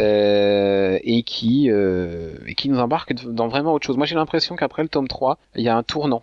euh, 0.00 0.98
et 1.02 1.22
qui 1.22 1.68
euh, 1.70 2.34
et 2.46 2.54
qui 2.54 2.68
nous 2.68 2.78
embarque 2.78 3.12
dans 3.24 3.48
vraiment 3.48 3.74
autre 3.74 3.86
chose 3.86 3.96
moi 3.96 4.06
j'ai 4.06 4.14
l'impression 4.14 4.56
qu'après 4.56 4.82
le 4.82 4.88
tome 4.88 5.08
3 5.08 5.36
il 5.56 5.62
y 5.64 5.68
a 5.68 5.76
un 5.76 5.82
tournant 5.82 6.22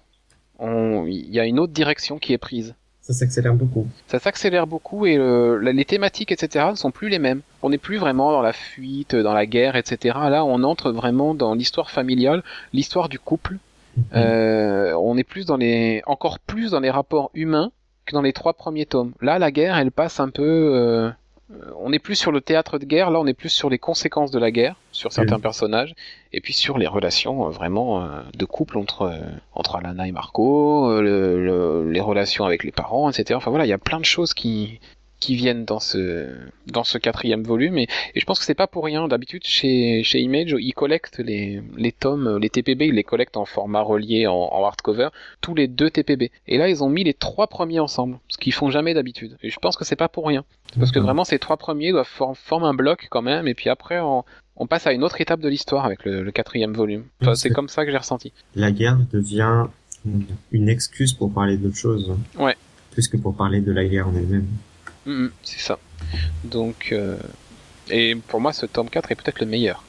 il 0.61 1.29
y 1.29 1.39
a 1.39 1.45
une 1.45 1.59
autre 1.59 1.73
direction 1.73 2.17
qui 2.19 2.33
est 2.33 2.37
prise 2.37 2.75
Ça 3.01 3.13
s'accélère 3.13 3.53
beaucoup. 3.55 3.87
ça 4.07 4.19
s'accélère 4.19 4.67
beaucoup 4.67 5.05
et 5.05 5.17
euh, 5.17 5.57
les 5.71 5.85
thématiques, 5.85 6.31
etc., 6.31 6.67
ne 6.71 6.75
sont 6.75 6.91
plus 6.91 7.09
les 7.09 7.19
mêmes. 7.19 7.41
On 7.63 7.69
n'est 7.69 7.77
plus 7.77 7.97
vraiment 7.97 8.31
dans 8.31 8.41
la 8.41 8.53
fuite, 8.53 9.15
dans 9.15 9.33
la 9.33 9.45
guerre, 9.45 9.75
etc. 9.75 10.17
Là, 10.29 10.43
on 10.45 10.63
entre 10.63 10.91
vraiment 10.91 11.33
dans 11.33 11.53
l'histoire 11.55 11.89
familiale, 11.91 12.43
l'histoire 12.73 13.09
du 13.09 13.19
couple. 13.19 13.57
Euh, 14.15 14.93
on 14.93 15.17
est 15.17 15.23
plus 15.23 15.45
dans 15.45 15.57
les, 15.57 16.01
encore 16.05 16.39
plus 16.39 16.71
dans 16.71 16.79
les 16.79 16.89
rapports 16.91 17.31
humains 17.33 17.71
que 18.05 18.13
dans 18.13 18.21
les 18.21 18.33
trois 18.33 18.53
premiers 18.53 18.85
tomes. 18.85 19.13
Là, 19.21 19.39
la 19.39 19.51
guerre, 19.51 19.77
elle 19.77 19.91
passe 19.91 20.19
un 20.19 20.29
peu. 20.29 20.43
euh, 20.75 21.09
on 21.79 21.91
est 21.91 21.99
plus 21.99 22.15
sur 22.15 22.31
le 22.31 22.41
théâtre 22.41 22.77
de 22.77 22.85
guerre. 22.85 23.09
Là, 23.09 23.19
on 23.19 23.25
est 23.25 23.33
plus 23.33 23.49
sur 23.49 23.69
les 23.69 23.79
conséquences 23.79 24.31
de 24.31 24.37
la 24.39 24.51
guerre, 24.51 24.75
sur 24.91 25.11
certains 25.11 25.35
personnages, 25.41 25.95
et 26.31 26.41
puis 26.41 26.53
sur 26.53 26.77
les 26.77 26.87
relations 26.87 27.47
euh, 27.47 27.49
vraiment 27.49 28.01
euh, 28.03 28.21
de 28.37 28.45
couple 28.45 28.77
entre 28.77 29.03
euh, 29.03 29.17
entre 29.55 29.75
Alana 29.77 30.07
et 30.07 30.11
Marco, 30.11 30.89
euh, 30.91 31.01
le- 31.01 31.43
le- 31.45 31.91
les 31.91 32.01
relations 32.01 32.45
avec 32.45 32.63
les 32.63 32.71
parents, 32.71 33.09
etc. 33.09 33.35
Enfin 33.35 33.49
voilà, 33.49 33.65
il 33.65 33.69
y 33.69 33.73
a 33.73 33.77
plein 33.79 33.99
de 33.99 34.05
choses 34.05 34.33
qui 34.33 34.79
qui 35.19 35.35
viennent 35.35 35.65
dans 35.65 35.79
ce 35.79 36.27
dans 36.67 36.83
ce 36.83 36.97
quatrième 36.97 37.43
volume 37.43 37.77
et, 37.77 37.87
et 38.15 38.19
je 38.19 38.25
pense 38.25 38.39
que 38.39 38.45
c'est 38.45 38.53
pas 38.53 38.67
pour 38.67 38.85
rien. 38.85 39.07
D'habitude 39.07 39.43
chez 39.45 40.01
chez 40.03 40.19
Image 40.19 40.55
ils 40.59 40.73
collectent 40.73 41.19
les 41.19 41.61
les 41.77 41.91
tomes 41.91 42.37
les 42.37 42.49
TPB 42.49 42.87
ils 42.87 42.93
les 42.95 43.03
collectent 43.03 43.37
en 43.37 43.45
format 43.45 43.81
relié 43.81 44.27
en, 44.27 44.33
en 44.35 44.63
hardcover 44.65 45.09
tous 45.41 45.55
les 45.55 45.67
deux 45.67 45.89
TPB 45.89 46.31
et 46.47 46.57
là 46.57 46.69
ils 46.69 46.83
ont 46.83 46.89
mis 46.89 47.03
les 47.03 47.13
trois 47.13 47.47
premiers 47.47 47.79
ensemble 47.79 48.19
ce 48.29 48.37
qu'ils 48.37 48.53
font 48.53 48.69
jamais 48.69 48.93
d'habitude. 48.93 49.37
Et 49.43 49.49
je 49.49 49.59
pense 49.59 49.75
que 49.77 49.83
c'est 49.85 49.95
pas 49.95 50.09
pour 50.09 50.25
rien. 50.27 50.45
Parce 50.77 50.91
que 50.91 50.99
vraiment 50.99 51.23
ces 51.25 51.39
trois 51.39 51.57
premiers 51.57 51.91
doivent 51.91 52.07
for- 52.07 52.37
former 52.37 52.67
un 52.67 52.73
bloc 52.73 53.07
quand 53.09 53.21
même 53.21 53.47
et 53.47 53.53
puis 53.55 53.69
après 53.69 53.99
on, 53.99 54.23
on 54.55 54.67
passe 54.67 54.87
à 54.87 54.93
une 54.93 55.03
autre 55.03 55.19
étape 55.21 55.39
de 55.41 55.49
l'histoire 55.49 55.85
avec 55.85 56.05
le, 56.05 56.21
le 56.23 56.31
quatrième 56.31 56.73
volume. 56.73 57.05
Enfin, 57.21 57.35
c'est- 57.35 57.49
comme 57.49 57.67
ça 57.69 57.85
que 57.85 57.91
j'ai 57.91 57.97
ressenti. 57.97 58.31
La 58.55 58.71
guerre 58.71 58.97
devient 59.11 59.65
une 60.51 60.69
excuse 60.69 61.13
pour 61.13 61.31
parler 61.33 61.57
d'autre 61.57 61.75
chose. 61.75 62.13
Ouais. 62.37 62.55
Plus 62.91 63.07
que 63.07 63.17
pour 63.17 63.35
parler 63.35 63.61
de 63.61 63.71
la 63.71 63.85
guerre 63.85 64.07
en 64.07 64.15
elle-même. 64.15 64.47
Mhm, 65.05 65.31
c'est 65.43 65.59
ça. 65.59 65.79
Donc 66.43 66.89
euh, 66.91 67.17
et 67.89 68.15
pour 68.15 68.39
moi 68.41 68.53
ce 68.53 68.65
tome 68.65 68.89
4 68.89 69.11
est 69.11 69.15
peut-être 69.15 69.39
le 69.39 69.45
meilleur. 69.45 69.83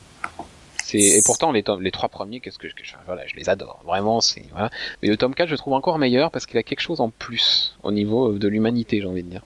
C'est 0.82 0.98
et 0.98 1.22
pourtant 1.22 1.52
les 1.52 1.62
tomes, 1.62 1.82
les 1.82 1.90
trois 1.92 2.08
premiers 2.08 2.40
qu'est-ce 2.40 2.58
que 2.58 2.68
je, 2.68 2.74
que 2.74 2.84
je- 2.84 2.94
voilà 3.06 3.26
je 3.26 3.36
les 3.36 3.48
adore. 3.48 3.80
Vraiment 3.86 4.20
c'est 4.20 4.44
voilà. 4.52 4.70
Mais 5.02 5.08
le 5.08 5.16
tome 5.16 5.34
4 5.34 5.48
je 5.48 5.52
le 5.54 5.58
trouve 5.58 5.74
encore 5.74 5.98
meilleur 5.98 6.30
parce 6.30 6.46
qu'il 6.46 6.58
a 6.58 6.62
quelque 6.62 6.80
chose 6.80 7.00
en 7.00 7.10
plus 7.10 7.76
au 7.82 7.92
niveau 7.92 8.32
de 8.32 8.48
l'humanité 8.48 9.00
j'ai 9.00 9.06
envie 9.06 9.22
de 9.22 9.30
dire. 9.30 9.42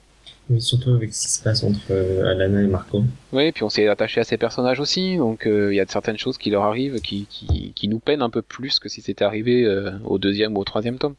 Mais 0.50 0.60
surtout 0.60 0.90
avec 0.90 1.12
ce 1.14 1.22
qui 1.22 1.28
se 1.32 1.42
passe 1.42 1.64
entre 1.64 1.80
euh, 1.90 2.30
Alana 2.30 2.60
et 2.62 2.66
Marco. 2.66 3.02
oui 3.32 3.50
puis 3.52 3.62
on 3.62 3.70
s'est 3.70 3.88
attaché 3.88 4.20
à 4.20 4.24
ces 4.24 4.36
personnages 4.36 4.78
aussi 4.78 5.16
donc 5.16 5.46
euh, 5.46 5.72
il 5.72 5.76
y 5.76 5.80
a 5.80 5.86
certaines 5.86 6.18
choses 6.18 6.36
qui 6.36 6.50
leur 6.50 6.64
arrivent 6.64 7.00
qui, 7.00 7.26
qui, 7.30 7.72
qui 7.74 7.88
nous 7.88 7.98
peinent 7.98 8.20
un 8.22 8.28
peu 8.30 8.42
plus 8.42 8.78
que 8.78 8.88
si 8.90 9.00
c'était 9.00 9.24
arrivé 9.24 9.64
euh, 9.64 9.90
au 10.04 10.18
deuxième 10.18 10.56
ou 10.56 10.60
au 10.60 10.64
troisième 10.64 10.98
tome. 10.98 11.14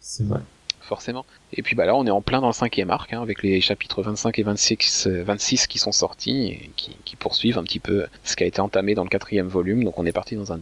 C'est 0.00 0.24
vrai. 0.26 0.40
Forcément. 0.86 1.24
Et 1.52 1.62
puis 1.62 1.76
bah 1.76 1.84
là, 1.86 1.94
on 1.94 2.06
est 2.06 2.10
en 2.10 2.20
plein 2.22 2.40
dans 2.40 2.46
le 2.46 2.52
cinquième 2.52 2.90
arc, 2.90 3.12
hein, 3.12 3.20
avec 3.22 3.42
les 3.42 3.60
chapitres 3.60 4.02
25 4.02 4.38
et 4.38 4.42
26, 4.42 5.06
euh, 5.08 5.22
26 5.22 5.66
qui 5.66 5.78
sont 5.78 5.92
sortis 5.92 6.46
et 6.46 6.70
qui, 6.76 7.16
poursuivent 7.18 7.58
un 7.58 7.64
petit 7.64 7.80
peu 7.80 8.06
ce 8.24 8.36
qui 8.36 8.44
a 8.44 8.46
été 8.46 8.60
entamé 8.60 8.94
dans 8.94 9.02
le 9.02 9.08
quatrième 9.08 9.48
volume. 9.48 9.84
Donc 9.84 9.98
on 9.98 10.06
est 10.06 10.12
parti 10.12 10.36
dans 10.36 10.52
un, 10.52 10.58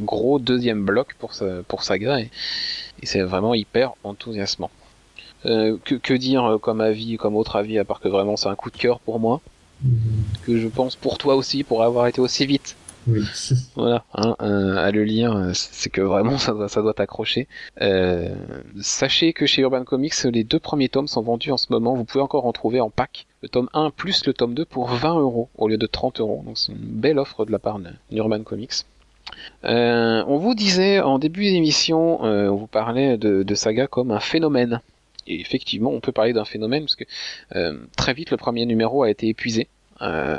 gros 0.00 0.38
deuxième 0.38 0.84
bloc 0.84 1.14
pour, 1.18 1.34
sa- 1.34 1.62
pour 1.66 1.82
Saga 1.82 2.20
et, 2.20 2.30
et 3.02 3.06
c'est 3.06 3.22
vraiment 3.22 3.54
hyper 3.54 3.92
enthousiasmant. 4.04 4.70
Euh, 5.46 5.76
que, 5.84 5.94
que 5.94 6.14
dire 6.14 6.44
euh, 6.44 6.58
comme 6.58 6.80
avis, 6.80 7.16
comme 7.16 7.36
autre 7.36 7.56
avis, 7.56 7.78
à 7.78 7.84
part 7.84 8.00
que 8.00 8.08
vraiment 8.08 8.36
c'est 8.36 8.48
un 8.48 8.54
coup 8.56 8.70
de 8.70 8.76
cœur 8.76 9.00
pour 9.00 9.20
moi, 9.20 9.40
que 10.42 10.58
je 10.58 10.68
pense 10.68 10.96
pour 10.96 11.18
toi 11.18 11.34
aussi, 11.36 11.64
pour 11.64 11.82
avoir 11.82 12.06
été 12.06 12.20
aussi 12.20 12.46
vite. 12.46 12.76
Oui. 13.06 13.22
Voilà, 13.76 14.04
hein, 14.14 14.36
euh, 14.40 14.76
à 14.76 14.90
le 14.90 15.04
lire, 15.04 15.36
euh, 15.36 15.50
c'est 15.52 15.90
que 15.90 16.00
vraiment 16.00 16.38
ça 16.38 16.52
doit, 16.52 16.68
ça 16.68 16.82
doit 16.82 16.94
t'accrocher. 16.94 17.46
Euh, 17.82 18.34
sachez 18.80 19.32
que 19.32 19.46
chez 19.46 19.62
Urban 19.62 19.84
Comics, 19.84 20.14
les 20.24 20.44
deux 20.44 20.58
premiers 20.58 20.88
tomes 20.88 21.06
sont 21.06 21.22
vendus 21.22 21.52
en 21.52 21.56
ce 21.56 21.66
moment. 21.70 21.94
Vous 21.94 22.04
pouvez 22.04 22.22
encore 22.22 22.46
en 22.46 22.52
trouver 22.52 22.80
en 22.80 22.90
pack. 22.90 23.26
Le 23.42 23.48
tome 23.48 23.68
1 23.74 23.90
plus 23.90 24.26
le 24.26 24.32
tome 24.32 24.54
2 24.54 24.64
pour 24.64 24.88
20 24.88 25.20
euros 25.20 25.48
au 25.56 25.68
lieu 25.68 25.76
de 25.76 25.86
30 25.86 26.20
euros. 26.20 26.42
Donc 26.46 26.58
c'est 26.58 26.72
une 26.72 26.78
belle 26.78 27.18
offre 27.18 27.44
de 27.44 27.52
la 27.52 27.58
part 27.58 27.78
d'Urban 28.10 28.42
Comics. 28.42 28.72
Euh, 29.64 30.24
on 30.26 30.38
vous 30.38 30.54
disait 30.54 31.00
en 31.00 31.18
début 31.18 31.44
d'émission, 31.44 32.24
euh, 32.24 32.48
on 32.48 32.56
vous 32.56 32.66
parlait 32.66 33.18
de, 33.18 33.42
de 33.42 33.54
Saga 33.54 33.86
comme 33.86 34.10
un 34.10 34.20
phénomène. 34.20 34.80
Et 35.26 35.40
effectivement, 35.40 35.90
on 35.90 36.00
peut 36.00 36.12
parler 36.12 36.32
d'un 36.32 36.44
phénomène 36.44 36.84
parce 36.84 36.96
que 36.96 37.04
euh, 37.54 37.78
très 37.96 38.14
vite 38.14 38.30
le 38.30 38.36
premier 38.36 38.64
numéro 38.64 39.02
a 39.02 39.10
été 39.10 39.28
épuisé. 39.28 39.68
Euh, 40.02 40.38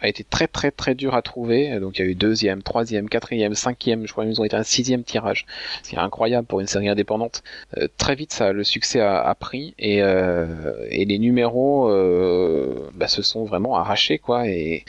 a 0.00 0.08
été 0.08 0.24
très 0.24 0.46
très 0.46 0.70
très 0.70 0.94
dur 0.94 1.14
à 1.14 1.22
trouver. 1.22 1.78
Donc 1.80 1.98
il 1.98 2.04
y 2.04 2.08
a 2.08 2.10
eu 2.10 2.14
deuxième, 2.14 2.62
troisième, 2.62 3.08
quatrième, 3.08 3.54
cinquième, 3.54 4.06
je 4.06 4.12
crois 4.12 4.24
qu'ils 4.24 4.40
ont 4.40 4.44
été 4.44 4.56
un 4.56 4.62
sixième 4.62 5.02
tirage. 5.02 5.46
C'est 5.82 5.96
incroyable 5.96 6.46
pour 6.46 6.60
une 6.60 6.66
série 6.66 6.88
indépendante. 6.88 7.42
Euh, 7.78 7.88
très 7.96 8.14
vite, 8.14 8.32
ça, 8.32 8.52
le 8.52 8.64
succès 8.64 9.00
a, 9.00 9.34
pris 9.34 9.74
et, 9.78 10.02
euh, 10.02 10.86
et 10.90 11.04
les 11.04 11.18
numéros 11.18 11.90
euh, 11.90 12.90
bah, 12.94 13.08
se 13.08 13.22
sont 13.22 13.44
vraiment 13.44 13.76
arrachés 13.76 14.18
quoi. 14.18 14.48
Et, 14.48 14.84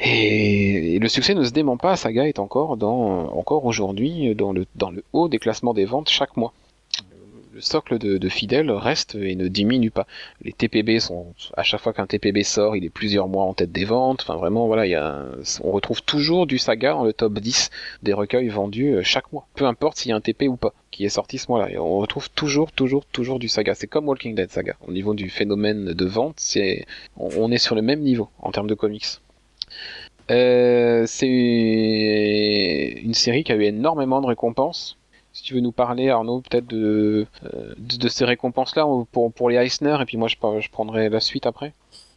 et, 0.00 0.98
le 0.98 1.08
succès 1.08 1.34
ne 1.34 1.44
se 1.44 1.50
dément 1.50 1.76
pas. 1.76 1.96
Saga 1.96 2.26
est 2.28 2.38
encore 2.38 2.76
dans 2.76 3.28
encore 3.34 3.64
aujourd'hui 3.64 4.34
dans 4.34 4.52
le 4.52 4.66
haut 5.12 5.28
des 5.28 5.38
classements 5.38 5.74
des 5.74 5.84
ventes 5.84 6.08
chaque 6.08 6.36
mois. 6.36 6.52
Le 7.58 7.62
le 7.62 7.64
socle 7.64 7.98
de, 7.98 8.28
fidèles 8.28 8.70
reste 8.70 9.16
et 9.16 9.34
ne 9.34 9.48
diminue 9.48 9.90
pas. 9.90 10.06
Les 10.42 10.52
TPB 10.52 11.00
sont 11.00 11.34
à 11.56 11.64
chaque 11.64 11.80
fois 11.80 11.92
qu'un 11.92 12.06
TPB 12.06 12.44
sort, 12.44 12.76
il 12.76 12.84
est 12.84 12.88
plusieurs 12.88 13.26
mois 13.26 13.42
en 13.42 13.52
tête 13.52 13.72
des 13.72 13.84
ventes. 13.84 14.20
Enfin 14.22 14.36
vraiment 14.36 14.68
voilà, 14.68 14.86
il 14.86 14.90
y 14.90 14.94
a 14.94 15.26
on 15.64 15.72
retrouve 15.72 16.00
toujours 16.04 16.46
du 16.46 16.58
saga 16.58 16.92
dans 16.92 17.02
le 17.02 17.12
top 17.12 17.40
10 17.40 17.70
des 18.04 18.12
recueils 18.12 18.48
vendus 18.48 18.94
euh, 18.94 19.02
chaque 19.02 19.32
mois. 19.32 19.48
Peu 19.56 19.64
importe 19.64 19.98
s'il 19.98 20.10
y 20.10 20.12
a 20.12 20.16
un 20.16 20.20
TP 20.20 20.42
ou 20.42 20.56
pas 20.56 20.72
qui 20.92 21.04
est 21.04 21.08
sorti 21.08 21.36
ce 21.36 21.50
mois-là. 21.50 21.82
On 21.82 21.98
retrouve 21.98 22.30
toujours 22.30 22.70
toujours 22.70 23.04
toujours 23.06 23.40
du 23.40 23.48
saga. 23.48 23.74
C'est 23.74 23.88
comme 23.88 24.06
Walking 24.06 24.36
Dead 24.36 24.52
saga. 24.52 24.76
Au 24.86 24.92
niveau 24.92 25.14
du 25.14 25.28
phénomène 25.28 25.92
de 25.94 26.04
vente, 26.04 26.36
c'est 26.36 26.86
on, 27.16 27.50
est 27.50 27.58
sur 27.58 27.74
le 27.74 27.82
même 27.82 28.02
niveau 28.02 28.28
en 28.38 28.52
termes 28.52 28.68
de 28.68 28.74
comics. 28.74 29.04
Euh, 30.30 31.06
c'est 31.08 31.26
une 33.02 33.14
série 33.14 33.42
qui 33.42 33.50
a 33.50 33.56
eu 33.56 33.64
énormément 33.64 34.20
de 34.20 34.26
récompenses 34.26 34.96
si 35.38 35.44
tu 35.44 35.54
veux 35.54 35.60
nous 35.60 35.70
parler, 35.70 36.10
Arnaud, 36.10 36.40
peut-être 36.40 36.66
de, 36.66 37.24
euh, 37.44 37.74
de, 37.78 38.08
ces 38.08 38.24
récompenses-là 38.24 38.84
pour, 39.12 39.32
pour 39.32 39.50
les 39.50 39.56
Eisner, 39.56 39.96
et 40.00 40.04
puis 40.04 40.16
moi 40.16 40.26
je, 40.26 40.34
je 40.60 40.68
prendrai 40.68 41.08
la 41.08 41.20
suite 41.20 41.46
après. 41.46 41.74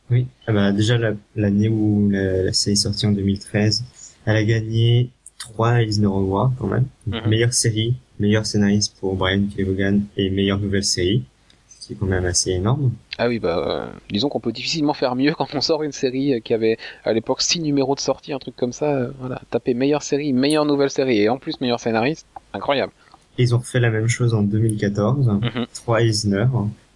Oui, 0.10 0.26
ah 0.48 0.54
bah, 0.54 0.72
déjà 0.72 0.98
l'année 1.36 1.70
où 1.70 2.10
la, 2.10 2.52
série 2.52 2.74
est 2.74 2.78
sortie 2.78 3.06
en 3.06 3.12
2013, 3.12 3.84
elle 4.26 4.36
a 4.36 4.44
gagné 4.44 5.12
trois 5.38 5.84
Eisner 5.84 6.08
Awards 6.08 6.52
quand 6.58 6.66
même. 6.66 6.88
Mhm. 7.06 7.30
Meilleure 7.30 7.54
série, 7.54 7.94
meilleur 8.20 8.48
scénariste 8.48 8.98
pour 9.00 9.16
Brian 9.16 9.44
Kevogan 9.56 10.02
et 10.18 10.32
meilleure 10.32 10.60
nouvelle 10.60 10.84
série, 10.84 11.24
ce 11.70 11.86
qui 11.86 11.94
est 11.94 11.96
quand 11.96 12.08
même 12.08 12.26
assez 12.26 12.50
énorme. 12.50 12.92
Ah 13.20 13.28
oui, 13.28 13.38
bah 13.38 13.60
euh, 13.60 13.86
disons 14.10 14.30
qu'on 14.30 14.40
peut 14.40 14.52
difficilement 14.52 14.96
faire 14.96 15.16
mieux 15.16 15.34
quand 15.38 15.54
on 15.54 15.62
sort 15.62 15.84
une 15.84 15.92
série 15.92 16.42
qui 16.42 16.56
avait 16.56 16.80
à 17.04 17.14
l'époque 17.14 17.44
six 17.44 17.60
numéros 17.60 17.94
de 17.94 18.00
sortie, 18.00 18.34
un 18.34 18.40
truc 18.40 18.56
comme 18.56 18.74
ça. 18.74 18.92
Euh, 18.92 19.12
voilà, 19.20 19.44
taper 19.52 19.76
meilleure 19.76 20.02
série, 20.02 20.34
meilleure 20.34 20.66
nouvelle 20.66 20.90
série 20.90 21.20
et 21.22 21.30
en 21.30 21.38
plus 21.38 21.62
meilleur 21.62 21.80
scénariste, 21.80 22.26
incroyable. 22.54 22.94
Ils 23.42 23.56
ont 23.56 23.60
fait 23.60 23.80
la 23.80 23.90
même 23.90 24.08
chose 24.08 24.34
en 24.34 24.44
2014. 24.44 25.28
Mhm. 25.28 25.66
Trois 25.74 26.02
Eisner. 26.02 26.46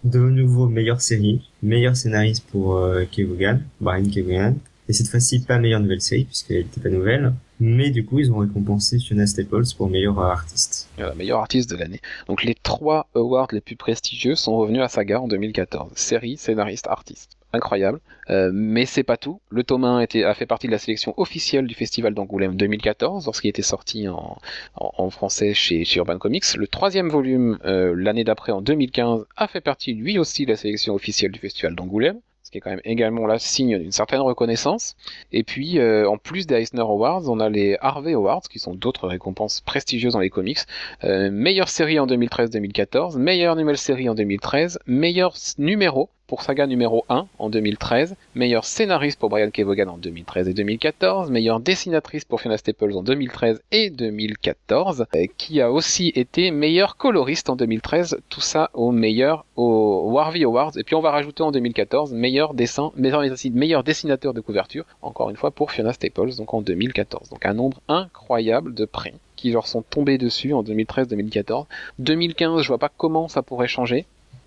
De 0.04 0.20
nouveau, 0.20 0.68
meilleure 0.68 1.02
série. 1.02 1.42
Meilleur 1.64 1.96
scénariste 1.96 2.46
pour 2.52 2.78
euh, 2.78 3.06
Kevogan, 3.12 3.62
Brian 3.82 4.10
Kevogan. 4.10 4.56
Et 4.88 4.94
cette 4.94 5.08
fois-ci, 5.08 5.44
pas 5.44 5.58
meilleure 5.58 5.80
nouvelle 5.80 6.02
série, 6.02 6.26
puisqu'elle 6.26 6.58
n'était 6.58 6.82
pas 6.82 6.90
nouvelle. 6.90 7.34
Mais 7.60 7.90
du 7.90 8.06
coup, 8.06 8.20
ils 8.20 8.32
ont 8.32 8.38
récompensé 8.38 9.00
Fiona 9.00 9.26
Staples 9.26 9.64
pour 9.78 9.90
meilleur 9.90 10.20
artiste. 10.20 10.90
Voilà, 10.98 11.16
meilleur 11.16 11.40
artiste 11.40 11.70
de 11.70 11.76
l'année. 11.76 12.02
Donc 12.28 12.44
les 12.44 12.54
trois 12.54 13.08
awards 13.16 13.48
les 13.52 13.62
plus 13.62 13.78
prestigieux 13.78 14.36
sont 14.36 14.56
revenus 14.58 14.82
à 14.82 14.90
Saga 14.90 15.22
en 15.22 15.28
2014. 15.28 15.94
Série, 15.96 16.38
scénariste, 16.38 16.88
artiste 16.88 17.32
incroyable. 17.56 18.00
Euh, 18.30 18.50
mais 18.54 18.86
c'est 18.86 19.04
pas 19.04 19.18
tout. 19.18 19.40
Le 19.50 19.64
tome 19.64 19.84
1 19.84 20.00
était, 20.00 20.24
a 20.24 20.34
fait 20.34 20.46
partie 20.46 20.68
de 20.68 20.72
la 20.72 20.78
sélection 20.78 21.14
officielle 21.18 21.68
du 21.68 21.76
Festival 21.76 22.14
d'Angoulême 22.14 22.56
2014, 22.56 23.26
lorsqu'il 23.26 23.50
était 23.50 23.62
sorti 23.62 24.08
en, 24.08 25.10
français 25.10 25.54
chez, 25.54 25.84
Urban 25.96 26.18
Comics. 26.18 26.56
Le 26.56 26.68
troisième 26.68 27.10
volume, 27.10 27.60
euh, 27.66 27.94
l'année 27.96 28.24
d'après, 28.24 28.52
en 28.52 28.62
2015, 28.62 29.26
a 29.36 29.48
fait 29.48 29.62
partie 29.62 29.94
lui 29.94 30.18
aussi 30.18 30.46
de 30.46 30.52
la 30.52 30.58
sélection 30.58 30.94
officielle 30.94 31.32
du 31.32 31.40
Festival 31.40 31.76
d'Angoulême 31.76 32.20
ce 32.42 32.52
qui 32.52 32.60
est 32.60 32.62
quand 32.62 32.70
même 32.70 32.82
également 32.84 33.26
là 33.26 33.40
signe 33.40 33.80
d'une 33.80 33.92
certaine 33.92 34.22
reconnaissance. 34.22 34.96
Et 35.32 35.42
puis, 35.42 35.80
euh, 35.80 36.08
en 36.08 36.20
plus 36.20 36.46
des 36.46 36.54
Eisner 36.54 36.82
Awards, 36.82 37.24
on 37.28 37.40
a 37.40 37.50
les 37.50 37.76
Harvey 37.82 38.14
Awards, 38.14 38.44
qui 38.44 38.60
sont 38.60 38.76
d'autres 38.76 39.08
récompenses 39.08 39.62
prestigieuses 39.62 40.14
dans 40.14 40.20
les 40.20 40.30
comics. 40.30 40.60
Meilleure 41.02 41.70
série 41.70 41.98
en 41.98 42.06
2013-2014, 42.06 43.18
meilleure 43.18 43.56
nouvelle 43.56 43.80
série 43.80 44.10
en 44.10 44.14
2013, 44.14 44.78
meilleur 44.86 45.34
numéro 45.58 46.12
pour 46.28 46.42
Saga 46.42 46.66
numéro 46.66 47.06
1 47.10 47.28
en 47.38 47.50
2013, 47.50 48.16
meilleur 48.34 48.66
scénariste 48.66 49.20
pour 49.20 49.30
Brian 49.30 49.52
Kevogan 49.52 49.90
en 49.90 49.98
2013 49.98 50.50
et 50.50 50.54
2014, 50.54 51.30
meilleure 51.30 51.60
dessinatrice 51.60 52.26
pour 52.26 52.42
Fiona 52.42 52.58
Staples 52.58 52.94
en 52.94 53.04
2013 53.04 53.62
et 53.72 53.90
2014, 53.90 55.06
euh, 55.16 55.26
qui 55.38 55.62
a 55.62 55.72
aussi 55.72 56.12
été 56.16 56.52
meilleur 56.52 56.98
coloriste 56.98 57.50
en 57.50 57.56
2013, 57.56 58.18
tout 58.30 58.42
ça 58.42 58.72
au 58.74 58.92
meilleur 58.92 59.46
au 59.56 60.10
Warvey 60.12 60.44
Awards, 60.44 60.78
et 60.78 60.84
puis 60.84 60.96
on 60.96 61.02
va 61.02 61.12
rajouter 61.12 61.44
en 61.44 61.52
2014 61.52 62.14
meilleur 62.14 62.54
dessin, 62.54 62.92
meilleur, 62.96 63.24
meilleur 63.54 63.84
dessinateur 63.84 64.34
de 64.34 64.42
couverture, 64.42 64.86
encore 65.02 65.30
une 65.30 65.38
fois 65.38 65.52
pour 65.52 65.72
Fiona 65.72 65.94
Staples, 65.94 66.36
donc 66.38 66.54
en 66.54 66.62
2014. 66.62 67.30
Donc 67.30 67.46
un 67.46 67.54
nombre 67.54 67.82
incroyable 67.88 68.74
de 68.74 68.86
prix 68.86 69.14
qui 69.36 69.52
leur 69.52 69.68
sont 69.68 69.82
tombés 69.82 70.18
dessus 70.18 70.54
en 70.54 70.64
2013-2014. 70.64 71.66
2015, 72.00 72.62
je 72.62 72.68
vois 72.68 72.78
pas 72.78 72.90
comment 72.90 73.28
ça 73.28 73.42
pourrait 73.44 73.68
changer. 73.68 74.06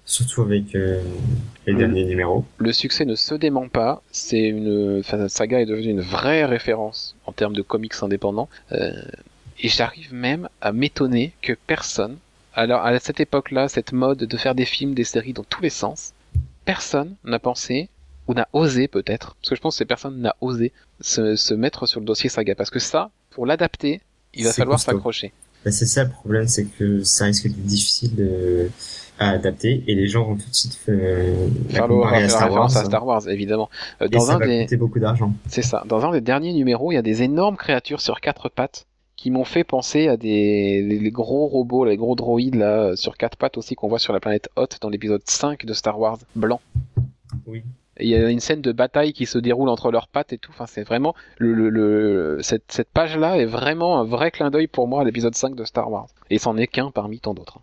Surtout 0.09 0.41
avec 0.41 0.75
euh, 0.75 1.03
les 1.67 1.75
derniers 1.75 2.07
numéros. 2.07 2.43
Le 2.57 2.73
succès 2.73 3.05
ne 3.05 3.15
se 3.15 3.35
dément 3.35 3.69
pas. 3.69 4.03
C'est 4.11 4.43
une, 4.43 5.01
enfin, 5.01 5.29
Saga 5.29 5.61
est 5.61 5.67
devenue 5.67 5.91
une 5.91 6.01
vraie 6.01 6.47
référence 6.47 7.15
en 7.27 7.33
termes 7.33 7.53
de 7.53 7.61
comics 7.61 7.93
indépendants. 8.01 8.49
Euh, 8.73 8.91
et 9.61 9.69
j'arrive 9.69 10.15
même 10.15 10.49
à 10.63 10.73
m'étonner 10.73 11.35
que 11.43 11.53
personne, 11.67 12.17
alors 12.55 12.87
à 12.87 12.99
cette 13.01 13.21
époque-là, 13.21 13.69
cette 13.69 13.93
mode 13.93 14.21
de 14.21 14.37
faire 14.39 14.55
des 14.55 14.65
films, 14.65 14.95
des 14.95 15.05
séries 15.05 15.35
dans 15.35 15.45
tous 15.45 15.61
les 15.61 15.69
sens, 15.69 16.15
personne 16.65 17.15
n'a 17.25 17.39
pensé 17.39 17.91
ou 18.29 18.33
n'a 18.33 18.49
osé 18.55 18.89
peut-être, 18.89 19.35
parce 19.35 19.51
que 19.51 19.57
je 19.57 19.61
pense 19.61 19.79
que 19.79 19.85
personne 19.85 20.23
n'a 20.23 20.37
osé 20.41 20.73
se, 21.03 21.37
se 21.37 21.53
mettre 21.53 21.85
sur 21.85 22.01
le 22.01 22.07
dossier 22.07 22.31
Saga, 22.31 22.55
parce 22.55 22.71
que 22.71 22.79
ça, 22.79 23.11
pour 23.29 23.45
l'adapter, 23.45 24.01
il 24.33 24.45
va 24.45 24.55
falloir 24.55 24.81
s'accrocher. 24.81 25.33
Ben, 25.67 25.71
c'est 25.71 25.87
ça 25.87 26.05
le 26.05 26.11
problème, 26.11 26.49
c'est 26.49 26.65
que 26.65 27.05
ça 27.05 27.27
risque 27.27 27.43
d'être 27.43 27.63
difficile 27.67 28.15
de 28.17 28.71
à 29.19 29.31
adapter 29.31 29.85
et 29.87 29.95
les 29.95 30.07
gens 30.07 30.25
vont 30.25 30.37
tout 30.37 30.49
de 30.49 30.55
suite 30.55 30.79
euh, 30.89 31.49
faire, 31.71 31.89
le, 31.89 32.03
à, 32.05 32.29
Star 32.29 32.53
Wars, 32.53 32.77
à 32.77 32.85
Star 32.85 33.07
Wars 33.07 33.29
évidemment 33.29 33.69
euh, 34.01 34.09
dans 34.09 34.31
un 34.31 34.39
des 34.39 34.67
beaucoup 34.77 35.01
d'argent 35.01 35.33
c'est 35.49 35.63
ça 35.63 35.85
dans 35.87 36.05
un 36.05 36.13
des 36.13 36.21
derniers 36.21 36.53
numéros 36.53 36.93
il 36.93 36.95
y 36.95 36.99
a 36.99 37.03
des 37.03 37.23
énormes 37.23 37.57
créatures 37.57 38.01
sur 38.01 38.21
quatre 38.21 38.49
pattes 38.49 38.87
qui 39.17 39.31
m'ont 39.31 39.45
fait 39.45 39.65
penser 39.65 40.09
à 40.09 40.17
des 40.17 40.83
les, 40.83 41.11
gros 41.11 41.47
robots 41.47 41.85
les 41.85 41.97
gros 41.97 42.15
droïdes 42.15 42.55
là 42.55 42.95
sur 42.97 43.17
quatre 43.17 43.37
pattes 43.37 43.59
aussi 43.59 43.75
qu'on 43.75 43.89
voit 43.89 43.99
sur 43.99 44.13
la 44.13 44.21
planète 44.21 44.49
Hoth 44.57 44.79
dans 44.81 44.89
l'épisode 44.89 45.23
5 45.25 45.65
de 45.65 45.73
Star 45.73 45.99
Wars 45.99 46.19
blanc 46.37 46.61
oui 47.47 47.63
il 48.01 48.09
y 48.09 48.15
a 48.15 48.31
une 48.31 48.41
scène 48.41 48.61
de 48.61 48.73
bataille 48.73 49.13
qui 49.13 49.27
se 49.27 49.39
déroule 49.39 49.69
entre 49.69 49.91
leurs 49.91 50.09
pattes 50.09 50.33
et 50.33 50.39
tout. 50.39 50.51
Enfin, 50.53 50.67
c'est 50.67 50.85
vraiment 50.85 51.15
le, 51.37 51.53
le, 51.69 52.39
cette, 52.43 52.71
cette 52.71 52.91
page-là 52.91 53.39
est 53.39 53.45
vraiment 53.45 53.99
un 53.99 54.05
vrai 54.05 54.31
clin 54.31 54.51
d'œil 54.51 54.69
pour 54.69 54.87
moi 54.87 55.01
à 55.03 55.05
l'épisode 55.05 55.35
5 55.35 55.55
de 55.55 55.65
Star 55.65 55.91
Wars. 55.91 56.09
Et 56.31 56.39
c'en 56.39 56.57
est 56.57 56.67
qu'un 56.67 56.91
parmi 56.91 57.21
tant 57.21 57.35
d'autres. 57.35 57.59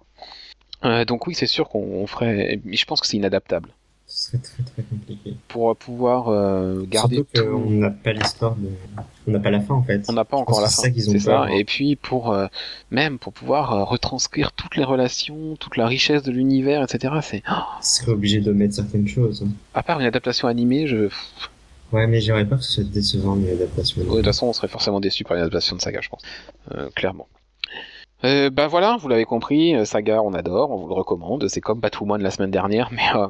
Euh, 0.85 1.05
donc 1.05 1.27
oui, 1.27 1.35
c'est 1.35 1.47
sûr 1.47 1.67
qu'on 1.67 2.05
ferait. 2.07 2.59
Mais 2.63 2.77
je 2.77 2.85
pense 2.85 3.01
que 3.01 3.07
c'est 3.07 3.17
inadaptable. 3.17 3.69
Ce 4.07 4.27
serait 4.27 4.37
très 4.37 4.61
très 4.61 4.83
compliqué. 4.83 5.33
Pour 5.47 5.75
pouvoir 5.75 6.29
euh, 6.29 6.85
garder 6.87 7.25
tout. 7.33 7.41
On 7.41 7.71
n'a 7.71 7.89
pas 7.89 8.13
l'histoire 8.13 8.55
de. 8.55 8.69
On 9.27 9.31
n'a 9.31 9.39
pas 9.39 9.49
la 9.49 9.61
fin 9.61 9.73
en 9.73 9.81
fait. 9.81 10.03
On 10.07 10.13
n'a 10.13 10.25
pas 10.25 10.37
encore 10.37 10.61
la 10.61 10.69
fin. 10.69 10.83
C'est 10.93 11.19
ça. 11.19 11.47
Et 11.51 11.63
puis 11.63 11.95
pour 11.95 12.31
euh, 12.31 12.45
même 12.91 13.17
pour 13.17 13.33
pouvoir 13.33 13.89
retranscrire 13.89 14.51
toutes 14.51 14.75
les 14.75 14.83
relations, 14.83 15.55
toute 15.55 15.75
la 15.75 15.87
richesse 15.87 16.21
de 16.21 16.31
l'univers, 16.31 16.83
etc. 16.83 17.15
C'est. 17.23 17.41
Oh 17.49 17.63
serait 17.81 18.11
obligé 18.11 18.41
de 18.41 18.51
mettre 18.51 18.75
certaines 18.75 19.07
choses. 19.07 19.43
À 19.73 19.81
part 19.81 19.99
une 19.99 20.05
adaptation 20.05 20.47
animée, 20.47 20.85
je. 20.85 21.09
Ouais, 21.91 22.05
mais 22.05 22.21
j'aurais 22.21 22.45
peur 22.45 22.59
que 22.59 22.63
ce 22.63 22.73
soit 22.73 22.91
décevant 22.91 23.35
une 23.35 23.47
adaptation. 23.47 24.03
de 24.03 24.07
toute 24.07 24.25
façon, 24.25 24.47
on 24.47 24.53
serait 24.53 24.67
forcément 24.67 24.99
déçu 24.99 25.23
par 25.23 25.37
une 25.37 25.43
adaptation 25.43 25.75
de 25.75 25.81
saga, 25.81 26.01
je 26.01 26.09
pense. 26.09 26.21
clairement. 26.93 27.27
Euh, 28.25 28.49
bah 28.49 28.65
voilà, 28.65 28.97
vous 28.99 29.07
l'avez 29.07 29.25
compris, 29.25 29.75
euh, 29.75 29.85
Saga 29.85 30.23
on 30.23 30.33
adore, 30.33 30.71
on 30.71 30.77
vous 30.77 30.87
le 30.87 30.95
recommande, 30.95 31.47
c'est 31.47 31.61
comme 31.61 31.79
Batwoman 31.79 32.19
la 32.23 32.31
semaine 32.31 32.49
dernière, 32.49 32.89
mais 32.91 33.07
euh, 33.13 33.27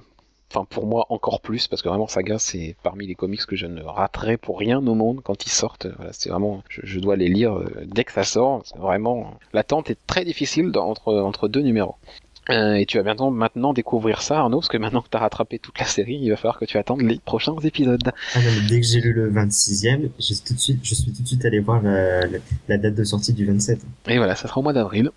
pour 0.69 0.85
moi 0.85 1.05
encore 1.09 1.41
plus, 1.41 1.67
parce 1.67 1.81
que 1.81 1.89
vraiment 1.89 2.07
Saga 2.07 2.39
c'est 2.39 2.77
parmi 2.81 3.05
les 3.05 3.13
comics 3.13 3.45
que 3.45 3.57
je 3.57 3.65
ne 3.65 3.83
raterai 3.83 4.37
pour 4.37 4.57
rien 4.57 4.77
au 4.77 4.95
monde 4.95 5.19
quand 5.21 5.45
ils 5.45 5.49
sortent, 5.49 5.87
voilà, 5.97 6.13
c'est 6.13 6.29
vraiment, 6.29 6.63
je, 6.69 6.97
dois 7.01 7.17
les 7.17 7.27
lire 7.27 7.59
dès 7.83 8.05
que 8.05 8.13
ça 8.13 8.23
sort, 8.23 8.63
vraiment, 8.77 9.33
l'attente 9.51 9.89
est 9.89 9.99
très 10.07 10.23
difficile 10.23 10.71
entre 10.77 11.49
deux 11.49 11.61
numéros. 11.61 11.95
Euh, 12.49 12.75
et 12.75 12.85
tu 12.85 12.97
vas 12.97 13.03
bientôt 13.03 13.29
maintenant 13.31 13.73
découvrir 13.73 14.21
ça, 14.21 14.39
Arnaud, 14.39 14.59
parce 14.59 14.69
que 14.69 14.77
maintenant 14.77 15.01
que 15.01 15.09
tu 15.09 15.17
as 15.17 15.19
rattrapé 15.19 15.57
toute 15.59 15.79
la 15.79 15.85
série, 15.85 16.19
il 16.21 16.29
va 16.29 16.37
falloir 16.37 16.59
que 16.59 16.65
tu 16.65 16.77
attendes 16.77 17.01
les 17.01 17.19
prochains 17.19 17.55
épisodes. 17.63 18.11
Ah 18.35 18.39
non, 18.39 18.49
mais 18.55 18.67
dès 18.67 18.79
que 18.79 18.85
j'ai 18.85 19.01
lu 19.01 19.13
le 19.13 19.31
26e, 19.31 20.09
je 20.19 20.23
suis 20.23 20.43
tout 20.45 20.53
de 20.53 20.59
suite, 20.59 20.79
je 20.83 20.93
suis 20.93 21.11
tout 21.11 21.23
de 21.23 21.27
suite 21.27 21.45
allé 21.45 21.59
voir 21.59 21.81
la, 21.81 22.77
date 22.77 22.95
de 22.95 23.03
sortie 23.03 23.33
du 23.33 23.45
27. 23.45 23.79
Et 24.07 24.17
voilà, 24.17 24.35
ça 24.35 24.47
sera 24.47 24.59
au 24.59 24.63
mois 24.63 24.73
d'avril. 24.73 25.11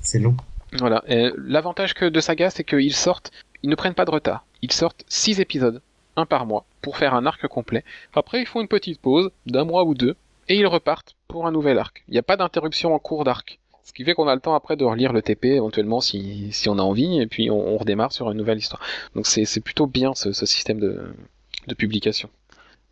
C'est 0.00 0.18
long. 0.18 0.36
Voilà. 0.78 1.02
L'avantage 1.36 1.94
que 1.94 2.04
de 2.04 2.20
Saga, 2.20 2.50
c'est 2.50 2.64
qu'ils 2.64 2.94
sortent, 2.94 3.32
ils 3.62 3.70
ne 3.70 3.74
prennent 3.74 3.94
pas 3.94 4.04
de 4.04 4.12
retard. 4.12 4.44
Ils 4.62 4.72
sortent 4.72 5.04
6 5.08 5.40
épisodes, 5.40 5.82
un 6.16 6.26
par 6.26 6.46
mois, 6.46 6.64
pour 6.82 6.96
faire 6.96 7.14
un 7.14 7.26
arc 7.26 7.46
complet. 7.48 7.84
Après, 8.14 8.40
ils 8.40 8.46
font 8.46 8.60
une 8.60 8.68
petite 8.68 9.00
pause 9.00 9.30
d'un 9.46 9.64
mois 9.64 9.84
ou 9.84 9.94
deux, 9.94 10.16
et 10.48 10.56
ils 10.56 10.66
repartent 10.66 11.14
pour 11.28 11.46
un 11.46 11.52
nouvel 11.52 11.78
arc. 11.78 12.04
Il 12.08 12.12
n'y 12.12 12.18
a 12.18 12.22
pas 12.22 12.36
d'interruption 12.36 12.94
en 12.94 12.98
cours 12.98 13.24
d'arc. 13.24 13.59
Ce 13.90 13.92
qui 13.92 14.04
fait 14.04 14.14
qu'on 14.14 14.28
a 14.28 14.36
le 14.36 14.40
temps 14.40 14.54
après 14.54 14.76
de 14.76 14.84
relire 14.84 15.12
le 15.12 15.20
TP 15.20 15.46
éventuellement 15.46 16.00
si, 16.00 16.52
si 16.52 16.68
on 16.68 16.78
a 16.78 16.82
envie 16.82 17.20
et 17.20 17.26
puis 17.26 17.50
on, 17.50 17.76
redémarre 17.76 18.12
sur 18.12 18.30
une 18.30 18.38
nouvelle 18.38 18.58
histoire. 18.58 18.80
Donc 19.16 19.26
c'est 19.26 19.60
plutôt 19.60 19.88
bien 19.88 20.14
ce, 20.14 20.32
système 20.46 20.78
de 20.78 21.74
publication. 21.74 22.30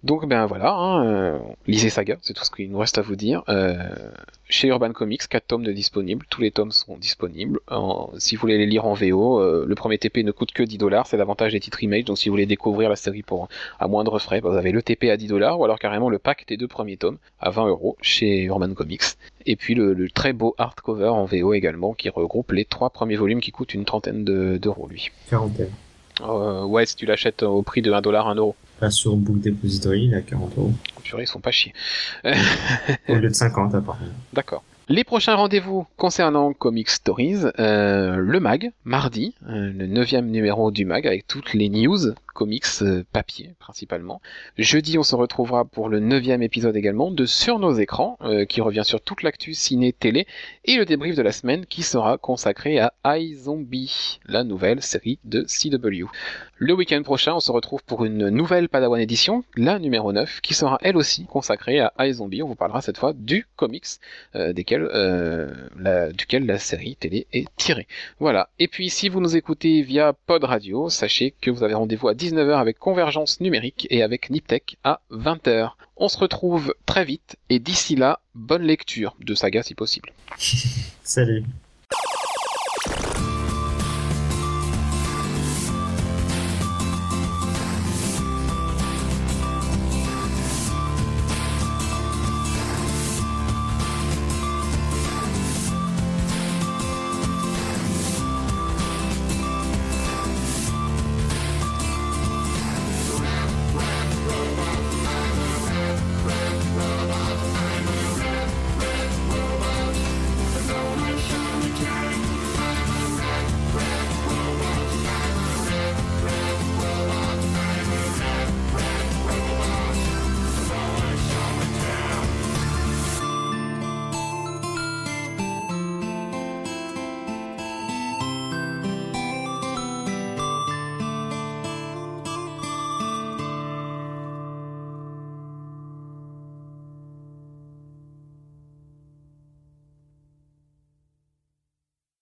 Donc 0.04 0.28
ben 0.28 0.46
voilà, 0.46 0.72
hein, 0.74 1.04
euh, 1.06 1.38
lisez 1.66 1.90
Saga, 1.90 2.18
c'est 2.22 2.32
tout 2.32 2.44
ce 2.44 2.52
qu'il 2.52 2.70
nous 2.70 2.78
reste 2.78 2.98
à 2.98 3.02
vous 3.02 3.16
dire. 3.16 3.42
Euh, 3.48 3.74
chez 4.48 4.68
Urban 4.68 4.92
Comics, 4.92 5.26
4 5.26 5.44
tomes 5.44 5.64
de 5.64 5.72
disponibles, 5.72 6.24
tous 6.30 6.40
les 6.40 6.52
tomes 6.52 6.70
sont 6.70 6.96
disponibles. 6.96 7.58
si 8.18 8.36
vous 8.36 8.40
voulez 8.40 8.58
les 8.58 8.66
lire 8.66 8.86
en 8.86 8.94
VO, 8.94 9.40
euh, 9.40 9.64
le 9.66 9.74
premier 9.74 9.98
TP 9.98 10.18
ne 10.18 10.30
coûte 10.30 10.52
que 10.52 10.62
10 10.62 10.78
dollars, 10.78 11.08
c'est 11.08 11.16
l'avantage 11.16 11.50
des 11.50 11.58
titres 11.58 11.82
image, 11.82 12.04
donc 12.04 12.16
si 12.16 12.28
vous 12.28 12.34
voulez 12.34 12.46
découvrir 12.46 12.88
la 12.88 12.94
série 12.94 13.22
pour 13.22 13.48
à 13.80 13.88
moindre 13.88 14.20
frais, 14.20 14.38
vous 14.38 14.50
avez 14.50 14.70
le 14.70 14.82
TP 14.82 15.10
à 15.10 15.16
10 15.16 15.26
dollars 15.26 15.58
ou 15.58 15.64
alors 15.64 15.80
carrément 15.80 16.10
le 16.10 16.20
pack 16.20 16.44
des 16.46 16.56
deux 16.56 16.68
premiers 16.68 16.96
tomes 16.96 17.18
à 17.40 17.50
20 17.50 17.66
euros 17.66 17.96
chez 18.00 18.44
Urban 18.44 18.72
Comics. 18.74 19.02
Et 19.46 19.56
puis 19.56 19.74
le, 19.74 20.08
très 20.10 20.32
beau 20.32 20.54
hardcover 20.58 21.08
en 21.08 21.24
VO 21.24 21.54
également 21.54 21.92
qui 21.92 22.08
regroupe 22.08 22.52
les 22.52 22.64
trois 22.64 22.90
premiers 22.90 23.16
volumes 23.16 23.40
qui 23.40 23.50
coûtent 23.50 23.74
une 23.74 23.84
trentaine 23.84 24.24
d'euros 24.24 24.86
lui. 24.86 25.10
Quarantaine. 25.28 25.70
ouais, 26.20 26.86
si 26.86 26.94
tu 26.94 27.04
l'achètes 27.04 27.42
au 27.42 27.62
prix 27.62 27.82
de 27.82 27.92
1 27.92 28.00
dollar, 28.00 28.28
1 28.28 28.36
euro. 28.36 28.54
Pas 28.80 28.90
sur 28.90 29.16
Book 29.16 29.40
Depository, 29.40 30.04
il 30.04 30.14
est 30.14 30.18
à 30.18 30.22
40 30.22 30.56
euros. 30.56 30.72
Purée, 31.02 31.24
ils 31.24 31.26
sont 31.26 31.40
pas 31.40 31.50
chiés. 31.50 31.72
Au 33.08 33.14
lieu 33.14 33.28
de 33.28 33.34
50, 33.34 33.74
apparemment. 33.74 34.06
D'accord. 34.32 34.62
Les 34.90 35.04
prochains 35.04 35.34
rendez-vous 35.34 35.86
concernant 35.98 36.54
Comic 36.54 36.88
Stories, 36.88 37.44
euh, 37.58 38.16
le 38.16 38.40
mag, 38.40 38.72
mardi, 38.84 39.34
euh, 39.46 39.70
le 39.70 39.86
neuvième 39.86 40.30
numéro 40.30 40.70
du 40.70 40.86
mag 40.86 41.06
avec 41.06 41.26
toutes 41.26 41.52
les 41.52 41.68
news 41.68 42.14
comics 42.32 42.64
euh, 42.80 43.04
papier 43.12 43.50
principalement. 43.58 44.22
Jeudi, 44.56 44.96
on 44.96 45.02
se 45.02 45.14
retrouvera 45.14 45.66
pour 45.66 45.90
le 45.90 46.00
neuvième 46.00 46.40
épisode 46.40 46.74
également 46.74 47.10
de 47.10 47.26
Sur 47.26 47.58
nos 47.58 47.74
écrans, 47.74 48.16
qui 48.48 48.60
revient 48.62 48.84
sur 48.84 49.02
toute 49.02 49.22
l'actu 49.22 49.52
ciné-télé, 49.52 50.26
et 50.64 50.76
le 50.76 50.86
débrief 50.86 51.16
de 51.16 51.22
la 51.22 51.32
semaine 51.32 51.66
qui 51.66 51.82
sera 51.82 52.16
consacré 52.16 52.78
à 52.78 53.18
iZombie, 53.18 54.20
la 54.24 54.44
nouvelle 54.44 54.80
série 54.80 55.18
de 55.24 55.42
CW. 55.42 56.06
Le 56.56 56.74
week-end 56.74 57.02
prochain, 57.02 57.34
on 57.34 57.40
se 57.40 57.52
retrouve 57.52 57.82
pour 57.84 58.04
une 58.04 58.30
nouvelle 58.30 58.68
Padawan 58.68 59.00
édition, 59.00 59.44
la 59.56 59.78
numéro 59.78 60.12
9, 60.12 60.40
qui 60.40 60.54
sera 60.54 60.78
elle 60.80 60.96
aussi 60.96 61.26
consacrée 61.26 61.80
à 61.80 61.92
iZombie. 62.06 62.42
On 62.42 62.48
vous 62.48 62.54
parlera 62.54 62.80
cette 62.80 62.98
fois 62.98 63.12
du 63.12 63.46
comics 63.56 63.86
euh, 64.82 65.46
desquels, 65.48 65.82
la, 65.82 66.12
duquel 66.12 66.46
la 66.46 66.58
série 66.58 66.96
télé 66.96 67.26
est 67.32 67.48
tirée. 67.56 67.86
Voilà. 68.20 68.48
Et 68.58 68.68
puis, 68.68 68.90
si 68.90 69.08
vous 69.08 69.20
nous 69.20 69.36
écoutez 69.36 69.82
via 69.82 70.12
Pod 70.12 70.44
Radio, 70.44 70.88
sachez 70.88 71.34
que 71.40 71.50
vous 71.50 71.64
avez 71.64 71.74
rendez-vous 71.74 72.08
à 72.08 72.14
10 72.14 72.28
19h 72.28 72.58
avec 72.58 72.78
Convergence 72.78 73.40
numérique 73.40 73.86
et 73.90 74.02
avec 74.02 74.30
Niptech 74.30 74.76
à 74.84 75.00
20h. 75.10 75.70
On 75.96 76.08
se 76.08 76.18
retrouve 76.18 76.74
très 76.86 77.04
vite 77.04 77.36
et 77.48 77.58
d'ici 77.58 77.96
là, 77.96 78.20
bonne 78.34 78.62
lecture 78.62 79.16
de 79.20 79.34
saga 79.34 79.62
si 79.62 79.74
possible. 79.74 80.12
Salut 81.02 81.44